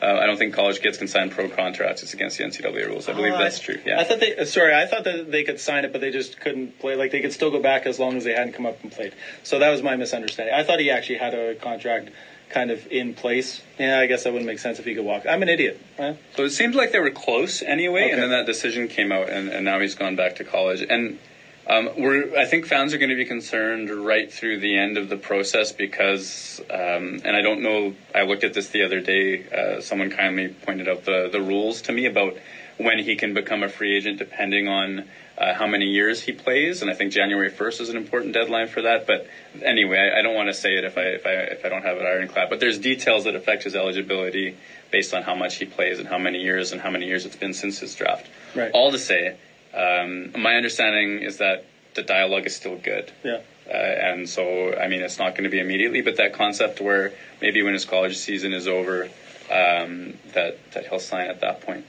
Uh, 0.01 0.05
I 0.21 0.25
don't 0.27 0.37
think 0.37 0.53
college 0.53 0.79
kids 0.81 0.97
can 0.97 1.07
sign 1.07 1.29
pro 1.31 1.49
contracts. 1.49 2.03
It's 2.03 2.13
against 2.13 2.37
the 2.37 2.43
NCAA 2.43 2.85
rules. 2.87 3.09
I 3.09 3.13
believe 3.13 3.33
Oh, 3.33 3.37
that's 3.39 3.59
true. 3.59 3.79
Yeah. 3.85 3.99
I 3.99 4.03
thought 4.03 4.19
they. 4.19 4.35
uh, 4.35 4.45
Sorry, 4.45 4.75
I 4.75 4.85
thought 4.85 5.03
that 5.05 5.31
they 5.31 5.43
could 5.43 5.59
sign 5.59 5.85
it, 5.85 5.91
but 5.91 6.01
they 6.01 6.11
just 6.11 6.39
couldn't 6.39 6.77
play. 6.79 6.95
Like 6.95 7.11
they 7.11 7.21
could 7.21 7.33
still 7.33 7.49
go 7.49 7.59
back 7.61 7.85
as 7.87 7.97
long 7.99 8.15
as 8.17 8.23
they 8.23 8.33
hadn't 8.33 8.53
come 8.53 8.65
up 8.67 8.81
and 8.83 8.91
played. 8.91 9.13
So 9.43 9.57
that 9.59 9.69
was 9.71 9.81
my 9.81 9.95
misunderstanding. 9.95 10.53
I 10.53 10.63
thought 10.63 10.79
he 10.79 10.91
actually 10.91 11.17
had 11.17 11.33
a 11.33 11.55
contract 11.55 12.09
kind 12.49 12.69
of 12.71 12.85
in 12.87 13.13
place. 13.13 13.61
Yeah, 13.79 13.99
I 13.99 14.05
guess 14.05 14.23
that 14.23 14.31
wouldn't 14.33 14.47
make 14.47 14.59
sense 14.59 14.79
if 14.79 14.85
he 14.85 14.93
could 14.95 15.03
walk. 15.03 15.25
I'm 15.27 15.41
an 15.41 15.49
idiot. 15.49 15.81
Huh? 15.97 16.13
So 16.35 16.43
it 16.45 16.51
seemed 16.51 16.75
like 16.75 16.91
they 16.91 16.99
were 16.99 17.09
close 17.09 17.61
anyway, 17.61 18.03
Okay. 18.05 18.11
and 18.13 18.21
then 18.21 18.29
that 18.29 18.45
decision 18.45 18.87
came 18.87 19.11
out, 19.11 19.29
and, 19.29 19.49
and 19.49 19.65
now 19.65 19.79
he's 19.79 19.95
gone 19.95 20.15
back 20.15 20.35
to 20.37 20.43
college. 20.45 20.85
And 20.87 21.19
um, 21.67 21.89
we're, 21.97 22.37
I 22.37 22.45
think 22.45 22.65
fans 22.65 22.93
are 22.93 22.97
going 22.97 23.09
to 23.09 23.15
be 23.15 23.25
concerned 23.25 23.89
right 23.89 24.31
through 24.31 24.59
the 24.59 24.77
end 24.77 24.97
of 24.97 25.09
the 25.09 25.17
process 25.17 25.71
because, 25.71 26.61
um, 26.69 27.21
and 27.23 27.35
I 27.35 27.41
don't 27.41 27.61
know, 27.61 27.93
I 28.15 28.23
looked 28.23 28.43
at 28.43 28.53
this 28.53 28.69
the 28.69 28.83
other 28.83 29.01
day. 29.01 29.45
Uh, 29.47 29.81
someone 29.81 30.09
kindly 30.09 30.47
pointed 30.47 30.87
out 30.87 31.03
the, 31.03 31.27
the 31.29 31.41
rules 31.41 31.81
to 31.83 31.91
me 31.91 32.05
about 32.05 32.37
when 32.77 32.99
he 32.99 33.15
can 33.15 33.33
become 33.33 33.63
a 33.63 33.69
free 33.69 33.95
agent 33.97 34.17
depending 34.17 34.67
on 34.67 35.09
uh, 35.37 35.53
how 35.53 35.67
many 35.67 35.85
years 35.85 36.21
he 36.21 36.31
plays, 36.31 36.81
and 36.81 36.89
I 36.89 36.95
think 36.95 37.11
January 37.11 37.51
1st 37.51 37.81
is 37.81 37.89
an 37.89 37.97
important 37.97 38.33
deadline 38.33 38.67
for 38.67 38.81
that. 38.83 39.05
But 39.05 39.27
anyway, 39.61 39.99
I, 39.99 40.19
I 40.19 40.21
don't 40.23 40.33
want 40.33 40.49
to 40.49 40.53
say 40.53 40.75
it 40.77 40.83
if 40.83 40.97
I 40.97 41.01
if 41.01 41.27
I 41.27 41.31
if 41.31 41.63
I 41.63 41.69
don't 41.69 41.83
have 41.83 41.97
it 41.97 42.05
ironclad. 42.05 42.49
But 42.49 42.59
there's 42.59 42.79
details 42.79 43.25
that 43.25 43.35
affect 43.35 43.63
his 43.63 43.75
eligibility 43.75 44.55
based 44.89 45.13
on 45.13 45.21
how 45.21 45.35
much 45.35 45.55
he 45.57 45.65
plays 45.65 45.99
and 45.99 46.07
how 46.07 46.17
many 46.17 46.41
years 46.41 46.71
and 46.71 46.81
how 46.81 46.89
many 46.89 47.05
years 47.05 47.25
it's 47.25 47.35
been 47.35 47.53
since 47.53 47.77
his 47.79 47.93
draft. 47.93 48.25
Right. 48.55 48.71
All 48.71 48.91
to 48.91 48.97
say, 48.97 49.35
um, 49.77 50.41
my 50.41 50.55
understanding 50.55 51.21
is 51.23 51.37
that 51.37 51.65
the 51.95 52.03
dialogue 52.03 52.45
is 52.45 52.55
still 52.55 52.77
good. 52.77 53.11
Yeah. 53.23 53.39
Uh, 53.69 53.73
and 53.73 54.29
so, 54.29 54.73
I 54.75 54.87
mean, 54.87 55.01
it's 55.01 55.19
not 55.19 55.31
going 55.33 55.43
to 55.43 55.49
be 55.49 55.59
immediately, 55.59 56.01
but 56.01 56.17
that 56.17 56.33
concept 56.33 56.79
where 56.79 57.13
maybe 57.41 57.61
when 57.63 57.73
his 57.73 57.85
college 57.85 58.17
season 58.17 58.53
is 58.53 58.67
over, 58.67 59.09
um, 59.51 60.13
that 60.33 60.57
that 60.71 60.87
he'll 60.87 60.99
sign 60.99 61.29
at 61.29 61.41
that 61.41 61.61
point. 61.61 61.85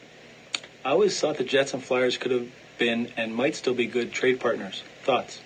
I 0.85 0.90
always 0.90 1.18
thought 1.18 1.37
the 1.37 1.44
Jets 1.44 1.74
and 1.74 1.83
Flyers 1.83 2.16
could 2.16 2.33
have 2.33 2.48
been 2.79 3.12
and 3.16 3.35
might 3.35 3.55
still 3.57 3.74
be 3.74 3.87
good 3.87 4.12
trade 4.12 4.40
partners. 4.40 4.83
Thoughts? 5.03 5.40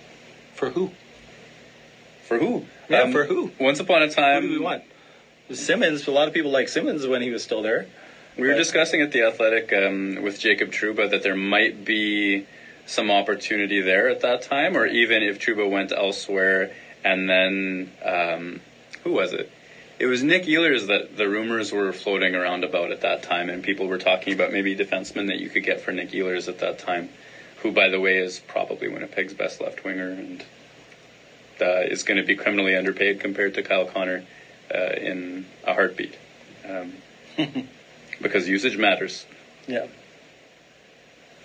For 0.55 0.71
who? 0.71 0.91
For 2.25 2.39
who? 2.39 2.65
Yeah, 2.89 3.03
Um, 3.03 3.13
for 3.13 3.25
who? 3.25 3.51
Once 3.59 3.81
upon 3.81 4.03
a 4.03 4.11
time, 4.11 4.43
Who 4.43 4.49
do 4.49 4.55
we 4.55 4.61
want? 4.65 4.83
Simmonds. 5.53 6.07
A 6.07 6.11
lot 6.11 6.29
of 6.29 6.35
people 6.35 6.51
like 6.51 6.69
Simmonds 6.69 7.07
when 7.07 7.21
he 7.23 7.31
was 7.31 7.43
still 7.43 7.63
there. 7.63 7.87
We 8.37 8.49
were 8.49 8.55
discussing 8.55 9.03
at 9.03 9.13
the 9.13 9.25
Athletic 9.25 9.73
um, 9.75 10.23
with 10.23 10.41
Jacob 10.41 10.71
Trouba 10.71 11.11
that 11.11 11.23
there 11.23 11.37
might 11.37 11.85
be 11.85 12.47
some 12.87 13.11
opportunity 13.11 13.83
there 13.83 14.09
at 14.09 14.23
that 14.23 14.43
time, 14.43 14.75
or 14.75 14.87
even 14.87 15.23
if 15.23 15.39
Trouba 15.39 15.69
went 15.69 15.93
elsewhere, 15.93 16.73
and 17.05 17.29
then 17.29 17.91
um, 18.03 18.61
who 19.05 19.13
was 19.13 19.35
it? 19.35 19.51
It 19.99 20.07
was 20.07 20.23
Nick 20.23 20.45
Ehlers 20.45 20.87
that 20.87 21.17
the 21.17 21.29
rumors 21.29 21.73
were 21.73 21.93
floating 21.93 22.35
around 22.35 22.65
about 22.65 22.91
at 22.91 23.03
that 23.03 23.23
time, 23.23 23.51
and 23.51 23.63
people 23.63 23.87
were 23.87 23.99
talking 23.99 24.33
about 24.33 24.51
maybe 24.51 24.75
defenseman 24.75 25.27
that 25.27 25.39
you 25.39 25.51
could 25.51 25.63
get 25.63 25.83
for 25.83 25.93
Nick 25.93 26.13
Ehlers 26.13 26.49
at 26.49 26.59
that 26.61 26.79
time, 26.79 27.11
who, 27.59 27.71
by 27.71 27.91
the 27.91 28.01
way, 28.01 28.17
is 28.17 28.41
probably 28.41 28.89
Winnipeg's 28.89 29.35
best 29.35 29.61
left 29.61 29.85
winger 29.85 30.09
and 30.09 30.43
uh, 31.61 31.83
is 31.83 32.03
going 32.03 32.19
to 32.19 32.27
be 32.27 32.35
criminally 32.35 32.75
underpaid 32.77 33.21
compared 33.21 33.55
to 33.55 33.63
Kyle 33.63 33.85
Connor 33.85 34.25
uh, 34.75 34.93
in 34.97 35.45
a 35.65 35.75
heartbeat. 35.75 36.17
Um, 36.67 36.95
because 38.21 38.49
usage 38.49 38.77
matters. 38.77 39.25
Yeah. 39.67 39.87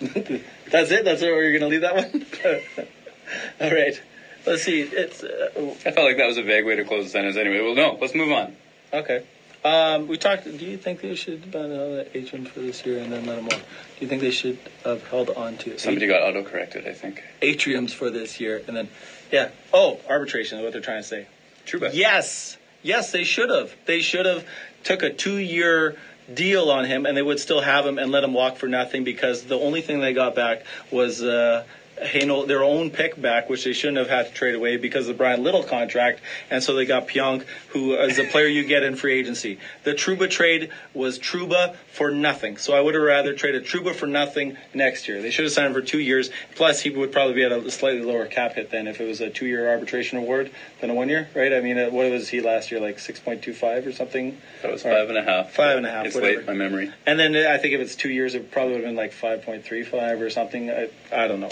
That's 0.00 0.90
it. 0.90 1.04
That's 1.04 1.22
where 1.22 1.42
you're 1.42 1.58
going 1.58 1.62
to 1.62 1.66
leave 1.68 1.80
that 1.80 1.94
one. 1.94 2.26
All 3.60 3.70
right. 3.70 4.00
Let's 4.46 4.62
see. 4.62 4.82
It's 4.82 5.22
uh, 5.22 5.50
I 5.84 5.90
felt 5.90 6.06
like 6.06 6.16
that 6.16 6.26
was 6.26 6.38
a 6.38 6.42
vague 6.42 6.64
way 6.64 6.76
to 6.76 6.84
close 6.84 7.04
the 7.04 7.10
sentence 7.10 7.36
anyway. 7.36 7.60
Well, 7.60 7.74
no, 7.74 7.98
let's 8.00 8.14
move 8.14 8.32
on. 8.32 8.56
okay. 8.92 9.24
Um, 9.64 10.06
we 10.06 10.16
talked. 10.16 10.44
Do 10.44 10.64
you 10.64 10.76
think 10.78 11.00
they 11.00 11.16
should 11.16 11.50
ban 11.50 11.72
another 11.72 12.06
agent 12.14 12.48
for 12.48 12.60
this 12.60 12.86
year 12.86 13.00
and 13.00 13.12
then 13.12 13.26
let 13.26 13.36
them 13.36 13.46
walk? 13.46 13.58
Do 13.58 14.00
you 14.00 14.06
think 14.06 14.22
they 14.22 14.30
should 14.30 14.56
have 14.84 15.04
held 15.08 15.30
on 15.30 15.56
to 15.58 15.76
Somebody 15.78 16.06
got 16.06 16.22
auto-corrected, 16.22 16.86
I 16.86 16.92
think. 16.92 17.24
atriums 17.42 17.90
for 17.90 18.08
this 18.08 18.38
year 18.38 18.62
and 18.68 18.76
then, 18.76 18.88
yeah. 19.32 19.48
Oh, 19.72 19.98
arbitration 20.08 20.58
is 20.58 20.62
what 20.64 20.72
they're 20.72 20.80
trying 20.80 21.02
to 21.02 21.08
say. 21.08 21.26
True 21.66 21.80
Trouba. 21.80 21.90
Yes, 21.92 22.56
yes, 22.84 23.10
they 23.10 23.24
should 23.24 23.50
have. 23.50 23.74
They 23.84 24.00
should 24.00 24.26
have 24.26 24.46
took 24.84 25.02
a 25.02 25.10
two-year 25.12 25.96
deal 26.32 26.70
on 26.70 26.84
him, 26.84 27.06
and 27.06 27.16
they 27.16 27.22
would 27.22 27.40
still 27.40 27.60
have 27.60 27.86
him 27.86 27.98
and 27.98 28.10
let 28.10 28.24
him 28.24 28.34
walk 28.34 28.56
for 28.56 28.68
nothing 28.68 29.04
because 29.04 29.44
the 29.44 29.58
only 29.58 29.80
thing 29.80 30.00
they 30.00 30.12
got 30.12 30.34
back 30.34 30.64
was 30.90 31.22
uh, 31.22 31.64
Their 32.00 32.62
own 32.62 32.90
pick 32.90 33.20
back, 33.20 33.48
which 33.48 33.64
they 33.64 33.72
shouldn't 33.72 33.98
have 33.98 34.08
had 34.08 34.26
to 34.28 34.32
trade 34.32 34.54
away 34.54 34.76
because 34.76 35.08
of 35.08 35.14
the 35.16 35.18
Bryan 35.18 35.42
Little 35.42 35.62
contract, 35.62 36.20
and 36.50 36.62
so 36.62 36.74
they 36.74 36.84
got 36.84 37.08
Pionk, 37.08 37.42
who 37.68 37.94
is 37.94 38.18
a 38.18 38.24
player 38.24 38.46
you 38.46 38.64
get 38.64 38.82
in 38.82 38.96
free 38.96 39.18
agency. 39.18 39.58
The 39.84 39.94
Trouba 39.94 40.30
trade 40.30 40.70
was 40.94 41.18
Trouba 41.18 41.74
for 41.92 42.10
nothing, 42.10 42.56
so 42.56 42.72
I 42.74 42.80
would 42.80 42.94
have 42.94 43.02
rather 43.02 43.34
traded 43.34 43.64
Trouba 43.64 43.94
for 43.94 44.06
nothing 44.06 44.56
next 44.74 45.08
year. 45.08 45.20
They 45.20 45.30
should 45.30 45.44
have 45.44 45.52
signed 45.52 45.68
him 45.68 45.72
for 45.74 45.82
two 45.82 45.98
years. 45.98 46.30
Plus, 46.54 46.80
he 46.80 46.90
would 46.90 47.10
probably 47.12 47.34
be 47.34 47.44
at 47.44 47.52
a 47.52 47.70
slightly 47.70 48.02
lower 48.02 48.26
cap 48.26 48.54
hit 48.54 48.70
than 48.70 48.86
if 48.86 49.00
it 49.00 49.06
was 49.06 49.20
a 49.20 49.30
two-year 49.30 49.68
arbitration 49.68 50.18
award 50.18 50.50
than 50.80 50.90
a 50.90 50.94
one-year, 50.94 51.28
right? 51.34 51.52
I 51.52 51.60
mean, 51.60 51.78
uh, 51.78 51.90
what 51.90 52.10
was 52.10 52.28
he 52.28 52.40
last 52.40 52.70
year, 52.70 52.80
like 52.80 52.98
six 52.98 53.18
point 53.18 53.42
two 53.42 53.52
five 53.52 53.86
or 53.86 53.92
something? 53.92 54.36
That 54.62 54.72
was 54.72 54.82
five 54.82 55.08
and 55.08 55.18
a 55.18 55.22
half. 55.22 55.50
Five 55.52 55.76
and 55.76 55.86
a 55.86 55.90
half, 55.90 56.06
It's 56.06 56.14
whatever. 56.14 56.36
late, 56.38 56.46
my 56.46 56.54
memory. 56.54 56.90
And 57.06 57.18
then 57.18 57.34
I 57.36 57.58
think 57.58 57.74
if 57.74 57.80
it's 57.80 57.96
two 57.96 58.10
years, 58.10 58.34
it 58.34 58.50
probably 58.50 58.74
would 58.74 58.84
have 58.84 58.88
been 58.88 58.96
like 58.96 59.12
5.35 59.12 60.20
or 60.20 60.30
something. 60.30 60.70
I, 60.70 60.88
I 61.12 61.26
don't 61.28 61.40
know. 61.40 61.50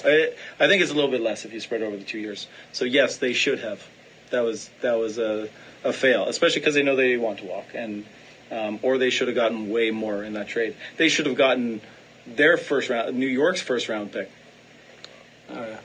I, 0.59 0.65
I 0.65 0.69
think 0.69 0.83
it's 0.83 0.91
a 0.91 0.95
little 0.95 1.11
bit 1.11 1.21
less 1.21 1.45
if 1.45 1.53
you 1.53 1.61
spread 1.61 1.83
it 1.83 1.85
over 1.85 1.97
the 1.97 2.05
two 2.05 2.19
years. 2.19 2.47
So 2.73 2.85
yes, 2.85 3.17
they 3.17 3.33
should 3.33 3.61
have. 3.61 3.83
That 4.31 4.41
was 4.41 4.71
that 4.83 4.99
was 4.99 5.19
a, 5.19 5.49
a 5.85 5.93
fail, 5.93 6.27
especially 6.27 6.61
because 6.61 6.75
they 6.75 6.83
know 6.83 6.97
they 6.97 7.17
want 7.17 7.39
to 7.39 7.45
walk, 7.47 7.67
and 7.75 8.05
um, 8.51 8.79
or 8.83 8.99
they 8.99 9.11
should 9.11 9.29
have 9.29 9.35
gotten 9.35 9.71
way 9.71 9.91
more 9.91 10.25
in 10.25 10.35
that 10.35 10.49
trade. 10.49 10.77
They 10.97 11.09
should 11.09 11.27
have 11.27 11.37
gotten 11.37 11.81
their 12.27 12.57
first 12.57 12.91
round, 12.91 13.17
New 13.17 13.27
York's 13.27 13.61
first 13.61 13.89
round 13.89 14.13
pick. 14.13 14.31
Oh 15.51 15.55
yeah. 15.55 15.81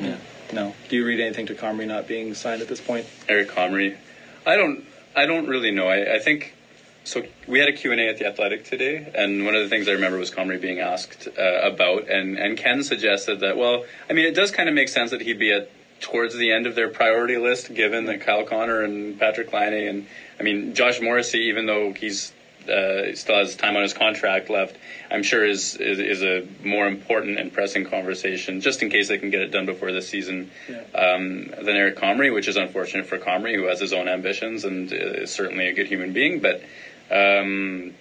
Yeah. 0.00 0.16
No. 0.52 0.74
Do 0.88 0.96
you 0.96 1.06
read 1.06 1.20
anything 1.20 1.46
to 1.46 1.54
Comrie 1.54 1.86
not 1.86 2.06
being 2.06 2.34
signed 2.34 2.62
at 2.62 2.68
this 2.68 2.80
point? 2.80 3.06
Eric 3.28 3.48
Comrie. 3.48 3.96
I 4.46 4.56
don't. 4.56 4.84
I 5.16 5.26
don't 5.26 5.46
really 5.46 5.70
know. 5.70 5.86
I, 5.86 6.16
I 6.16 6.18
think 6.18 6.54
so. 7.04 7.22
We 7.46 7.58
had 7.58 7.68
a 7.68 7.72
Q 7.72 7.92
and 7.92 8.00
A 8.00 8.08
at 8.08 8.18
the 8.18 8.26
Athletic 8.26 8.64
today, 8.64 9.10
and 9.14 9.44
one 9.44 9.54
of 9.54 9.62
the 9.62 9.68
things 9.68 9.88
I 9.88 9.92
remember 9.92 10.18
was 10.18 10.30
Comrie 10.30 10.60
being 10.60 10.80
asked 10.80 11.28
uh, 11.38 11.42
about, 11.62 12.08
and 12.08 12.38
and 12.38 12.56
Ken 12.56 12.82
suggested 12.82 13.40
that. 13.40 13.56
Well, 13.56 13.84
I 14.08 14.12
mean, 14.12 14.26
it 14.26 14.34
does 14.34 14.50
kind 14.50 14.68
of 14.68 14.74
make 14.74 14.88
sense 14.88 15.10
that 15.12 15.20
he'd 15.20 15.38
be 15.38 15.52
at 15.52 15.70
towards 16.00 16.34
the 16.36 16.52
end 16.52 16.66
of 16.66 16.74
their 16.74 16.88
priority 16.88 17.36
list, 17.38 17.72
given 17.72 18.06
that 18.06 18.20
Kyle 18.20 18.44
Connor 18.44 18.82
and 18.82 19.18
Patrick 19.18 19.52
Laine, 19.52 19.88
and 19.88 20.06
I 20.38 20.42
mean 20.42 20.74
Josh 20.74 21.00
Morrissey, 21.00 21.44
even 21.48 21.66
though 21.66 21.92
he's 21.92 22.32
uh, 22.68 23.14
still 23.14 23.36
has 23.36 23.54
time 23.56 23.76
on 23.76 23.82
his 23.82 23.92
contract 23.92 24.48
left, 24.48 24.76
I'm 25.10 25.22
sure 25.22 25.44
is, 25.44 25.76
is 25.76 25.98
is 25.98 26.22
a 26.22 26.46
more 26.66 26.86
important 26.88 27.38
and 27.38 27.52
pressing 27.52 27.84
conversation, 27.84 28.60
just 28.62 28.82
in 28.82 28.88
case 28.88 29.08
they 29.08 29.18
can 29.18 29.28
get 29.30 29.42
it 29.42 29.50
done 29.50 29.66
before 29.66 29.92
this 29.92 30.08
season, 30.08 30.50
Yeah. 30.68 30.82
um, 30.94 31.48
than 31.48 31.76
Eric 31.76 31.96
Comrie, 31.96 32.32
which 32.32 32.48
is 32.48 32.56
unfortunate 32.56 33.06
for 33.06 33.18
Comrie, 33.18 33.54
who 33.54 33.64
has 33.64 33.80
his 33.80 33.92
own 33.92 34.08
ambitions 34.08 34.64
and 34.64 34.90
is 34.92 35.30
certainly 35.30 35.68
a 35.68 35.74
good 35.74 35.86
human 35.86 36.12
being. 36.14 36.40
But 36.40 36.62
um, 37.14 37.92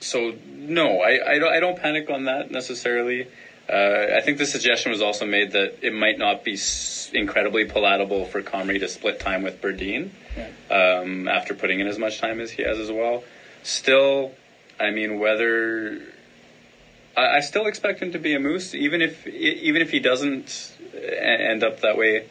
so 0.00 0.34
no, 0.46 1.00
I, 1.00 1.32
I 1.34 1.38
don't 1.38 1.52
I 1.52 1.60
don't 1.60 1.76
panic 1.76 2.08
on 2.08 2.24
that 2.24 2.50
necessarily. 2.50 3.26
Uh, 3.68 4.06
I 4.16 4.20
think 4.20 4.38
the 4.38 4.46
suggestion 4.46 4.90
was 4.90 5.00
also 5.00 5.24
made 5.24 5.52
that 5.52 5.72
it 5.80 5.92
might 5.92 6.18
not 6.18 6.42
be 6.42 6.54
s- 6.54 7.08
incredibly 7.12 7.64
palatable 7.64 8.24
for 8.24 8.42
Comrie 8.42 8.80
to 8.80 8.88
split 8.88 9.20
time 9.20 9.42
with 9.42 9.60
Berdin 9.60 10.08
um, 10.70 11.28
after 11.28 11.54
putting 11.54 11.78
in 11.78 11.86
as 11.86 11.96
much 11.98 12.18
time 12.18 12.40
as 12.40 12.50
he 12.50 12.62
has 12.62 12.78
as 12.78 12.90
well. 12.90 13.22
Still, 13.62 14.32
I 14.80 14.90
mean, 14.90 15.18
whether 15.18 16.00
I, 17.16 17.36
I 17.36 17.40
still 17.40 17.66
expect 17.66 18.00
him 18.00 18.10
to 18.12 18.18
be 18.18 18.34
a 18.34 18.40
moose, 18.40 18.74
even 18.74 19.02
if 19.02 19.24
even 19.26 19.82
if 19.82 19.90
he 19.90 20.00
doesn't 20.00 20.72
e- 20.94 20.98
end 21.06 21.62
up 21.62 21.80
that 21.80 21.96
way. 21.96 22.24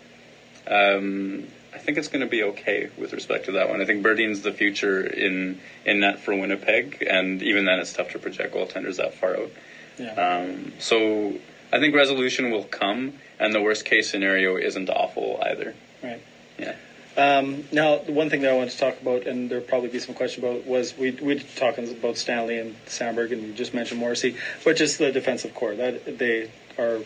Um, 0.67 1.47
I 1.79 1.81
think 1.81 1.97
it's 1.97 2.09
going 2.09 2.25
to 2.25 2.27
be 2.27 2.43
okay 2.43 2.89
with 2.97 3.13
respect 3.13 3.45
to 3.45 3.53
that 3.53 3.69
one. 3.69 3.79
I 3.79 3.85
think 3.85 4.03
Berdin's 4.03 4.41
the 4.41 4.51
future 4.51 5.01
in 5.01 5.61
in 5.85 6.01
net 6.01 6.19
for 6.19 6.35
Winnipeg, 6.35 7.01
and 7.09 7.41
even 7.41 7.63
then, 7.63 7.79
it's 7.79 7.93
tough 7.93 8.09
to 8.09 8.19
project 8.19 8.53
goaltenders 8.53 8.97
that 8.97 9.13
far 9.13 9.37
out. 9.37 9.51
Yeah. 9.97 10.11
Um, 10.11 10.73
so 10.79 11.35
I 11.71 11.79
think 11.79 11.95
resolution 11.95 12.51
will 12.51 12.65
come, 12.65 13.13
and 13.39 13.55
the 13.55 13.61
worst 13.61 13.85
case 13.85 14.09
scenario 14.09 14.57
isn't 14.57 14.89
awful 14.89 15.39
either. 15.41 15.73
Right. 16.03 16.21
Yeah. 16.57 16.75
Um, 17.15 17.63
now, 17.71 17.99
the 17.99 18.11
one 18.11 18.29
thing 18.29 18.41
that 18.41 18.51
I 18.51 18.57
wanted 18.57 18.71
to 18.71 18.77
talk 18.77 19.01
about, 19.01 19.25
and 19.25 19.49
there'll 19.49 19.63
probably 19.63 19.89
be 19.89 19.99
some 19.99 20.15
question 20.15 20.43
about, 20.43 20.65
was 20.65 20.97
we 20.97 21.11
we 21.11 21.39
talking 21.39 21.89
about 21.89 22.17
Stanley 22.17 22.59
and 22.59 22.75
Samberg, 22.87 23.31
and 23.31 23.41
you 23.41 23.53
just 23.53 23.73
mentioned 23.73 24.01
Morrissey, 24.01 24.35
but 24.65 24.75
just 24.75 24.97
the 24.97 25.13
defensive 25.13 25.55
core 25.55 25.75
that 25.75 26.17
they 26.19 26.51
are 26.77 26.99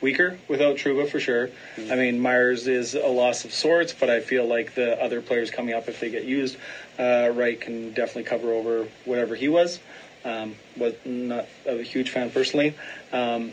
weaker 0.00 0.38
without 0.48 0.76
Trouba 0.76 1.08
for 1.08 1.20
sure. 1.20 1.50
I 1.90 1.94
mean, 1.96 2.20
Myers 2.20 2.66
is 2.66 2.94
a 2.94 3.06
loss 3.06 3.44
of 3.44 3.52
sorts, 3.52 3.92
but 3.92 4.10
I 4.10 4.20
feel 4.20 4.46
like 4.46 4.74
the 4.74 5.02
other 5.02 5.20
players 5.20 5.50
coming 5.50 5.74
up, 5.74 5.88
if 5.88 6.00
they 6.00 6.10
get 6.10 6.24
used 6.24 6.56
uh, 6.98 7.30
right, 7.34 7.60
can 7.60 7.92
definitely 7.92 8.24
cover 8.24 8.52
over 8.52 8.88
whatever 9.04 9.34
he 9.34 9.48
was. 9.48 9.78
Um, 10.24 10.54
was 10.76 10.94
not 11.04 11.46
a 11.66 11.82
huge 11.82 12.10
fan 12.10 12.30
personally. 12.30 12.74
Um, 13.12 13.52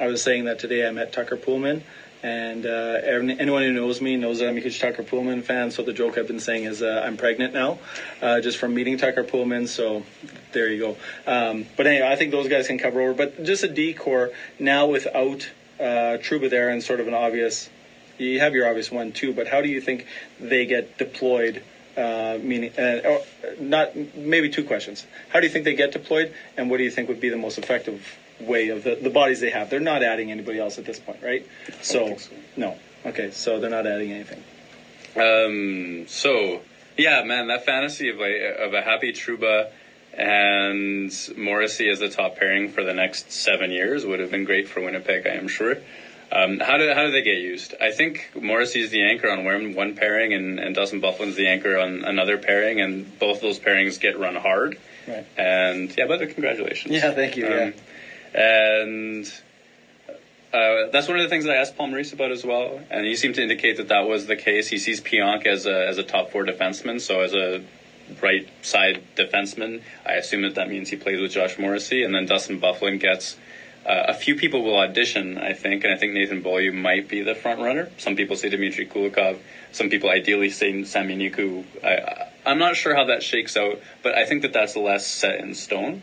I 0.00 0.06
was 0.06 0.22
saying 0.22 0.44
that 0.44 0.58
today 0.58 0.86
I 0.86 0.90
met 0.90 1.12
Tucker 1.12 1.36
Poolman, 1.36 1.82
and 2.22 2.64
uh, 2.64 3.00
anyone 3.02 3.62
who 3.62 3.72
knows 3.72 4.00
me 4.00 4.16
knows 4.16 4.38
that 4.38 4.48
I'm 4.48 4.56
a 4.56 4.60
huge 4.60 4.80
Tucker 4.80 5.02
Poolman 5.02 5.42
fan. 5.42 5.70
So 5.70 5.82
the 5.82 5.92
joke 5.92 6.16
I've 6.16 6.26
been 6.26 6.40
saying 6.40 6.64
is 6.64 6.82
uh, 6.82 7.02
I'm 7.04 7.16
pregnant 7.16 7.52
now, 7.52 7.78
uh, 8.22 8.40
just 8.40 8.56
from 8.58 8.74
meeting 8.74 8.96
Tucker 8.96 9.24
Poolman. 9.24 9.68
So 9.68 10.04
there 10.52 10.68
you 10.70 10.78
go. 10.78 10.96
Um, 11.30 11.66
but 11.76 11.86
anyway, 11.86 12.08
I 12.08 12.16
think 12.16 12.30
those 12.30 12.48
guys 12.48 12.66
can 12.66 12.78
cover 12.78 13.00
over. 13.00 13.14
But 13.14 13.44
just 13.44 13.62
a 13.62 13.68
decor 13.68 14.32
now 14.58 14.86
without 14.86 15.48
uh, 15.78 16.18
Trouba 16.18 16.50
there 16.50 16.68
and 16.68 16.82
sort 16.82 17.00
of 17.00 17.08
an 17.08 17.14
obvious. 17.14 17.68
You 18.18 18.40
have 18.40 18.54
your 18.54 18.68
obvious 18.68 18.90
one 18.90 19.12
too, 19.12 19.32
but 19.32 19.46
how 19.46 19.60
do 19.60 19.68
you 19.68 19.80
think 19.80 20.06
they 20.40 20.66
get 20.66 20.98
deployed? 20.98 21.62
Uh, 21.96 22.38
meaning, 22.42 22.72
uh, 22.78 23.00
or 23.06 23.22
not 23.58 23.96
maybe 24.14 24.50
two 24.50 24.64
questions. 24.64 25.06
How 25.30 25.40
do 25.40 25.46
you 25.46 25.52
think 25.52 25.64
they 25.64 25.74
get 25.74 25.92
deployed, 25.92 26.34
and 26.56 26.70
what 26.70 26.76
do 26.76 26.84
you 26.84 26.90
think 26.90 27.08
would 27.08 27.20
be 27.20 27.30
the 27.30 27.38
most 27.38 27.56
effective 27.56 28.18
way 28.38 28.68
of 28.68 28.84
the, 28.84 28.96
the 28.96 29.08
bodies 29.08 29.40
they 29.40 29.48
have? 29.48 29.70
They're 29.70 29.80
not 29.80 30.02
adding 30.02 30.30
anybody 30.30 30.58
else 30.58 30.76
at 30.76 30.84
this 30.84 30.98
point, 30.98 31.22
right? 31.22 31.46
So, 31.80 32.16
so. 32.18 32.30
no. 32.56 32.76
Okay, 33.06 33.30
so 33.30 33.60
they're 33.60 33.70
not 33.70 33.86
adding 33.86 34.12
anything. 34.12 34.42
Um, 35.16 36.06
so 36.08 36.60
yeah, 36.96 37.22
man, 37.24 37.48
that 37.48 37.64
fantasy 37.64 38.08
of 38.08 38.16
like 38.16 38.36
of 38.58 38.74
a 38.74 38.82
happy 38.82 39.12
Trouba 39.12 39.70
and 40.14 41.12
Morrissey 41.36 41.88
as 41.88 41.98
the 41.98 42.08
top 42.08 42.36
pairing 42.36 42.70
for 42.70 42.82
the 42.84 42.94
next 42.94 43.32
seven 43.32 43.70
years 43.70 44.04
would 44.04 44.20
have 44.20 44.30
been 44.30 44.44
great 44.44 44.68
for 44.68 44.80
Winnipeg, 44.80 45.26
I 45.26 45.34
am 45.34 45.48
sure. 45.48 45.78
Um, 46.32 46.58
how 46.58 46.76
do 46.76 46.92
how 46.92 47.04
do 47.04 47.12
they 47.12 47.22
get 47.22 47.38
used? 47.38 47.74
I 47.80 47.92
think 47.92 48.30
Morrissey's 48.34 48.90
the 48.90 49.04
anchor 49.04 49.30
on 49.30 49.44
one, 49.44 49.74
one 49.74 49.94
pairing, 49.94 50.34
and, 50.34 50.58
and 50.58 50.74
Dustin 50.74 51.00
Byfuglien's 51.00 51.36
the 51.36 51.46
anchor 51.46 51.78
on 51.78 52.04
another 52.04 52.36
pairing, 52.36 52.80
and 52.80 53.16
both 53.18 53.40
those 53.40 53.60
pairings 53.60 54.00
get 54.00 54.18
run 54.18 54.34
hard. 54.34 54.76
Right. 55.06 55.24
And 55.36 55.94
yeah, 55.96 56.06
but 56.06 56.18
congratulations. 56.30 56.92
Yeah, 56.92 57.12
thank 57.12 57.36
you. 57.36 57.46
Um, 57.46 57.74
And 58.34 59.32
uh, 60.52 60.90
that's 60.90 61.08
one 61.08 61.16
of 61.16 61.22
the 61.22 61.28
things 61.28 61.44
that 61.44 61.52
I 61.56 61.60
asked 61.60 61.76
Paul 61.76 61.88
Maurice 61.88 62.12
about 62.12 62.32
as 62.32 62.44
well, 62.44 62.80
and 62.90 63.06
he 63.06 63.14
seemed 63.14 63.36
to 63.36 63.42
indicate 63.42 63.76
that 63.76 63.88
that 63.88 64.08
was 64.08 64.26
the 64.26 64.36
case. 64.36 64.68
He 64.68 64.78
sees 64.78 65.00
Pionk 65.00 65.46
as 65.46 65.64
a 65.66 65.86
as 65.86 65.98
a 65.98 66.02
top 66.02 66.32
four 66.32 66.44
defenseman, 66.44 67.00
so 67.00 67.20
as 67.20 67.34
a 67.34 67.62
right 68.20 68.48
side 68.62 69.02
defenseman, 69.16 69.82
I 70.04 70.14
assume 70.14 70.42
that 70.42 70.54
that 70.54 70.68
means 70.68 70.90
he 70.90 70.96
plays 70.96 71.20
with 71.20 71.32
Josh 71.32 71.58
Morrissey, 71.58 72.02
and 72.02 72.14
then 72.14 72.26
Dustin 72.26 72.60
Byfuglien 72.60 73.00
gets. 73.00 73.36
Uh, 73.84 74.06
a 74.08 74.14
few 74.14 74.34
people 74.34 74.64
will 74.64 74.76
audition, 74.80 75.38
I 75.38 75.52
think, 75.52 75.84
and 75.84 75.92
I 75.92 75.96
think 75.96 76.12
Nathan 76.12 76.42
Beaulieu 76.42 76.72
might 76.72 77.06
be 77.06 77.22
the 77.22 77.36
front 77.36 77.60
runner. 77.60 77.88
Some 77.98 78.16
people 78.16 78.34
say 78.34 78.48
Dmitry 78.48 78.84
Kulikov. 78.84 79.38
Some 79.70 79.90
people 79.90 80.10
ideally 80.10 80.50
say 80.50 80.82
Sami 80.82 81.16
Niku. 81.16 81.64
I, 81.84 81.94
I, 81.94 82.32
I'm 82.44 82.58
not 82.58 82.74
sure 82.74 82.96
how 82.96 83.04
that 83.04 83.22
shakes 83.22 83.56
out, 83.56 83.80
but 84.02 84.16
I 84.16 84.26
think 84.26 84.42
that 84.42 84.52
that's 84.52 84.74
less 84.74 85.06
set 85.06 85.38
in 85.38 85.54
stone. 85.54 86.02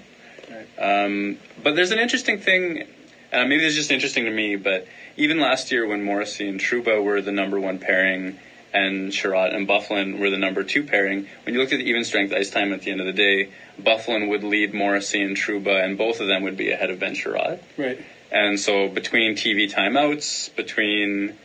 Um, 0.78 1.38
but 1.62 1.76
there's 1.76 1.92
an 1.92 2.00
interesting 2.00 2.40
thing, 2.40 2.88
uh, 3.32 3.46
maybe 3.46 3.66
it's 3.66 3.76
just 3.76 3.92
interesting 3.92 4.26
to 4.26 4.32
me, 4.32 4.56
but 4.56 4.88
even 5.18 5.40
last 5.40 5.72
year 5.72 5.86
when 5.86 6.04
Morrissey 6.04 6.48
and 6.48 6.60
Trouba 6.60 7.04
were 7.04 7.22
the 7.22 7.32
number 7.32 7.60
one 7.60 7.80
pairing 7.80 8.40
and 8.74 9.12
Chiarot 9.12 9.54
and 9.56 9.68
Byfuglien 9.68 10.20
were 10.20 10.30
the 10.30 10.38
number 10.38 10.64
two 10.64 10.84
pairing, 10.84 11.28
when 11.44 11.54
you 11.54 11.62
looked 11.62 11.74
at 11.74 11.78
the 11.78 11.90
even 11.90 12.04
strength 12.04 12.34
ice 12.34 12.50
time 12.50 12.74
at 12.74 12.82
the 12.82 12.92
end 12.92 13.00
of 13.00 13.06
the 13.06 13.14
day, 13.14 13.50
Byfuglien 13.82 14.30
would 14.30 14.44
lead 14.44 14.74
Morrissey 14.74 15.22
and 15.22 15.38
Trouba, 15.38 15.84
and 15.84 15.98
both 15.98 16.20
of 16.20 16.28
them 16.28 16.44
would 16.44 16.58
be 16.58 16.72
ahead 16.72 16.90
of 16.90 17.00
Ben 17.00 17.14
Chiarot. 17.16 17.60
Right. 17.78 18.04
And 18.32 18.60
so 18.60 18.88
between 18.88 19.36
TV 19.36 19.72
timeouts, 19.72 20.56
between 20.56 21.36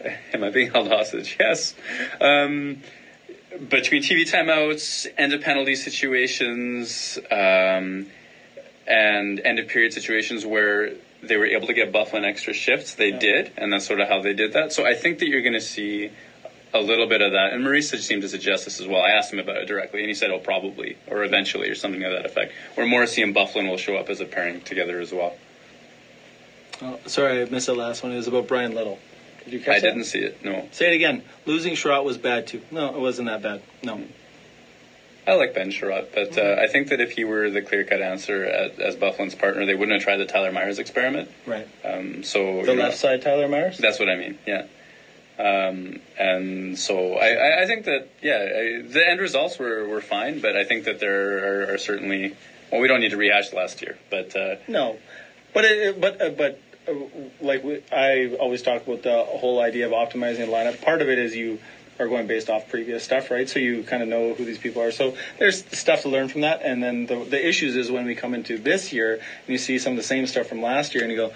am 0.32 0.44
I 0.44 0.50
being 0.50 0.70
held 0.70 0.88
hostage? 0.88 1.36
Yes. 1.38 1.74
Um, 2.20 2.82
between 3.68 4.02
TV 4.02 4.28
timeouts, 4.28 5.06
end 5.16 5.32
of 5.32 5.42
penalty 5.42 5.76
situations, 5.76 7.18
um, 7.30 8.06
and 8.86 9.40
end 9.40 9.58
of 9.58 9.68
period 9.68 9.92
situations 9.92 10.44
where 10.44 10.94
they 11.22 11.36
were 11.36 11.46
able 11.46 11.68
to 11.68 11.74
get 11.74 11.92
Byfuglien 11.92 12.24
extra 12.24 12.52
shifts, 12.52 12.94
they 12.94 13.12
did, 13.12 13.52
and 13.56 13.72
that's 13.72 13.86
sort 13.86 14.00
of 14.00 14.08
how 14.08 14.20
they 14.20 14.32
did 14.32 14.54
that. 14.54 14.72
So 14.72 14.84
I 14.84 14.94
think 14.94 15.20
that 15.20 15.28
you're 15.28 15.42
going 15.42 15.52
to 15.52 15.60
see 15.60 16.10
a 16.74 16.80
little 16.80 17.06
bit 17.06 17.20
of 17.20 17.32
that. 17.32 17.52
And 17.52 17.62
Maurice 17.62 17.90
seemed 17.90 18.22
to 18.22 18.28
suggest 18.28 18.64
this 18.64 18.80
as 18.80 18.86
well. 18.86 19.02
I 19.02 19.10
asked 19.10 19.32
him 19.32 19.38
about 19.38 19.56
it 19.56 19.66
directly, 19.66 20.00
and 20.00 20.08
he 20.08 20.14
said, 20.14 20.30
"Oh, 20.30 20.38
probably, 20.38 20.96
or 21.06 21.24
eventually, 21.24 21.68
or 21.68 21.74
something 21.74 22.02
of 22.02 22.12
that 22.12 22.24
effect." 22.26 22.52
Where 22.74 22.86
Morrissey 22.86 23.22
and 23.22 23.34
Byfuglien 23.34 23.68
will 23.68 23.76
show 23.76 23.96
up 23.96 24.08
as 24.08 24.20
a 24.20 24.24
pairing 24.24 24.60
together 24.62 25.00
as 25.00 25.12
well. 25.12 25.34
Oh, 26.80 26.98
sorry, 27.06 27.42
I 27.42 27.44
missed 27.44 27.66
the 27.66 27.74
last 27.74 28.02
one. 28.02 28.12
It 28.12 28.16
was 28.16 28.26
about 28.26 28.48
Bryan 28.48 28.74
Little. 28.74 28.98
Did 29.44 29.52
you 29.54 29.60
catch 29.60 29.68
it? 29.68 29.70
I 29.76 29.80
that? 29.80 29.86
didn't 29.94 30.04
see 30.04 30.20
it. 30.20 30.44
No. 30.44 30.68
Say 30.72 30.92
it 30.92 30.96
again. 30.96 31.22
Losing 31.46 31.74
Chiarot 31.74 32.04
was 32.04 32.18
bad 32.18 32.46
too. 32.46 32.62
No, 32.70 32.94
it 32.94 33.00
wasn't 33.00 33.28
that 33.28 33.42
bad. 33.42 33.62
No. 33.82 34.00
I 35.26 35.34
like 35.34 35.54
Ben 35.54 35.70
Chiarot, 35.70 36.12
but 36.12 36.36
uh, 36.36 36.56
I 36.60 36.66
think 36.66 36.88
that 36.88 37.00
if 37.00 37.12
he 37.12 37.22
were 37.24 37.48
the 37.48 37.62
clear 37.62 37.84
cut 37.84 38.02
answer 38.02 38.44
at, 38.44 38.80
as 38.80 38.96
Byfuglien's 38.96 39.36
partner, 39.36 39.64
they 39.64 39.74
wouldn't 39.74 39.92
have 39.92 40.02
tried 40.02 40.16
the 40.16 40.26
Tyler 40.26 40.50
Myers 40.50 40.80
experiment. 40.80 41.30
Right. 41.46 41.68
Um, 41.84 42.24
so 42.24 42.62
The 42.64 42.72
you 42.72 42.76
know, 42.78 42.82
left 42.84 42.96
side, 42.98 43.22
Tyler 43.22 43.46
Myers. 43.46 43.78
That's 43.78 44.00
what 44.00 44.08
I 44.08 44.16
mean. 44.16 44.36
Yeah. 44.46 44.66
Um, 45.42 45.98
and 46.16 46.78
so 46.78 47.14
I, 47.14 47.62
I, 47.62 47.66
think 47.66 47.86
that 47.86 48.08
yeah, 48.22 48.36
I, 48.36 48.82
the 48.86 49.02
end 49.04 49.20
results 49.20 49.58
were, 49.58 49.88
were 49.88 50.00
fine, 50.00 50.40
but 50.40 50.56
I 50.56 50.62
think 50.62 50.84
that 50.84 51.00
there 51.00 51.70
are, 51.70 51.74
are 51.74 51.78
certainly 51.78 52.36
well, 52.70 52.80
we 52.80 52.86
don't 52.86 53.00
need 53.00 53.10
to 53.10 53.16
rehash 53.16 53.52
last 53.52 53.82
year, 53.82 53.98
but 54.08 54.36
uh, 54.36 54.56
No, 54.68 54.98
but 55.52 55.64
it, 55.64 56.00
but 56.00 56.22
uh, 56.22 56.30
but 56.30 56.60
uh, 56.88 56.92
like 57.40 57.64
we, 57.64 57.82
I 57.90 58.36
always 58.36 58.62
talk 58.62 58.86
about 58.86 59.02
the 59.02 59.24
whole 59.24 59.60
idea 59.60 59.86
of 59.86 59.92
optimizing 59.92 60.38
the 60.38 60.46
lineup. 60.46 60.80
Part 60.80 61.02
of 61.02 61.08
it 61.08 61.18
is 61.18 61.34
you 61.34 61.58
are 61.98 62.08
going 62.08 62.26
based 62.26 62.48
off 62.48 62.68
previous 62.68 63.04
stuff, 63.04 63.30
right? 63.30 63.48
So 63.48 63.58
you 63.58 63.82
kind 63.82 64.02
of 64.02 64.08
know 64.08 64.34
who 64.34 64.44
these 64.44 64.58
people 64.58 64.80
are. 64.82 64.90
So 64.90 65.16
there's 65.38 65.64
stuff 65.76 66.02
to 66.02 66.08
learn 66.08 66.28
from 66.28 66.42
that. 66.42 66.62
And 66.62 66.82
then 66.82 67.06
the 67.06 67.24
the 67.24 67.46
issues 67.46 67.76
is 67.76 67.90
when 67.90 68.06
we 68.06 68.14
come 68.14 68.32
into 68.32 68.58
this 68.58 68.92
year 68.92 69.14
and 69.14 69.48
you 69.48 69.58
see 69.58 69.78
some 69.78 69.94
of 69.94 69.96
the 69.96 70.02
same 70.02 70.26
stuff 70.26 70.46
from 70.46 70.62
last 70.62 70.94
year, 70.94 71.02
and 71.02 71.12
you 71.12 71.18
go. 71.18 71.32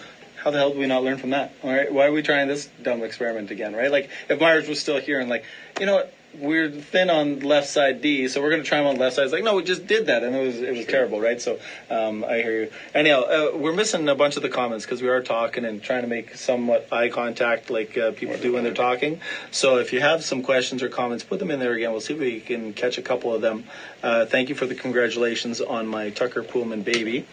How 0.47 0.53
the 0.53 0.59
hell 0.59 0.71
did 0.71 0.79
we 0.79 0.87
not 0.87 1.03
learn 1.03 1.19
from 1.19 1.31
that? 1.31 1.53
All 1.65 1.71
right, 1.71 1.93
why 1.93 2.07
are 2.07 2.13
we 2.13 2.23
trying 2.23 2.47
this 2.47 2.67
dumb 2.81 3.03
experiment 3.03 3.51
again? 3.51 3.75
Right? 3.75 3.91
Like, 3.91 4.11
if 4.29 4.39
Myers 4.39 4.69
was 4.69 4.79
still 4.79 5.01
here 5.01 5.19
and 5.19 5.29
like, 5.29 5.45
you 5.81 5.87
know 5.87 5.97
what, 5.97 6.15
we're 6.35 6.71
thin 6.71 7.11
on 7.11 7.41
left 7.41 7.69
side 7.69 8.01
D, 8.01 8.29
so 8.29 8.41
we're 8.41 8.51
going 8.51 8.63
to 8.63 8.69
try 8.69 8.79
him 8.79 8.87
on 8.87 8.95
left 8.95 9.17
side. 9.17 9.25
It's 9.25 9.33
like, 9.33 9.43
no, 9.43 9.57
we 9.57 9.65
just 9.65 9.89
did 9.89 10.07
that, 10.07 10.23
and 10.23 10.37
it 10.37 10.47
was 10.47 10.63
it 10.63 10.77
was 10.77 10.87
terrible, 10.87 11.21
right? 11.21 11.43
So 11.43 11.59
um, 11.91 12.23
I 12.23 12.43
hear 12.43 12.63
you. 12.63 12.73
Anyhow, 12.95 13.23
uh, 13.23 13.57
we're 13.57 13.73
missing 13.73 14.09
a 14.09 14.15
bunch 14.15 14.37
of 14.37 14.43
the 14.43 14.49
comments 14.49 14.85
because 14.85 15.03
we 15.03 15.09
are 15.09 15.21
talking 15.21 15.65
and 15.65 15.83
trying 15.83 16.03
to 16.03 16.07
make 16.07 16.37
somewhat 16.37 16.93
eye 16.93 17.09
contact, 17.09 17.69
like 17.69 17.99
uh, 17.99 18.13
people 18.13 18.37
do 18.37 18.53
when 18.53 18.63
they're 18.63 18.73
talking. 18.73 19.21
So 19.51 19.79
if 19.79 19.93
you 19.93 20.01
have 20.01 20.23
some 20.23 20.45
questions 20.45 20.81
or 20.81 20.89
comments, 20.89 21.25
put 21.25 21.41
them 21.41 21.51
in 21.51 21.59
there 21.59 21.73
again. 21.73 21.91
We'll 21.91 22.01
see 22.01 22.15
if 22.15 22.21
we 22.21 22.39
can 22.39 22.73
catch 22.73 22.99
a 22.99 23.03
couple 23.03 23.35
of 23.35 23.41
them. 23.41 23.65
Uh, 24.01 24.27
thank 24.27 24.49
you 24.49 24.55
for 24.55 24.67
the 24.67 24.77
congratulations 24.77 25.61
on 25.61 25.89
my 25.89 26.11
Tucker 26.11 26.45
Poolman 26.45 26.85
baby. 26.85 27.27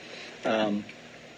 Um, 0.46 0.84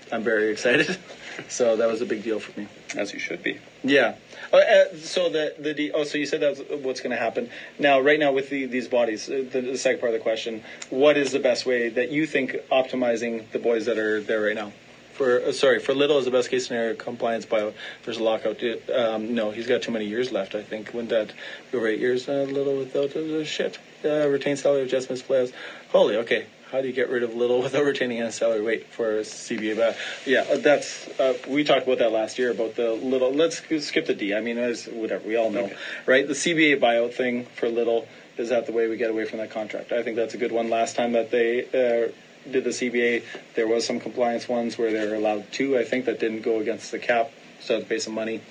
I'm 0.10 0.24
very 0.24 0.52
excited. 0.52 0.98
So 1.50 1.76
that 1.78 1.88
was 1.88 2.02
a 2.02 2.06
big 2.06 2.24
deal 2.24 2.40
for 2.40 2.60
me. 2.60 2.68
as 2.96 3.14
you 3.14 3.20
should 3.20 3.44
be. 3.44 3.60
Yeah. 3.84 4.16
Uh, 4.54 4.58
uh, 4.58 4.96
so 4.98 5.30
the 5.30 5.56
the 5.60 5.74
de- 5.74 5.92
oh, 5.92 6.04
so 6.04 6.18
you 6.18 6.26
said 6.26 6.42
that's 6.42 6.62
what's 6.84 7.02
going 7.02 7.12
to 7.12 7.22
happen 7.22 7.50
now. 7.80 8.00
Right 8.00 8.20
now, 8.20 8.32
with 8.32 8.50
the, 8.50 8.66
these 8.66 8.88
bodies, 8.88 9.30
uh, 9.30 9.46
the, 9.52 9.62
the 9.62 9.78
second 9.78 10.00
part 10.00 10.14
of 10.14 10.20
the 10.20 10.24
question: 10.24 10.64
What 10.90 11.18
is 11.18 11.32
the 11.32 11.40
best 11.40 11.66
way 11.66 11.90
that 11.90 12.12
you 12.12 12.26
think 12.26 12.56
optimizing 12.72 13.50
the 13.52 13.60
boys 13.60 13.86
that 13.86 13.98
are 13.98 14.22
there 14.22 14.42
right 14.42 14.56
now? 14.56 14.72
For 15.14 15.42
uh, 15.42 15.52
sorry, 15.52 15.80
for 15.80 15.94
Little 15.94 16.18
is 16.20 16.26
the 16.26 16.32
best 16.32 16.50
case 16.50 16.68
scenario. 16.68 16.94
Compliance 16.96 17.46
bio. 17.46 17.74
There's 18.04 18.18
a 18.18 18.24
lockout. 18.24 18.62
Um, 18.94 19.34
no, 19.34 19.52
he's 19.52 19.68
got 19.68 19.82
too 19.82 19.92
many 19.92 20.06
years 20.06 20.32
left. 20.32 20.56
I 20.56 20.62
think. 20.64 20.94
Wouldn't 20.94 21.10
that 21.10 21.32
over 21.74 21.88
eight 21.88 22.00
years? 22.00 22.28
Uh, 22.28 22.46
Little 22.50 22.78
without 22.78 23.16
uh, 23.16 23.44
shit. 23.44 23.80
Uh, 24.04 24.28
retain 24.28 24.56
salary 24.56 24.84
adjustments 24.84 25.24
playoffs. 25.24 25.54
Holy. 25.90 26.18
Okay. 26.18 26.46
How 26.76 26.82
do 26.82 26.90
you 26.90 26.94
get 26.94 27.10
rid 27.10 27.24
of 27.24 27.34
Little 27.34 27.62
without 27.64 27.86
retaining 27.86 28.22
a 28.22 28.30
salary? 28.34 28.62
Wait 28.62 28.88
for 28.88 29.20
a 29.20 29.22
CBA. 29.22 29.78
But 29.78 29.96
yeah, 30.26 30.42
uh, 30.42 30.58
that's 30.58 31.08
uh, 31.18 31.38
we 31.48 31.64
talked 31.64 31.84
about 31.84 32.00
that 32.00 32.12
last 32.12 32.38
year 32.38 32.52
about 32.52 32.76
the 32.76 32.92
Little. 32.92 33.32
Let's 33.32 33.62
skip 33.86 34.08
the 34.08 34.14
D. 34.14 34.36
I 34.36 34.42
mean, 34.42 34.58
as 34.58 34.86
whatever 34.86 35.26
we 35.26 35.38
all 35.38 35.50
know, 35.52 35.66
Okay. 35.68 35.78
right? 36.06 36.28
The 36.28 36.34
CBA 36.34 36.82
buyout 36.82 37.14
thing 37.14 37.46
for 37.56 37.70
Little 37.70 38.10
is 38.38 38.50
that 38.50 38.66
the 38.66 38.74
way 38.74 38.90
we 38.90 38.98
get 38.98 39.10
away 39.10 39.24
from 39.24 39.38
that 39.40 39.52
contract? 39.52 39.94
I 39.94 40.04
think 40.04 40.18
that's 40.18 40.34
a 40.34 40.38
good 40.38 40.52
one. 40.52 40.70
Last 40.70 40.98
time 40.98 41.14
that 41.14 41.32
they 41.32 41.64
uh, 41.64 42.12
did 42.52 42.66
the 42.66 42.72
CBA, 42.72 43.24
there 43.54 43.70
was 43.70 43.86
some 43.86 44.02
compliance 44.02 44.50
ones 44.50 44.78
where 44.78 44.92
they 44.92 45.08
were 45.08 45.16
allowed 45.16 45.50
two. 45.54 45.78
I 45.78 45.86
think 45.86 46.04
that 46.06 46.20
didn't 46.20 46.42
go 46.42 46.60
against 46.60 46.92
the 46.92 47.00
cap, 47.00 47.32
so 47.62 47.80
to 47.80 47.86
pay 47.86 48.00
some 48.00 48.14
money. 48.14 48.42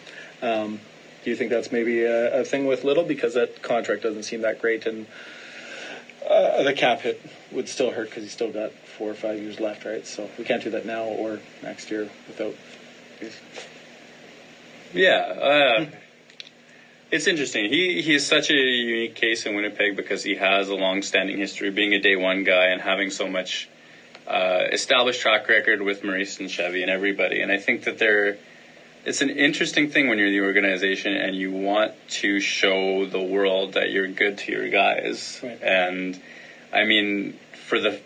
Um, 0.40 0.80
do 1.24 1.28
you 1.30 1.36
think 1.36 1.50
that's 1.50 1.70
maybe 1.70 2.04
a, 2.04 2.40
a 2.40 2.44
thing 2.46 2.64
with 2.64 2.84
Little 2.84 3.04
because 3.04 3.34
that 3.34 3.60
contract 3.60 4.02
doesn't 4.02 4.22
seem 4.22 4.40
that 4.40 4.62
great 4.62 4.86
and 4.86 5.04
uh, 6.28 6.62
the 6.62 6.72
cap 6.72 7.00
hit 7.00 7.20
would 7.52 7.68
still 7.68 7.90
hurt 7.90 8.08
because 8.08 8.22
he's 8.22 8.32
still 8.32 8.50
got 8.50 8.72
four 8.98 9.10
or 9.10 9.14
five 9.14 9.38
years 9.38 9.60
left, 9.60 9.84
right? 9.84 10.06
So 10.06 10.28
we 10.38 10.44
can't 10.44 10.62
do 10.62 10.70
that 10.70 10.86
now 10.86 11.04
or 11.04 11.40
next 11.62 11.90
year 11.90 12.08
without. 12.26 12.54
Yeah, 14.92 15.16
uh, 15.16 15.86
it's 17.10 17.26
interesting. 17.26 17.68
He 17.68 18.02
he's 18.02 18.26
such 18.26 18.50
a 18.50 18.54
unique 18.54 19.14
case 19.14 19.46
in 19.46 19.54
Winnipeg 19.54 19.96
because 19.96 20.22
he 20.22 20.34
has 20.34 20.68
a 20.68 20.74
long-standing 20.74 21.36
history 21.38 21.70
being 21.70 21.94
a 21.94 22.00
day 22.00 22.16
one 22.16 22.44
guy 22.44 22.66
and 22.66 22.80
having 22.80 23.10
so 23.10 23.28
much 23.28 23.68
uh, 24.26 24.64
established 24.72 25.20
track 25.20 25.48
record 25.48 25.82
with 25.82 26.02
Maurice 26.02 26.40
and 26.40 26.50
Chevy 26.50 26.82
and 26.82 26.90
everybody. 26.90 27.40
And 27.40 27.52
I 27.52 27.58
think 27.58 27.84
that 27.84 27.98
they're 27.98 28.38
it's 29.04 29.20
an 29.20 29.30
interesting 29.30 29.88
thing 29.88 30.08
when 30.08 30.18
you're 30.18 30.30
the 30.30 30.40
organization 30.40 31.14
and 31.14 31.36
you 31.36 31.52
want 31.52 31.92
to 32.08 32.40
show 32.40 33.06
the 33.06 33.20
world 33.20 33.74
that 33.74 33.90
you're 33.90 34.08
good 34.08 34.38
to 34.38 34.52
your 34.52 34.68
guys. 34.68 35.40
Right. 35.42 35.62
And 35.62 36.18
I 36.72 36.84
mean, 36.84 37.38
for 37.66 37.78
the 37.78 38.00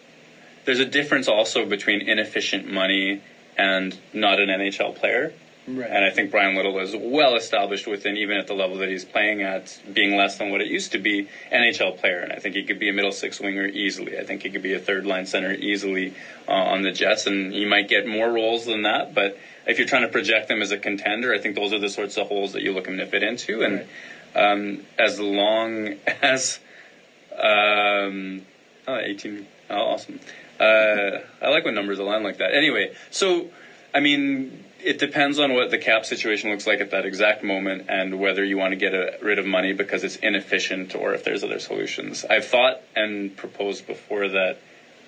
there's 0.64 0.80
a 0.80 0.84
difference 0.84 1.28
also 1.28 1.64
between 1.64 2.02
inefficient 2.02 2.70
money 2.70 3.22
and 3.56 3.96
not 4.12 4.38
an 4.38 4.48
NHL 4.48 4.94
player. 4.96 5.32
Right. 5.68 5.90
And 5.90 6.02
I 6.02 6.10
think 6.10 6.30
Bryan 6.30 6.56
Little 6.56 6.78
is 6.78 6.96
well 6.96 7.34
established 7.34 7.86
within, 7.86 8.16
even 8.16 8.38
at 8.38 8.46
the 8.46 8.54
level 8.54 8.78
that 8.78 8.88
he's 8.88 9.04
playing 9.04 9.42
at, 9.42 9.78
being 9.92 10.16
less 10.16 10.38
than 10.38 10.50
what 10.50 10.62
it 10.62 10.68
used 10.68 10.92
to 10.92 10.98
be, 10.98 11.28
NHL 11.52 11.98
player. 11.98 12.20
And 12.20 12.32
I 12.32 12.36
think 12.36 12.54
he 12.54 12.64
could 12.64 12.78
be 12.78 12.88
a 12.88 12.92
middle 12.92 13.12
six 13.12 13.38
winger 13.38 13.66
easily. 13.66 14.18
I 14.18 14.24
think 14.24 14.42
he 14.42 14.50
could 14.50 14.62
be 14.62 14.72
a 14.72 14.78
third 14.78 15.04
line 15.04 15.26
center 15.26 15.52
easily 15.52 16.14
uh, 16.48 16.52
on 16.52 16.82
the 16.82 16.90
Jets. 16.90 17.26
And 17.26 17.52
he 17.52 17.66
might 17.66 17.88
get 17.88 18.06
more 18.06 18.30
roles 18.30 18.64
than 18.64 18.82
that. 18.82 19.14
But 19.14 19.38
if 19.66 19.78
you're 19.78 19.86
trying 19.86 20.02
to 20.02 20.08
project 20.08 20.50
him 20.50 20.62
as 20.62 20.70
a 20.70 20.78
contender, 20.78 21.34
I 21.34 21.38
think 21.38 21.54
those 21.54 21.74
are 21.74 21.78
the 21.78 21.90
sorts 21.90 22.16
of 22.16 22.28
holes 22.28 22.54
that 22.54 22.62
you 22.62 22.72
look 22.72 22.86
him 22.86 22.96
to 22.96 23.06
fit 23.06 23.22
into. 23.22 23.62
And 23.62 23.86
um, 24.34 24.86
as 24.98 25.20
long 25.20 25.96
as 26.22 26.60
um, 27.32 28.42
oh, 28.86 28.98
18, 28.98 29.46
oh, 29.68 29.74
awesome. 29.74 30.20
Uh, 30.58 31.20
I 31.42 31.50
like 31.50 31.66
when 31.66 31.74
numbers 31.74 31.98
align 31.98 32.22
like 32.22 32.38
that. 32.38 32.54
Anyway, 32.54 32.94
so 33.10 33.50
I 33.94 34.00
mean, 34.00 34.64
it 34.82 34.98
depends 34.98 35.38
on 35.38 35.54
what 35.54 35.70
the 35.70 35.78
cap 35.78 36.04
situation 36.04 36.50
looks 36.50 36.66
like 36.66 36.80
at 36.80 36.90
that 36.90 37.04
exact 37.04 37.42
moment 37.42 37.86
and 37.88 38.18
whether 38.18 38.44
you 38.44 38.56
want 38.56 38.72
to 38.72 38.76
get 38.76 38.94
a, 38.94 39.18
rid 39.20 39.38
of 39.38 39.46
money 39.46 39.72
because 39.72 40.04
it's 40.04 40.16
inefficient 40.16 40.94
or 40.94 41.14
if 41.14 41.24
there's 41.24 41.42
other 41.42 41.58
solutions. 41.58 42.24
I've 42.28 42.46
thought 42.46 42.80
and 42.94 43.36
proposed 43.36 43.86
before 43.86 44.28
that 44.28 44.58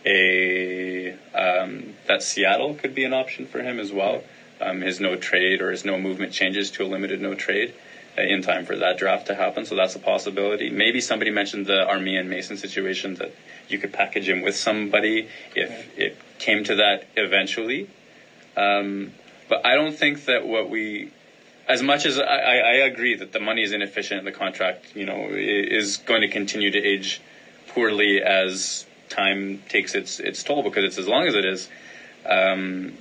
a 0.05 1.13
um, 1.35 1.95
that 2.07 2.23
Seattle 2.23 2.75
could 2.75 2.95
be 2.95 3.05
an 3.05 3.13
option 3.13 3.47
for 3.47 3.63
him 3.63 3.79
as 3.79 3.93
well. 3.93 4.23
Um, 4.61 4.81
his 4.81 5.01
no 5.01 5.17
trade 5.17 5.61
or 5.61 5.71
his 5.71 5.85
no 5.85 5.99
movement 5.99 6.33
changes 6.33 6.71
to 6.73 6.85
a 6.85 6.87
limited 6.87 7.21
no 7.21 7.35
trade 7.35 7.75
uh, 8.19 8.23
in 8.23 8.43
time 8.43 8.65
for 8.65 8.77
that 8.77 8.99
draft 8.99 9.27
to 9.27 9.35
happen. 9.35 9.65
So 9.67 9.75
that's 9.77 9.95
a 9.95 9.99
possibility. 9.99 10.71
Maybe 10.71 11.01
somebody 11.01 11.31
mentioned 11.31 11.67
the 11.67 11.85
Armia 11.87 12.21
and 12.21 12.29
Mason 12.29 12.57
situation 12.57 13.15
that 13.17 13.33
you 13.69 13.79
could 13.79 13.93
package 13.93 14.29
him 14.29 14.43
with 14.43 14.57
somebody 14.57 15.29
if 15.55 15.99
it 15.99 16.17
came 16.39 16.65
to 16.65 16.77
that 16.77 17.05
eventually. 17.17 17.89
Um, 18.57 19.13
but 19.51 19.67
I 19.67 19.75
don't 19.75 19.95
think 19.95 20.27
that 20.27 20.47
what 20.47 20.71
we, 20.71 21.11
as 21.69 21.83
much 21.83 22.07
as 22.07 22.19
I, 22.19 22.23
I, 22.25 22.75
agree 22.87 23.17
that 23.17 23.33
the 23.33 23.41
money 23.41 23.63
is 23.63 23.73
inefficient, 23.73 24.25
the 24.25 24.33
contract, 24.33 24.95
you 24.95 25.05
know, 25.05 25.27
is 25.31 25.99
going 25.99 26.23
to 26.23 26.29
continue 26.29 26.71
to 26.71 26.79
age 26.79 27.21
poorly 27.67 28.23
as 28.23 28.87
time 29.09 29.61
takes 29.69 29.95
its 29.97 30.21
its 30.21 30.43
toll 30.45 30.63
because 30.63 30.85
it's 30.85 30.99
as 30.99 31.09
long 31.09 31.27
as 31.27 31.35
it 31.35 31.45
is. 31.45 31.69
Um, 32.25 32.97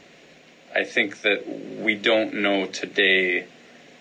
I 0.75 0.83
think 0.83 1.21
that 1.21 1.47
we 1.47 1.95
don't 1.95 2.33
know 2.35 2.65
today 2.65 3.45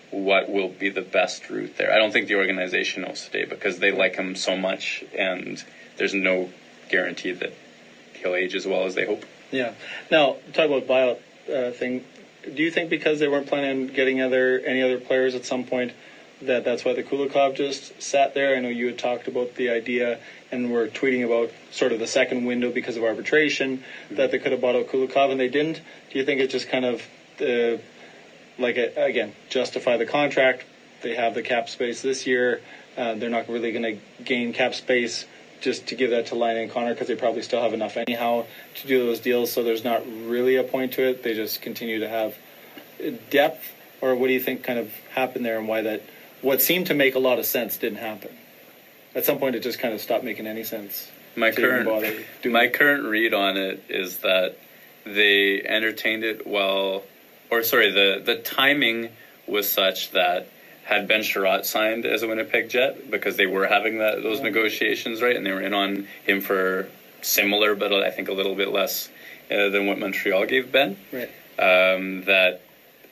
what 0.09 0.49
will 0.49 0.69
be 0.69 0.89
the 0.89 1.01
best 1.01 1.49
route 1.51 1.77
there. 1.77 1.93
I 1.93 1.99
don't 1.99 2.11
think 2.11 2.27
the 2.27 2.35
organization 2.35 3.03
knows 3.03 3.25
today 3.25 3.45
because 3.45 3.77
they 3.77 3.91
like 3.91 4.15
him 4.15 4.35
so 4.35 4.57
much, 4.57 5.03
and 5.15 5.63
there's 5.97 6.15
no 6.15 6.49
guarantee 6.89 7.31
that 7.31 7.53
he'll 8.15 8.33
age 8.33 8.55
as 8.55 8.65
well 8.65 8.85
as 8.85 8.95
they 8.95 9.05
hope. 9.05 9.23
Yeah. 9.51 9.73
Now, 10.09 10.37
talk 10.53 10.65
about 10.65 10.87
buyout 10.87 11.19
uh, 11.51 11.71
thing. 11.71 12.03
Do 12.43 12.63
you 12.63 12.71
think 12.71 12.89
because 12.89 13.19
they 13.19 13.27
weren't 13.27 13.47
planning 13.47 13.89
on 13.89 13.93
getting 13.93 14.21
other 14.21 14.59
any 14.59 14.81
other 14.81 14.97
players 14.97 15.35
at 15.35 15.45
some 15.45 15.65
point 15.65 15.91
that 16.41 16.63
that's 16.63 16.85
why 16.85 16.93
the 16.93 17.03
Kulikov 17.03 17.55
just 17.55 18.01
sat 18.01 18.33
there? 18.33 18.55
I 18.55 18.59
know 18.59 18.69
you 18.69 18.87
had 18.87 18.97
talked 18.97 19.27
about 19.27 19.55
the 19.55 19.69
idea 19.69 20.19
and 20.51 20.71
were 20.71 20.87
tweeting 20.87 21.25
about 21.25 21.51
sort 21.71 21.91
of 21.91 21.99
the 21.99 22.07
second 22.07 22.45
window 22.45 22.71
because 22.71 22.95
of 22.95 23.03
arbitration 23.03 23.83
that 24.11 24.31
they 24.31 24.39
could 24.39 24.51
have 24.51 24.61
bought 24.61 24.75
out 24.75 24.87
Kulikov 24.87 25.31
and 25.31 25.39
they 25.39 25.49
didn't. 25.49 25.81
Do 26.09 26.17
you 26.17 26.23
think 26.23 26.39
it 26.39 26.49
just 26.49 26.69
kind 26.69 26.85
of 26.85 27.01
uh, 27.41 27.77
like 28.57 28.77
uh, 28.77 28.89
again 28.95 29.33
justify 29.49 29.97
the 29.97 30.05
contract? 30.05 30.63
They 31.01 31.15
have 31.15 31.33
the 31.33 31.41
cap 31.41 31.69
space 31.69 32.01
this 32.01 32.25
year. 32.25 32.61
Uh, 32.97 33.15
they're 33.15 33.29
not 33.29 33.47
really 33.49 33.71
going 33.71 33.95
to 33.95 34.23
gain 34.23 34.53
cap 34.53 34.73
space 34.73 35.25
just 35.61 35.87
to 35.87 35.95
give 35.95 36.11
that 36.11 36.27
to 36.27 36.35
Laine 36.35 36.57
and 36.57 36.71
Connor 36.71 36.93
because 36.93 37.07
they 37.07 37.15
probably 37.15 37.41
still 37.41 37.61
have 37.61 37.73
enough 37.73 37.97
anyhow 37.97 38.45
to 38.75 38.87
do 38.87 39.05
those 39.05 39.19
deals. 39.19 39.51
So 39.51 39.63
there's 39.63 39.83
not 39.83 40.03
really 40.05 40.55
a 40.55 40.63
point 40.63 40.93
to 40.93 41.07
it. 41.07 41.23
They 41.23 41.33
just 41.33 41.61
continue 41.61 41.99
to 41.99 42.07
have 42.07 42.35
depth. 43.29 43.63
Or 44.01 44.15
what 44.15 44.27
do 44.27 44.33
you 44.33 44.39
think 44.39 44.63
kind 44.63 44.79
of 44.79 44.93
happened 45.13 45.45
there 45.45 45.57
and 45.57 45.67
why 45.67 45.81
that 45.81 46.03
what 46.41 46.61
seemed 46.61 46.87
to 46.87 46.93
make 46.93 47.15
a 47.15 47.19
lot 47.19 47.39
of 47.39 47.45
sense 47.45 47.77
didn't 47.77 47.99
happen? 47.99 48.31
At 49.13 49.25
some 49.25 49.39
point, 49.39 49.55
it 49.55 49.63
just 49.63 49.79
kind 49.79 49.93
of 49.93 49.99
stopped 49.99 50.23
making 50.23 50.47
any 50.47 50.63
sense. 50.63 51.11
My 51.35 51.51
current 51.51 51.87
my 52.45 52.63
it. 52.63 52.73
current 52.73 53.05
read 53.05 53.33
on 53.33 53.57
it 53.57 53.83
is 53.89 54.19
that 54.19 54.57
they 55.05 55.61
entertained 55.63 56.23
it 56.23 56.47
well, 56.47 57.03
or 57.49 57.63
sorry, 57.63 57.91
the 57.91 58.21
the 58.23 58.35
timing 58.35 59.09
was 59.47 59.69
such 59.69 60.11
that 60.11 60.47
had 60.89 61.07
Ben 61.07 61.21
Chiarot 61.21 61.65
signed 61.65 62.07
as 62.07 62.23
a 62.23 62.27
Winnipeg 62.27 62.67
Jet 62.67 63.11
because 63.11 63.37
they 63.37 63.45
were 63.45 63.67
having 63.67 63.99
that 63.99 64.23
those 64.23 64.41
negotiations 64.41 65.21
right, 65.21 65.35
and 65.35 65.45
they 65.45 65.51
were 65.51 65.61
in 65.61 65.75
on 65.75 66.07
him 66.23 66.41
for 66.41 66.89
similar, 67.21 67.75
but 67.75 67.93
I 67.93 68.09
think 68.09 68.27
a 68.27 68.33
little 68.33 68.55
bit 68.55 68.69
less 68.69 69.07
uh, 69.51 69.69
than 69.69 69.85
what 69.85 69.99
Montreal 69.99 70.47
gave 70.47 70.71
Ben. 70.71 70.97
Right. 71.13 71.29
Um, 71.59 72.23
that 72.23 72.61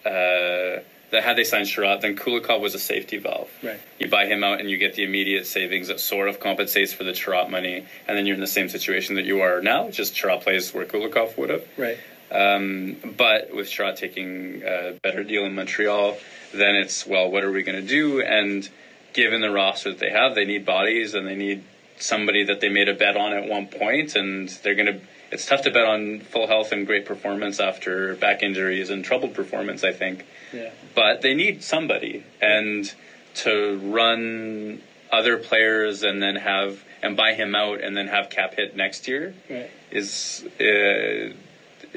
uh, 0.04 0.82
that 1.12 1.24
had 1.24 1.38
they 1.38 1.44
signed 1.44 1.68
Chiarot, 1.68 2.02
then 2.02 2.16
Kulikov 2.16 2.62
was 2.62 2.74
a 2.74 2.80
safety 2.80 3.20
valve. 3.20 3.50
Right. 3.62 3.80
You 4.00 4.10
buy 4.10 4.26
him 4.26 4.44
out 4.44 4.60
and 4.60 4.72
you 4.72 4.78
get 4.80 4.96
the 4.96 5.04
immediate 5.04 5.46
savings 5.46 5.90
that 5.90 6.00
sort 6.00 6.30
of 6.30 6.40
compensates 6.40 6.94
for 6.94 7.04
the 7.04 7.12
Chiarot 7.12 7.52
money, 7.52 7.86
and 8.08 8.18
then 8.18 8.26
you're 8.26 8.36
in 8.36 8.42
the 8.42 8.48
same 8.48 8.70
situation 8.70 9.16
that 9.18 9.26
you 9.26 9.42
are 9.42 9.62
now. 9.62 9.92
Just 9.92 10.16
Chiarot 10.16 10.42
plays 10.42 10.74
where 10.74 10.86
Kulikov 10.86 11.38
would 11.38 11.52
have. 11.52 11.64
Right. 11.78 12.00
Um, 12.32 12.98
but 13.18 13.54
with 13.56 13.68
Chiarot 13.68 13.96
taking 13.96 14.62
a 14.66 14.94
better 15.02 15.24
deal 15.24 15.46
in 15.46 15.56
Montreal, 15.56 16.18
then 16.54 16.76
it's 16.76 17.06
well, 17.08 17.30
what 17.32 17.44
are 17.44 17.52
we 17.52 17.64
going 17.64 17.80
to 17.82 17.88
do? 17.88 18.22
And 18.22 18.68
given 19.14 19.42
the 19.42 19.50
roster 19.52 19.92
that 19.92 20.00
they 20.00 20.10
have, 20.12 20.36
they 20.36 20.46
need 20.46 20.66
bodies 20.66 21.14
and 21.14 21.26
they 21.28 21.36
need 21.36 21.64
somebody 22.00 22.44
that 22.44 22.60
they 22.62 22.70
made 22.70 22.90
a 22.90 22.94
bet 22.94 23.18
on 23.18 23.34
at 23.34 23.48
one 23.48 23.68
point, 23.68 24.16
and 24.16 24.50
they're 24.64 24.76
going 24.76 24.88
to. 24.94 25.00
It's 25.30 25.46
tough 25.46 25.64
to 25.64 25.72
bet 25.72 25.84
on 25.84 26.22
full 26.22 26.48
health 26.48 26.72
and 26.72 26.88
great 26.88 27.06
performance 27.06 27.60
after 27.60 28.16
back 28.16 28.44
injuries 28.44 28.90
and 28.90 29.04
troubled 29.04 29.34
performance. 29.34 29.84
I 29.84 29.92
think, 29.92 30.26
Yeah. 30.54 30.70
but 30.96 31.22
they 31.22 31.34
need 31.34 31.64
somebody 31.64 32.24
and 32.42 32.90
to 33.36 33.78
run 33.84 34.82
other 35.12 35.38
players 35.38 36.04
and 36.04 36.22
then 36.24 36.36
have 36.38 36.84
and 37.02 37.16
buy 37.18 37.34
him 37.34 37.56
out 37.56 37.82
and 37.82 37.96
then 37.96 38.08
have 38.08 38.30
cap 38.30 38.56
hit 38.56 38.76
next 38.76 39.08
year 39.08 39.34
Right. 39.50 39.70
is 39.92 40.44
uh, 40.60 41.34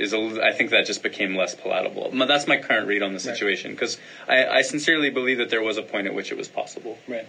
is 0.01 0.13
a, 0.13 0.43
I 0.43 0.53
think 0.53 0.71
that 0.71 0.87
just 0.87 1.03
became 1.03 1.37
less 1.37 1.55
palatable. 1.55 2.11
That's 2.27 2.47
my 2.47 2.57
current 2.57 2.87
read 2.87 3.03
on 3.03 3.13
the 3.13 3.21
situation 3.21 3.73
because 3.73 3.99
I, 4.27 4.47
I 4.47 4.63
sincerely 4.63 5.11
believe 5.11 5.39
that 5.39 5.51
there 5.51 5.63
was 5.63 5.77
a 5.77 5.83
point 5.83 6.07
at 6.07 6.15
which 6.15 6.33
it 6.33 6.39
was 6.39 6.49
possible. 6.49 6.99
Right. 7.07 7.27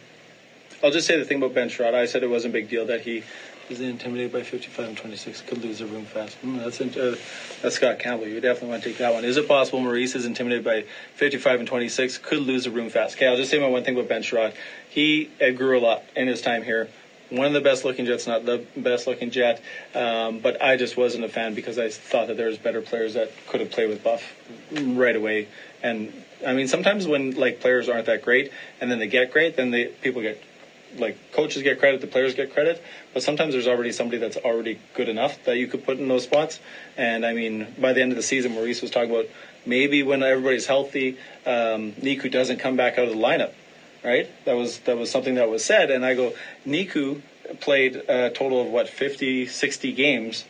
I'll 0.83 0.91
just 0.91 1.05
say 1.05 1.17
the 1.17 1.25
thing 1.25 1.37
about 1.37 1.53
Ben 1.53 1.69
Chiarot. 1.69 1.93
I 1.93 2.05
said 2.05 2.23
it 2.23 2.29
wasn't 2.29 2.53
a 2.53 2.57
big 2.57 2.69
deal 2.69 2.85
that 2.87 3.01
he 3.01 3.23
is 3.69 3.79
intimidated 3.81 4.31
by 4.31 4.41
55 4.41 4.89
and 4.89 4.97
26. 4.97 5.41
Could 5.41 5.63
lose 5.63 5.79
the 5.79 5.85
room 5.85 6.05
fast. 6.05 6.35
Hmm, 6.37 6.57
that's 6.57 6.81
uh, 6.81 7.15
that's 7.61 7.75
Scott 7.75 7.99
Campbell. 7.99 8.27
You 8.27 8.41
definitely 8.41 8.69
want 8.69 8.83
to 8.83 8.89
take 8.89 8.97
that 8.97 9.13
one. 9.13 9.23
Is 9.23 9.37
it 9.37 9.47
possible 9.47 9.79
Maurice 9.79 10.15
is 10.15 10.25
intimidated 10.25 10.65
by 10.65 10.85
55 11.15 11.59
and 11.59 11.67
26? 11.67 12.17
Could 12.19 12.39
lose 12.39 12.63
the 12.63 12.71
room 12.71 12.89
fast. 12.89 13.15
Okay, 13.15 13.27
I'll 13.27 13.37
just 13.37 13.51
say 13.51 13.59
my 13.59 13.67
one 13.67 13.83
thing 13.83 13.95
about 13.95 14.09
Ben 14.09 14.23
Chiarot. 14.23 14.53
He 14.89 15.29
uh, 15.41 15.51
grew 15.51 15.77
a 15.77 15.81
lot 15.81 16.03
in 16.15 16.27
his 16.27 16.41
time 16.41 16.63
here. 16.63 16.89
One 17.31 17.47
of 17.47 17.53
the 17.53 17.61
best 17.61 17.85
looking 17.85 18.05
Jets, 18.05 18.27
not 18.27 18.45
the 18.45 18.63
best 18.75 19.07
looking 19.07 19.31
Jet, 19.31 19.61
um, 19.95 20.39
but 20.39 20.61
I 20.61 20.75
just 20.75 20.97
wasn't 20.97 21.23
a 21.23 21.29
fan 21.29 21.55
because 21.55 21.79
I 21.79 21.89
thought 21.89 22.27
that 22.27 22.35
there 22.35 22.47
was 22.47 22.57
better 22.57 22.81
players 22.81 23.13
that 23.13 23.31
could 23.47 23.61
have 23.61 23.71
played 23.71 23.89
with 23.89 24.03
Buff 24.03 24.21
right 24.71 25.15
away. 25.15 25.47
And 25.81 26.11
I 26.45 26.53
mean, 26.53 26.67
sometimes 26.67 27.07
when 27.07 27.31
like 27.31 27.61
players 27.61 27.87
aren't 27.87 28.07
that 28.07 28.21
great, 28.21 28.51
and 28.81 28.91
then 28.91 28.99
they 28.99 29.07
get 29.07 29.31
great, 29.31 29.55
then 29.55 29.71
they 29.71 29.85
people 29.85 30.21
get 30.21 30.43
like 30.97 31.31
coaches 31.31 31.63
get 31.63 31.79
credit, 31.79 32.01
the 32.01 32.07
players 32.07 32.33
get 32.33 32.53
credit, 32.53 32.83
but 33.13 33.23
sometimes 33.23 33.53
there's 33.53 33.67
already 33.67 33.91
somebody 33.91 34.17
that's 34.17 34.37
already 34.37 34.79
good 34.93 35.07
enough 35.07 35.41
that 35.45 35.57
you 35.57 35.67
could 35.67 35.85
put 35.85 35.97
in 35.97 36.07
those 36.07 36.23
spots. 36.23 36.59
And 36.97 37.25
I 37.25 37.33
mean, 37.33 37.73
by 37.79 37.93
the 37.93 38.01
end 38.01 38.11
of 38.11 38.17
the 38.17 38.23
season, 38.23 38.53
Maurice 38.53 38.81
was 38.81 38.91
talking 38.91 39.09
about 39.09 39.27
maybe 39.65 40.03
when 40.03 40.23
everybody's 40.23 40.65
healthy, 40.65 41.17
um, 41.45 41.93
Niku 41.93 42.29
doesn't 42.31 42.57
come 42.57 42.75
back 42.75 42.97
out 42.97 43.07
of 43.07 43.11
the 43.11 43.19
lineup, 43.21 43.53
right? 44.03 44.27
That 44.45 44.53
was 44.53 44.79
that 44.79 44.97
was 44.97 45.09
something 45.09 45.35
that 45.35 45.49
was 45.49 45.63
said, 45.63 45.91
and 45.91 46.05
I 46.05 46.15
go, 46.15 46.33
Niku 46.65 47.21
played 47.59 47.95
a 47.95 48.29
total 48.29 48.61
of 48.61 48.67
what 48.67 48.87
50, 48.87 49.47
60 49.47 49.91
games 49.91 50.45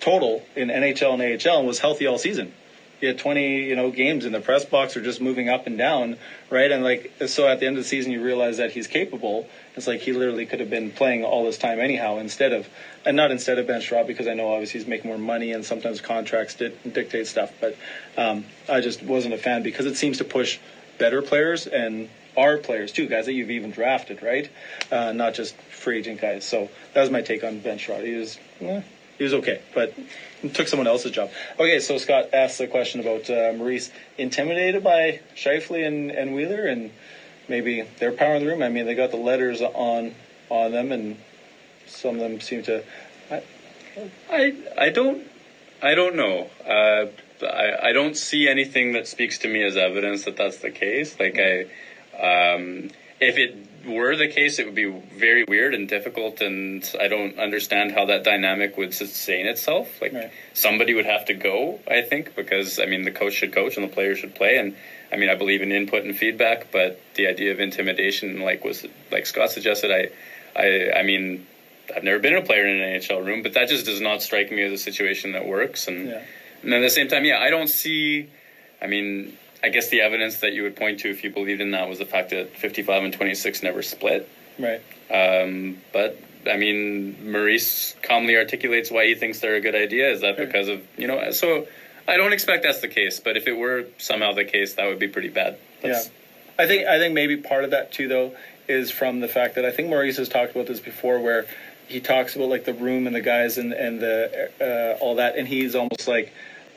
total 0.00 0.42
in 0.56 0.68
NHL 0.68 1.14
and 1.14 1.46
AHL 1.46 1.58
and 1.58 1.66
was 1.66 1.78
healthy 1.78 2.06
all 2.06 2.18
season. 2.18 2.52
He 3.00 3.06
had 3.06 3.18
20, 3.18 3.64
you 3.64 3.74
know, 3.74 3.90
games 3.90 4.24
in 4.24 4.30
the 4.30 4.40
press 4.40 4.64
box 4.64 4.96
or 4.96 5.00
just 5.00 5.20
moving 5.20 5.48
up 5.48 5.66
and 5.66 5.76
down, 5.76 6.18
right? 6.50 6.70
And 6.70 6.84
like, 6.84 7.10
so 7.26 7.48
at 7.48 7.58
the 7.58 7.66
end 7.66 7.76
of 7.76 7.82
the 7.82 7.88
season, 7.88 8.12
you 8.12 8.22
realize 8.22 8.58
that 8.58 8.70
he's 8.70 8.86
capable. 8.86 9.48
It's 9.74 9.88
like 9.88 10.00
he 10.00 10.12
literally 10.12 10.46
could 10.46 10.60
have 10.60 10.70
been 10.70 10.92
playing 10.92 11.24
all 11.24 11.44
this 11.44 11.58
time 11.58 11.80
anyhow, 11.80 12.18
instead 12.18 12.52
of, 12.52 12.68
and 13.04 13.16
not 13.16 13.32
instead 13.32 13.58
of 13.58 13.66
Ben 13.66 13.80
Straub, 13.80 14.06
because 14.06 14.28
I 14.28 14.34
know 14.34 14.52
obviously 14.52 14.78
he's 14.78 14.86
making 14.86 15.08
more 15.08 15.18
money 15.18 15.50
and 15.50 15.64
sometimes 15.66 16.00
contracts 16.00 16.54
di- 16.54 16.72
dictate 16.88 17.26
stuff. 17.26 17.50
But 17.60 17.74
um, 18.16 18.44
I 18.68 18.80
just 18.80 19.02
wasn't 19.02 19.34
a 19.34 19.38
fan 19.38 19.64
because 19.64 19.86
it 19.86 19.96
seems 19.96 20.18
to 20.18 20.24
push 20.24 20.58
better 20.98 21.22
players 21.22 21.66
and 21.66 22.08
our 22.36 22.58
players 22.58 22.92
too, 22.92 23.06
guys 23.08 23.26
that 23.26 23.32
you've 23.32 23.50
even 23.50 23.70
drafted, 23.70 24.22
right? 24.22 24.50
Uh, 24.90 25.12
not 25.12 25.34
just 25.34 25.54
free 25.54 25.98
agent 25.98 26.20
guys. 26.20 26.44
So 26.44 26.68
that 26.94 27.00
was 27.00 27.10
my 27.10 27.22
take 27.22 27.44
on 27.44 27.60
Ben 27.60 27.78
Chiarot. 27.78 28.04
He 28.04 28.14
was, 28.14 28.38
eh, 28.60 28.82
he 29.18 29.24
was 29.24 29.34
okay, 29.34 29.60
but 29.74 29.94
took 30.54 30.68
someone 30.68 30.86
else's 30.86 31.12
job. 31.12 31.30
Okay, 31.58 31.80
so 31.80 31.98
Scott 31.98 32.30
asked 32.32 32.58
the 32.58 32.66
question 32.66 33.00
about 33.00 33.30
uh, 33.30 33.52
Maurice 33.56 33.90
intimidated 34.18 34.82
by 34.82 35.20
Scheifele 35.36 35.86
and, 35.86 36.10
and 36.10 36.34
Wheeler 36.34 36.66
and 36.66 36.90
maybe 37.48 37.82
their 37.98 38.12
power 38.12 38.34
in 38.34 38.44
the 38.44 38.48
room. 38.48 38.62
I 38.62 38.68
mean, 38.68 38.86
they 38.86 38.94
got 38.94 39.10
the 39.10 39.16
letters 39.16 39.60
on 39.60 40.14
on 40.48 40.72
them, 40.72 40.92
and 40.92 41.16
some 41.86 42.16
of 42.16 42.20
them 42.20 42.40
seem 42.40 42.62
to. 42.64 42.82
I, 43.30 43.42
I 44.30 44.54
I 44.78 44.90
don't 44.90 45.26
I 45.82 45.94
don't 45.94 46.16
know. 46.16 46.50
Uh, 46.64 47.06
I 47.44 47.88
I 47.88 47.92
don't 47.92 48.16
see 48.16 48.48
anything 48.48 48.92
that 48.92 49.06
speaks 49.06 49.38
to 49.38 49.48
me 49.48 49.62
as 49.62 49.76
evidence 49.76 50.24
that 50.24 50.36
that's 50.36 50.58
the 50.58 50.70
case. 50.70 51.18
Like 51.18 51.38
I, 51.38 51.66
um, 52.22 52.90
if 53.20 53.36
it 53.38 53.56
were 53.86 54.14
the 54.16 54.28
case, 54.28 54.58
it 54.58 54.66
would 54.66 54.74
be 54.76 54.88
very 55.18 55.44
weird 55.44 55.74
and 55.74 55.88
difficult, 55.88 56.40
and 56.40 56.88
I 57.00 57.08
don't 57.08 57.38
understand 57.38 57.92
how 57.92 58.04
that 58.06 58.22
dynamic 58.24 58.76
would 58.76 58.94
sustain 58.94 59.46
itself. 59.46 60.00
Like 60.00 60.12
Right. 60.12 60.30
somebody 60.54 60.94
would 60.94 61.06
have 61.06 61.24
to 61.26 61.34
go, 61.34 61.80
I 61.88 62.02
think, 62.02 62.34
because 62.36 62.78
I 62.78 62.86
mean 62.86 63.02
the 63.02 63.10
coach 63.10 63.34
should 63.34 63.52
coach 63.52 63.76
and 63.76 63.84
the 63.84 63.92
player 63.92 64.14
should 64.14 64.34
play, 64.34 64.56
and 64.56 64.76
I 65.12 65.16
mean 65.16 65.28
I 65.30 65.34
believe 65.34 65.62
in 65.62 65.72
input 65.72 66.04
and 66.04 66.16
feedback, 66.16 66.70
but 66.70 67.00
the 67.14 67.26
idea 67.26 67.50
of 67.52 67.60
intimidation, 67.60 68.40
like 68.40 68.64
was 68.64 68.86
like 69.10 69.26
Scott 69.26 69.50
suggested, 69.50 69.90
I, 69.90 70.08
I 70.60 71.00
I 71.00 71.02
mean. 71.02 71.46
I've 71.94 72.04
never 72.04 72.20
been 72.20 72.36
a 72.36 72.42
player 72.42 72.64
in 72.64 72.80
an 72.80 73.00
NHL 73.00 73.26
room, 73.26 73.42
but 73.42 73.52
that 73.54 73.68
just 73.68 73.84
does 73.84 74.00
not 74.00 74.22
strike 74.22 74.50
me 74.52 74.62
as 74.62 74.72
a 74.72 74.78
situation 74.78 75.32
that 75.32 75.44
works. 75.46 75.88
And, 75.88 76.08
Yeah. 76.08 76.22
and 76.62 76.72
at 76.72 76.80
the 76.80 76.88
same 76.88 77.08
time, 77.08 77.24
yeah, 77.26 77.38
I 77.40 77.50
don't 77.50 77.66
see. 77.66 78.28
I 78.80 78.86
mean, 78.86 79.36
I 79.62 79.68
guess 79.68 79.88
the 79.90 80.00
evidence 80.00 80.40
that 80.40 80.52
you 80.52 80.62
would 80.64 80.76
point 80.76 81.00
to 81.00 81.10
if 81.10 81.22
you 81.22 81.30
believed 81.30 81.60
in 81.60 81.70
that 81.70 81.88
was 81.88 81.98
the 81.98 82.04
fact 82.04 82.30
that 82.30 82.56
55 82.56 83.04
and 83.04 83.12
26 83.12 83.62
never 83.62 83.82
split. 83.82 84.28
right. 84.58 84.80
Um, 85.10 85.78
but 85.92 86.18
I 86.50 86.56
mean, 86.56 87.30
Maurice 87.30 87.94
calmly 88.02 88.36
articulates 88.36 88.90
why 88.90 89.06
he 89.06 89.14
thinks 89.14 89.40
they're 89.40 89.56
a 89.56 89.60
good 89.60 89.74
idea. 89.74 90.10
Is 90.10 90.22
that 90.22 90.36
because 90.36 90.68
of 90.68 90.82
you 90.96 91.06
know? 91.06 91.30
So 91.30 91.68
I 92.08 92.16
don't 92.16 92.32
expect 92.32 92.64
that's 92.64 92.80
the 92.80 92.88
case. 92.88 93.20
But 93.20 93.36
if 93.36 93.46
it 93.46 93.52
were 93.52 93.86
somehow 93.98 94.32
the 94.32 94.44
case, 94.44 94.74
that 94.74 94.86
would 94.86 94.98
be 94.98 95.08
pretty 95.08 95.28
bad. 95.28 95.58
That's, 95.82 96.10
I 96.58 96.66
think 96.66 96.86
I 96.86 96.98
think 96.98 97.14
maybe 97.14 97.36
part 97.36 97.64
of 97.64 97.70
that 97.70 97.92
too, 97.92 98.08
though, 98.08 98.34
is 98.68 98.90
from 98.90 99.20
the 99.20 99.28
fact 99.28 99.54
that 99.54 99.64
I 99.64 99.70
think 99.70 99.88
Maurice 99.88 100.16
has 100.16 100.28
talked 100.28 100.52
about 100.52 100.66
this 100.66 100.80
before, 100.80 101.20
where 101.20 101.46
he 101.88 102.00
talks 102.00 102.34
about 102.34 102.48
like 102.48 102.64
the 102.64 102.74
room 102.74 103.06
and 103.06 103.14
the 103.14 103.20
guys 103.20 103.58
and 103.58 103.72
and 103.72 104.00
the 104.00 104.50
uh, 104.60 105.02
all 105.02 105.16
that, 105.16 105.36
and 105.36 105.46
he's 105.46 105.74
almost 105.74 106.08
like 106.08 106.32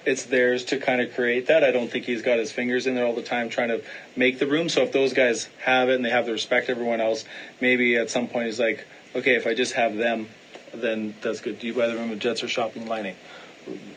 it's 0.06 0.24
theirs 0.24 0.66
to 0.66 0.78
kind 0.78 1.01
of 1.01 1.14
create 1.14 1.47
that. 1.47 1.64
I 1.64 1.72
don't 1.72 1.89
think 1.89 2.06
he's 2.06 2.22
got 2.22 2.38
his 2.38 2.51
fingers 2.51 2.88
in 2.88 2.95
there 2.95 3.06
all 3.06 3.14
the 3.14 3.22
time 3.22 3.49
trying 3.49 3.70
to 3.70 3.82
make 4.16 4.39
the 4.39 4.47
room. 4.47 4.70
So 4.70 4.84
if 4.84 4.91
those 4.91 5.14
guys 5.14 5.49
have 5.64 5.89
it 5.89 5.95
and 5.95 6.06
they 6.06 6.10
have 6.10 6.26
the 6.26 6.32
respect 6.32 6.70
of 6.70 6.78
everyone 6.78 7.01
else, 7.01 7.26
maybe 7.60 7.95
at 7.97 8.10
some 8.10 8.28
point 8.28 8.45
he's 8.47 8.60
like, 8.60 8.86
okay, 9.16 9.36
if 9.36 9.47
I 9.47 9.53
just 9.53 9.74
have 9.74 9.95
them, 9.95 10.28
then 10.74 11.16
that's 11.22 11.41
good. 11.41 11.60
Do 11.60 11.68
you 11.68 11.74
buy 11.74 11.88
the 11.88 11.95
room 11.95 12.12
at 12.12 12.20
Jets 12.20 12.43
or 12.43 12.47
Shopping 12.47 12.88
Lining? 12.88 13.16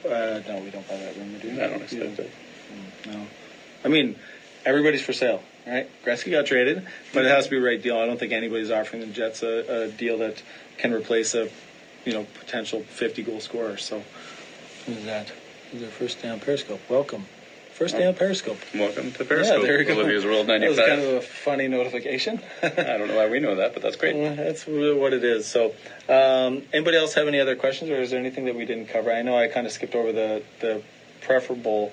Uh, 0.05 0.41
no, 0.49 0.61
we 0.65 0.71
don't 0.71 0.87
buy 0.89 0.97
that 0.97 1.17
room. 1.17 1.39
Do 1.39 1.49
we? 1.49 1.61
I 1.61 1.69
don't 1.69 1.83
expect 1.83 2.19
it. 2.19 2.31
No. 3.07 3.27
I 3.85 3.89
mean, 3.89 4.17
everybody's 4.65 5.03
for 5.03 5.13
sale, 5.13 5.43
right? 5.67 5.89
Gretzky 6.05 6.31
got 6.31 6.47
traded, 6.47 6.87
but 7.13 7.25
it 7.25 7.31
has 7.31 7.45
to 7.45 7.51
be 7.51 7.59
the 7.59 7.67
right 7.67 7.83
deal. 7.83 7.99
I 7.99 8.07
don't 8.07 8.19
think 8.19 8.33
anybody's 8.33 8.71
offering 8.71 9.01
the 9.01 9.09
Jets 9.09 9.43
a, 9.43 9.85
a 9.85 9.89
deal 9.89 10.19
that 10.19 10.43
can 10.79 10.93
replace 10.93 11.35
a, 11.35 11.51
you 12.05 12.13
know, 12.13 12.27
potential 12.39 12.81
50 12.83 13.23
goal 13.25 13.41
scorer. 13.41 13.77
So, 13.77 14.03
who's 14.87 15.05
that? 15.71 15.77
Who's 15.77 15.83
our 15.83 15.91
first 15.91 16.23
day 16.23 16.29
on 16.29 16.41
Periscope? 16.41 16.81
Welcome. 16.89 17.27
First 17.73 17.97
day 17.97 18.07
on 18.07 18.15
Periscope. 18.15 18.59
Welcome 18.75 19.13
to 19.13 19.25
Periscope, 19.25 19.61
Yeah, 19.61 19.69
there 19.69 19.81
you 19.81 19.85
go. 19.85 19.95
Olivia's 19.95 20.25
World 20.25 20.49
That 20.49 20.69
was 20.69 20.79
kind 20.79 21.01
of 21.01 21.15
a 21.15 21.21
funny 21.21 21.69
notification. 21.69 22.41
I 22.63 22.69
don't 22.69 23.07
know 23.07 23.17
why 23.17 23.29
we 23.29 23.39
know 23.39 23.55
that, 23.55 23.73
but 23.73 23.83
that's 23.83 23.95
great. 23.95 24.17
Well, 24.17 24.35
That's 24.35 24.67
what 24.67 25.13
it 25.13 25.23
is. 25.23 25.47
So, 25.47 25.75
um, 26.09 26.63
anybody 26.73 26.97
else 26.97 27.15
have 27.15 27.29
any 27.29 27.39
other 27.39 27.55
questions, 27.55 27.91
or 27.91 28.01
is 28.01 28.11
there 28.11 28.19
anything 28.19 28.47
that 28.47 28.57
we 28.57 28.65
didn't 28.65 28.87
cover? 28.89 29.13
I 29.13 29.23
know 29.23 29.39
I 29.39 29.47
kind 29.47 29.65
of 29.65 29.73
skipped 29.73 29.95
over 29.95 30.11
the 30.11 30.43
the 30.59 30.83
preferable 31.21 31.93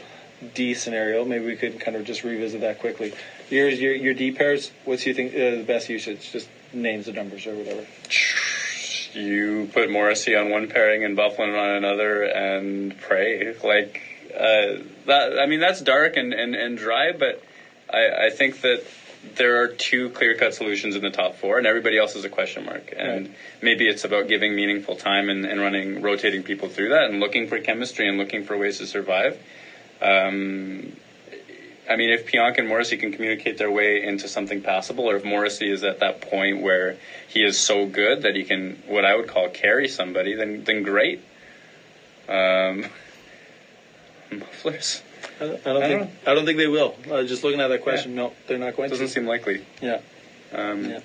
D 0.55 0.73
scenario. 0.73 1.23
Maybe 1.23 1.45
we 1.45 1.55
could 1.55 1.79
kind 1.79 1.95
of 1.95 2.03
just 2.03 2.23
revisit 2.23 2.61
that 2.61 2.79
quickly. 2.79 3.13
Your 3.51 3.69
your, 3.69 3.93
your 3.93 4.13
D 4.15 4.31
pairs. 4.31 4.71
What's 4.85 5.05
you 5.05 5.13
think 5.13 5.35
uh, 5.35 5.57
the 5.57 5.63
best 5.67 5.87
usage? 5.87 6.31
Just 6.31 6.49
names 6.73 7.05
and 7.07 7.15
numbers 7.15 7.45
or 7.45 7.53
whatever. 7.53 7.85
you 9.15 9.69
put 9.73 9.89
Morrissey 9.89 10.35
on 10.35 10.49
one 10.49 10.67
pairing 10.67 11.03
and 11.03 11.15
Byfuglien 11.17 11.57
on 11.57 11.69
another 11.71 12.23
and 12.23 12.97
pray. 12.99 13.53
Like 13.63 14.01
uh, 14.33 14.77
that 15.05 15.39
I 15.39 15.45
mean 15.45 15.59
that's 15.59 15.79
dark 15.79 16.17
and, 16.17 16.33
and, 16.33 16.55
and 16.55 16.77
dry, 16.77 17.11
but 17.11 17.39
I, 17.89 18.25
I 18.25 18.29
think 18.29 18.61
that 18.61 18.81
there 19.35 19.61
are 19.61 19.67
two 19.69 20.09
clear 20.11 20.35
cut 20.35 20.53
solutions 20.53 20.95
in 20.95 21.01
the 21.01 21.09
top 21.09 21.35
four 21.37 21.57
and 21.57 21.65
everybody 21.65 21.97
else 21.97 22.15
is 22.15 22.23
a 22.25 22.29
question 22.29 22.63
mark. 22.65 22.93
And 22.95 23.09
Right. 23.27 23.31
maybe 23.61 23.87
it's 23.87 24.03
about 24.03 24.27
giving 24.27 24.55
meaningful 24.55 24.95
time 24.95 25.29
and, 25.29 25.45
and 25.45 25.59
running 25.59 26.01
rotating 26.01 26.43
people 26.43 26.69
through 26.69 26.89
that 26.89 27.05
and 27.05 27.19
looking 27.19 27.47
for 27.47 27.59
chemistry 27.59 28.07
and 28.07 28.17
looking 28.17 28.43
for 28.43 28.55
ways 28.57 28.77
to 28.77 28.85
survive. 28.85 29.37
Um, 30.01 30.95
I 31.87 31.95
mean, 31.95 32.09
if 32.09 32.25
Pionk 32.25 32.57
and 32.57 32.67
Morrissey 32.67 32.97
can 32.97 33.11
communicate 33.11 33.57
their 33.57 33.71
way 33.71 34.01
into 34.01 34.27
something 34.27 34.61
passable, 34.61 35.09
or 35.09 35.15
if 35.15 35.23
Morrissey 35.23 35.69
is 35.69 35.83
at 35.83 35.99
that 35.99 36.21
point 36.21 36.61
where 36.61 36.97
he 37.27 37.43
is 37.43 37.57
so 37.57 37.85
good 37.85 38.23
that 38.23 38.35
he 38.35 38.43
can, 38.43 38.81
what 38.87 39.05
I 39.05 39.15
would 39.15 39.27
call, 39.27 39.49
carry 39.49 39.87
somebody, 39.87 40.33
then 40.33 40.63
then 40.63 40.83
great. 40.83 41.19
Um, 42.27 42.87
mufflers 44.31 45.01
I 45.39 45.45
don't, 45.45 45.67
I 45.67 45.73
don't 45.73 45.77
I 45.83 45.89
don't 45.89 45.99
think 45.99 46.11
I 46.27 46.33
don't 46.33 46.45
think 46.45 46.57
they 46.57 46.67
will. 46.67 46.95
Uh, 47.09 47.23
just 47.23 47.43
looking 47.43 47.59
at 47.59 47.67
that 47.67 47.81
question, 47.81 48.15
no, 48.15 48.33
they're 48.47 48.57
not 48.57 48.75
going 48.75 48.89
to. 48.89 48.93
doesn't 48.93 49.07
to. 49.07 49.13
seem 49.13 49.27
likely. 49.27 49.63
Yeah. 49.81 49.99
Um, 50.53 50.89
Yeah. 50.89 50.99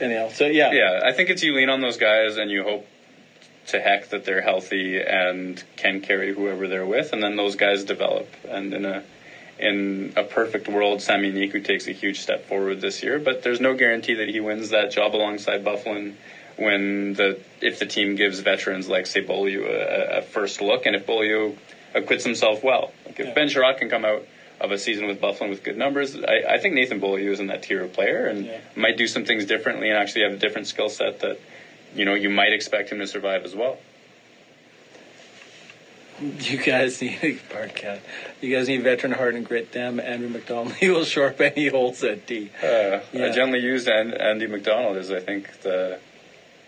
Anyhow, 0.00 0.30
so 0.32 0.46
yeah, 0.46 0.72
yeah, 0.72 1.00
I 1.04 1.12
think 1.12 1.28
it's 1.28 1.42
you 1.42 1.54
lean 1.54 1.68
on 1.68 1.80
those 1.80 1.96
guys 1.96 2.36
and 2.36 2.50
you 2.50 2.62
hope 2.62 2.86
to 3.68 3.80
heck 3.80 4.08
that 4.10 4.24
they're 4.24 4.40
healthy 4.42 5.00
and 5.00 5.62
can 5.76 6.00
carry 6.00 6.32
whoever 6.32 6.68
they're 6.68 6.86
with, 6.86 7.12
and 7.12 7.22
then 7.22 7.36
those 7.36 7.54
guys 7.56 7.84
develop. 7.84 8.26
And 8.48 8.72
in 8.74 8.84
a 8.84 9.02
in 9.58 10.12
a 10.16 10.22
perfect 10.22 10.68
world, 10.68 11.02
Sami 11.02 11.32
Niku 11.32 11.62
takes 11.64 11.88
a 11.88 11.92
huge 11.92 12.20
step 12.20 12.46
forward 12.46 12.80
this 12.80 13.02
year, 13.02 13.18
but 13.18 13.42
there's 13.42 13.60
no 13.60 13.74
guarantee 13.74 14.14
that 14.14 14.28
he 14.28 14.38
wins 14.40 14.70
that 14.70 14.92
job 14.92 15.14
alongside 15.16 15.64
Byfuglien 15.64 16.14
when 16.56 17.14
the 17.14 17.38
if 17.60 17.78
the 17.78 17.86
team 17.86 18.14
gives 18.16 18.40
veterans 18.40 18.88
like 18.88 19.06
say 19.06 19.20
Beaulieu 19.20 19.64
a, 19.66 20.18
a 20.18 20.22
first 20.22 20.60
look, 20.60 20.86
and 20.86 20.94
if 20.96 21.06
Beaulieu 21.06 21.54
acquits 21.94 22.24
himself 22.24 22.62
well. 22.62 22.92
Like 23.06 23.20
if 23.20 23.26
Yeah. 23.26 23.34
Ben 23.34 23.48
Chiarot 23.48 23.78
can 23.78 23.88
come 23.90 24.04
out 24.04 24.26
of 24.60 24.72
a 24.72 24.78
season 24.78 25.06
with 25.06 25.20
Byfuglien 25.20 25.50
with 25.50 25.62
good 25.62 25.76
numbers, 25.76 26.16
I, 26.16 26.54
I 26.54 26.58
think 26.58 26.74
Nathan 26.74 26.98
Beaulieu 27.00 27.30
is 27.32 27.38
in 27.40 27.46
that 27.48 27.62
tier 27.62 27.82
of 27.84 27.92
player 27.92 28.26
and 28.26 28.46
Yeah. 28.46 28.58
might 28.76 28.96
do 28.96 29.06
some 29.06 29.24
things 29.24 29.44
differently 29.44 29.88
and 29.88 29.98
actually 29.98 30.22
have 30.22 30.32
a 30.32 30.36
different 30.36 30.66
skill 30.68 30.88
set 30.88 31.20
that 31.20 31.38
you 31.98 32.04
know 32.04 32.14
you 32.14 32.30
might 32.30 32.52
expect 32.52 32.90
him 32.90 32.98
to 33.00 33.06
survive 33.06 33.44
as 33.44 33.54
well. 33.54 33.78
You 36.20 36.58
guys 36.58 37.00
need 37.02 37.40
Bartcat. 37.48 38.00
You 38.40 38.54
guys 38.54 38.68
need 38.68 38.82
veteran 38.82 39.12
heart 39.12 39.34
and 39.34 39.44
grit. 39.46 39.70
Damn, 39.72 40.00
Andrew 40.00 40.28
MacDonald. 40.28 40.72
He 40.80 40.88
will 40.90 41.04
shore 41.04 41.28
up 41.28 41.40
any 41.40 41.68
holes 41.68 42.02
at 42.02 42.26
D. 42.26 42.50
Uh, 42.62 43.00
Yeah. 43.12 43.26
I 43.26 43.30
generally 43.30 43.60
use 43.60 43.86
and, 43.86 44.14
Andy 44.14 44.46
McDonald 44.46 44.96
as 44.96 45.10
I 45.10 45.20
think 45.20 45.60
the. 45.62 46.00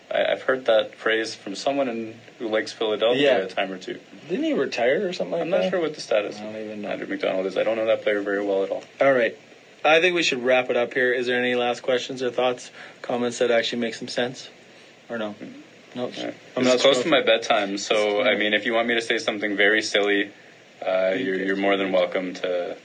I, 0.09 0.25
I've 0.33 0.41
heard 0.43 0.65
that 0.65 0.95
phrase 0.95 1.35
from 1.35 1.55
someone 1.55 1.87
in, 1.89 2.15
who 2.39 2.47
likes 2.49 2.71
Philadelphia 2.73 3.39
Yeah. 3.39 3.43
a 3.45 3.47
time 3.47 3.71
or 3.71 3.77
two. 3.77 3.99
Didn't 4.29 4.43
he 4.45 4.53
retire 4.53 5.07
or 5.07 5.13
something 5.13 5.33
like 5.33 5.41
I'm 5.41 5.49
that? 5.51 5.63
not 5.63 5.69
sure 5.69 5.79
what 5.81 5.95
the 5.95 6.01
status 6.01 6.37
I 6.39 6.43
don't 6.43 6.55
of 6.55 6.61
even 6.61 6.81
know. 6.81 6.89
Andrew 6.89 7.07
MacDonald 7.07 7.45
is. 7.45 7.57
I 7.57 7.63
don't 7.63 7.75
know 7.77 7.85
that 7.87 8.03
player 8.03 8.21
very 8.21 8.43
well 8.45 8.63
at 8.63 8.69
all. 8.69 8.83
All 9.01 9.13
right. 9.13 9.37
I 9.83 9.99
think 9.99 10.13
we 10.15 10.21
should 10.23 10.43
wrap 10.43 10.69
it 10.69 10.77
up 10.77 10.93
here. 10.93 11.11
Is 11.11 11.25
there 11.27 11.39
any 11.39 11.55
last 11.55 11.81
questions 11.81 12.21
or 12.21 12.29
thoughts, 12.29 12.69
comments 13.01 13.39
that 13.39 13.49
actually 13.51 13.79
make 13.79 13.95
some 13.95 14.07
sense, 14.07 14.47
or 15.11 15.17
no? 15.17 15.35
No. 15.95 16.07
Yeah. 16.07 16.31
I'm 16.55 16.63
It's 16.63 16.65
not 16.65 16.79
close 16.79 17.03
to 17.03 17.09
my 17.09 17.21
bedtime, 17.21 17.77
so 17.77 18.21
I 18.21 18.37
mean, 18.37 18.53
if 18.53 18.65
you 18.65 18.73
want 18.73 18.87
me 18.87 18.95
to 18.95 19.01
say 19.01 19.17
something 19.17 19.57
very 19.57 19.81
silly, 19.81 20.31
uh, 20.85 21.13
you're, 21.17 21.35
you're 21.35 21.55
more 21.57 21.77
than 21.77 21.91
welcome 21.91 22.33
to. 22.35 22.77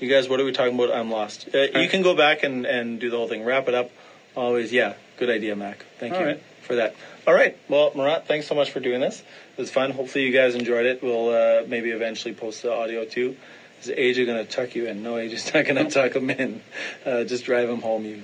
You 0.00 0.08
guys, 0.08 0.28
what 0.28 0.40
are 0.40 0.44
we 0.44 0.52
talking 0.52 0.74
about? 0.74 0.92
I'm 0.92 1.10
lost. 1.10 1.48
Uh, 1.54 1.78
you 1.78 1.88
can 1.88 2.02
go 2.02 2.16
back 2.16 2.42
and, 2.42 2.66
and 2.66 2.98
do 2.98 3.10
the 3.10 3.16
whole 3.16 3.28
thing. 3.28 3.44
Wrap 3.44 3.68
it 3.68 3.74
up. 3.74 3.90
Always, 4.34 4.72
yeah. 4.72 4.94
Good 5.18 5.30
idea, 5.30 5.54
Mac. 5.54 5.84
Thank 6.00 6.14
All 6.14 6.20
you 6.20 6.26
right. 6.26 6.42
for 6.62 6.76
that. 6.76 6.96
All 7.26 7.34
right. 7.34 7.56
Well, 7.68 7.92
Murat, 7.94 8.26
thanks 8.26 8.48
so 8.48 8.54
much 8.54 8.72
for 8.72 8.80
doing 8.80 9.00
this. 9.00 9.20
It 9.20 9.60
was 9.60 9.70
fun. 9.70 9.92
Hopefully, 9.92 10.24
you 10.24 10.32
guys 10.32 10.54
enjoyed 10.54 10.86
it. 10.86 11.02
We'll 11.02 11.28
uh, 11.28 11.66
maybe 11.68 11.90
eventually 11.90 12.34
post 12.34 12.62
the 12.62 12.72
audio 12.72 13.04
too. 13.04 13.36
Is 13.82 13.88
AJ 13.88 14.26
going 14.26 14.44
to 14.44 14.50
tuck 14.50 14.74
you 14.74 14.86
in? 14.86 15.02
No, 15.02 15.14
AJ's 15.14 15.52
not 15.54 15.64
going 15.66 15.76
to 15.76 15.90
tuck 15.90 16.16
him 16.16 16.30
in. 16.30 16.62
Uh, 17.04 17.24
just 17.24 17.44
drive 17.44 17.68
him 17.68 17.82
home. 17.82 18.04
You. 18.04 18.22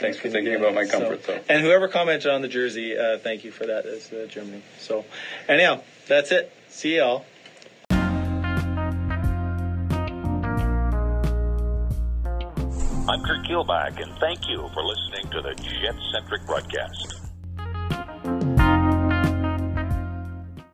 Thanks 0.00 0.16
for 0.16 0.30
thinking 0.30 0.54
about 0.54 0.74
my 0.74 0.86
comfort, 0.86 1.22
though. 1.24 1.38
And 1.50 1.62
whoever 1.62 1.86
commented 1.86 2.32
on 2.32 2.40
the 2.40 2.48
jersey, 2.48 2.96
uh, 2.96 3.18
thank 3.18 3.44
you 3.44 3.50
for 3.50 3.66
that. 3.66 3.84
It's 3.84 4.10
uh, 4.10 4.26
Germany. 4.30 4.62
So, 4.78 5.04
anyhow, 5.46 5.82
that's 6.08 6.32
it. 6.32 6.50
See 6.70 6.96
y'all. 6.96 7.26
I'm 13.10 13.22
Kurt 13.24 13.44
Kielbach, 13.44 14.00
and 14.00 14.18
thank 14.20 14.48
you 14.48 14.70
for 14.72 14.82
listening 14.82 15.30
to 15.32 15.42
the 15.42 15.54
Jet 15.56 15.96
Centric 16.12 16.46
broadcast. 16.46 17.19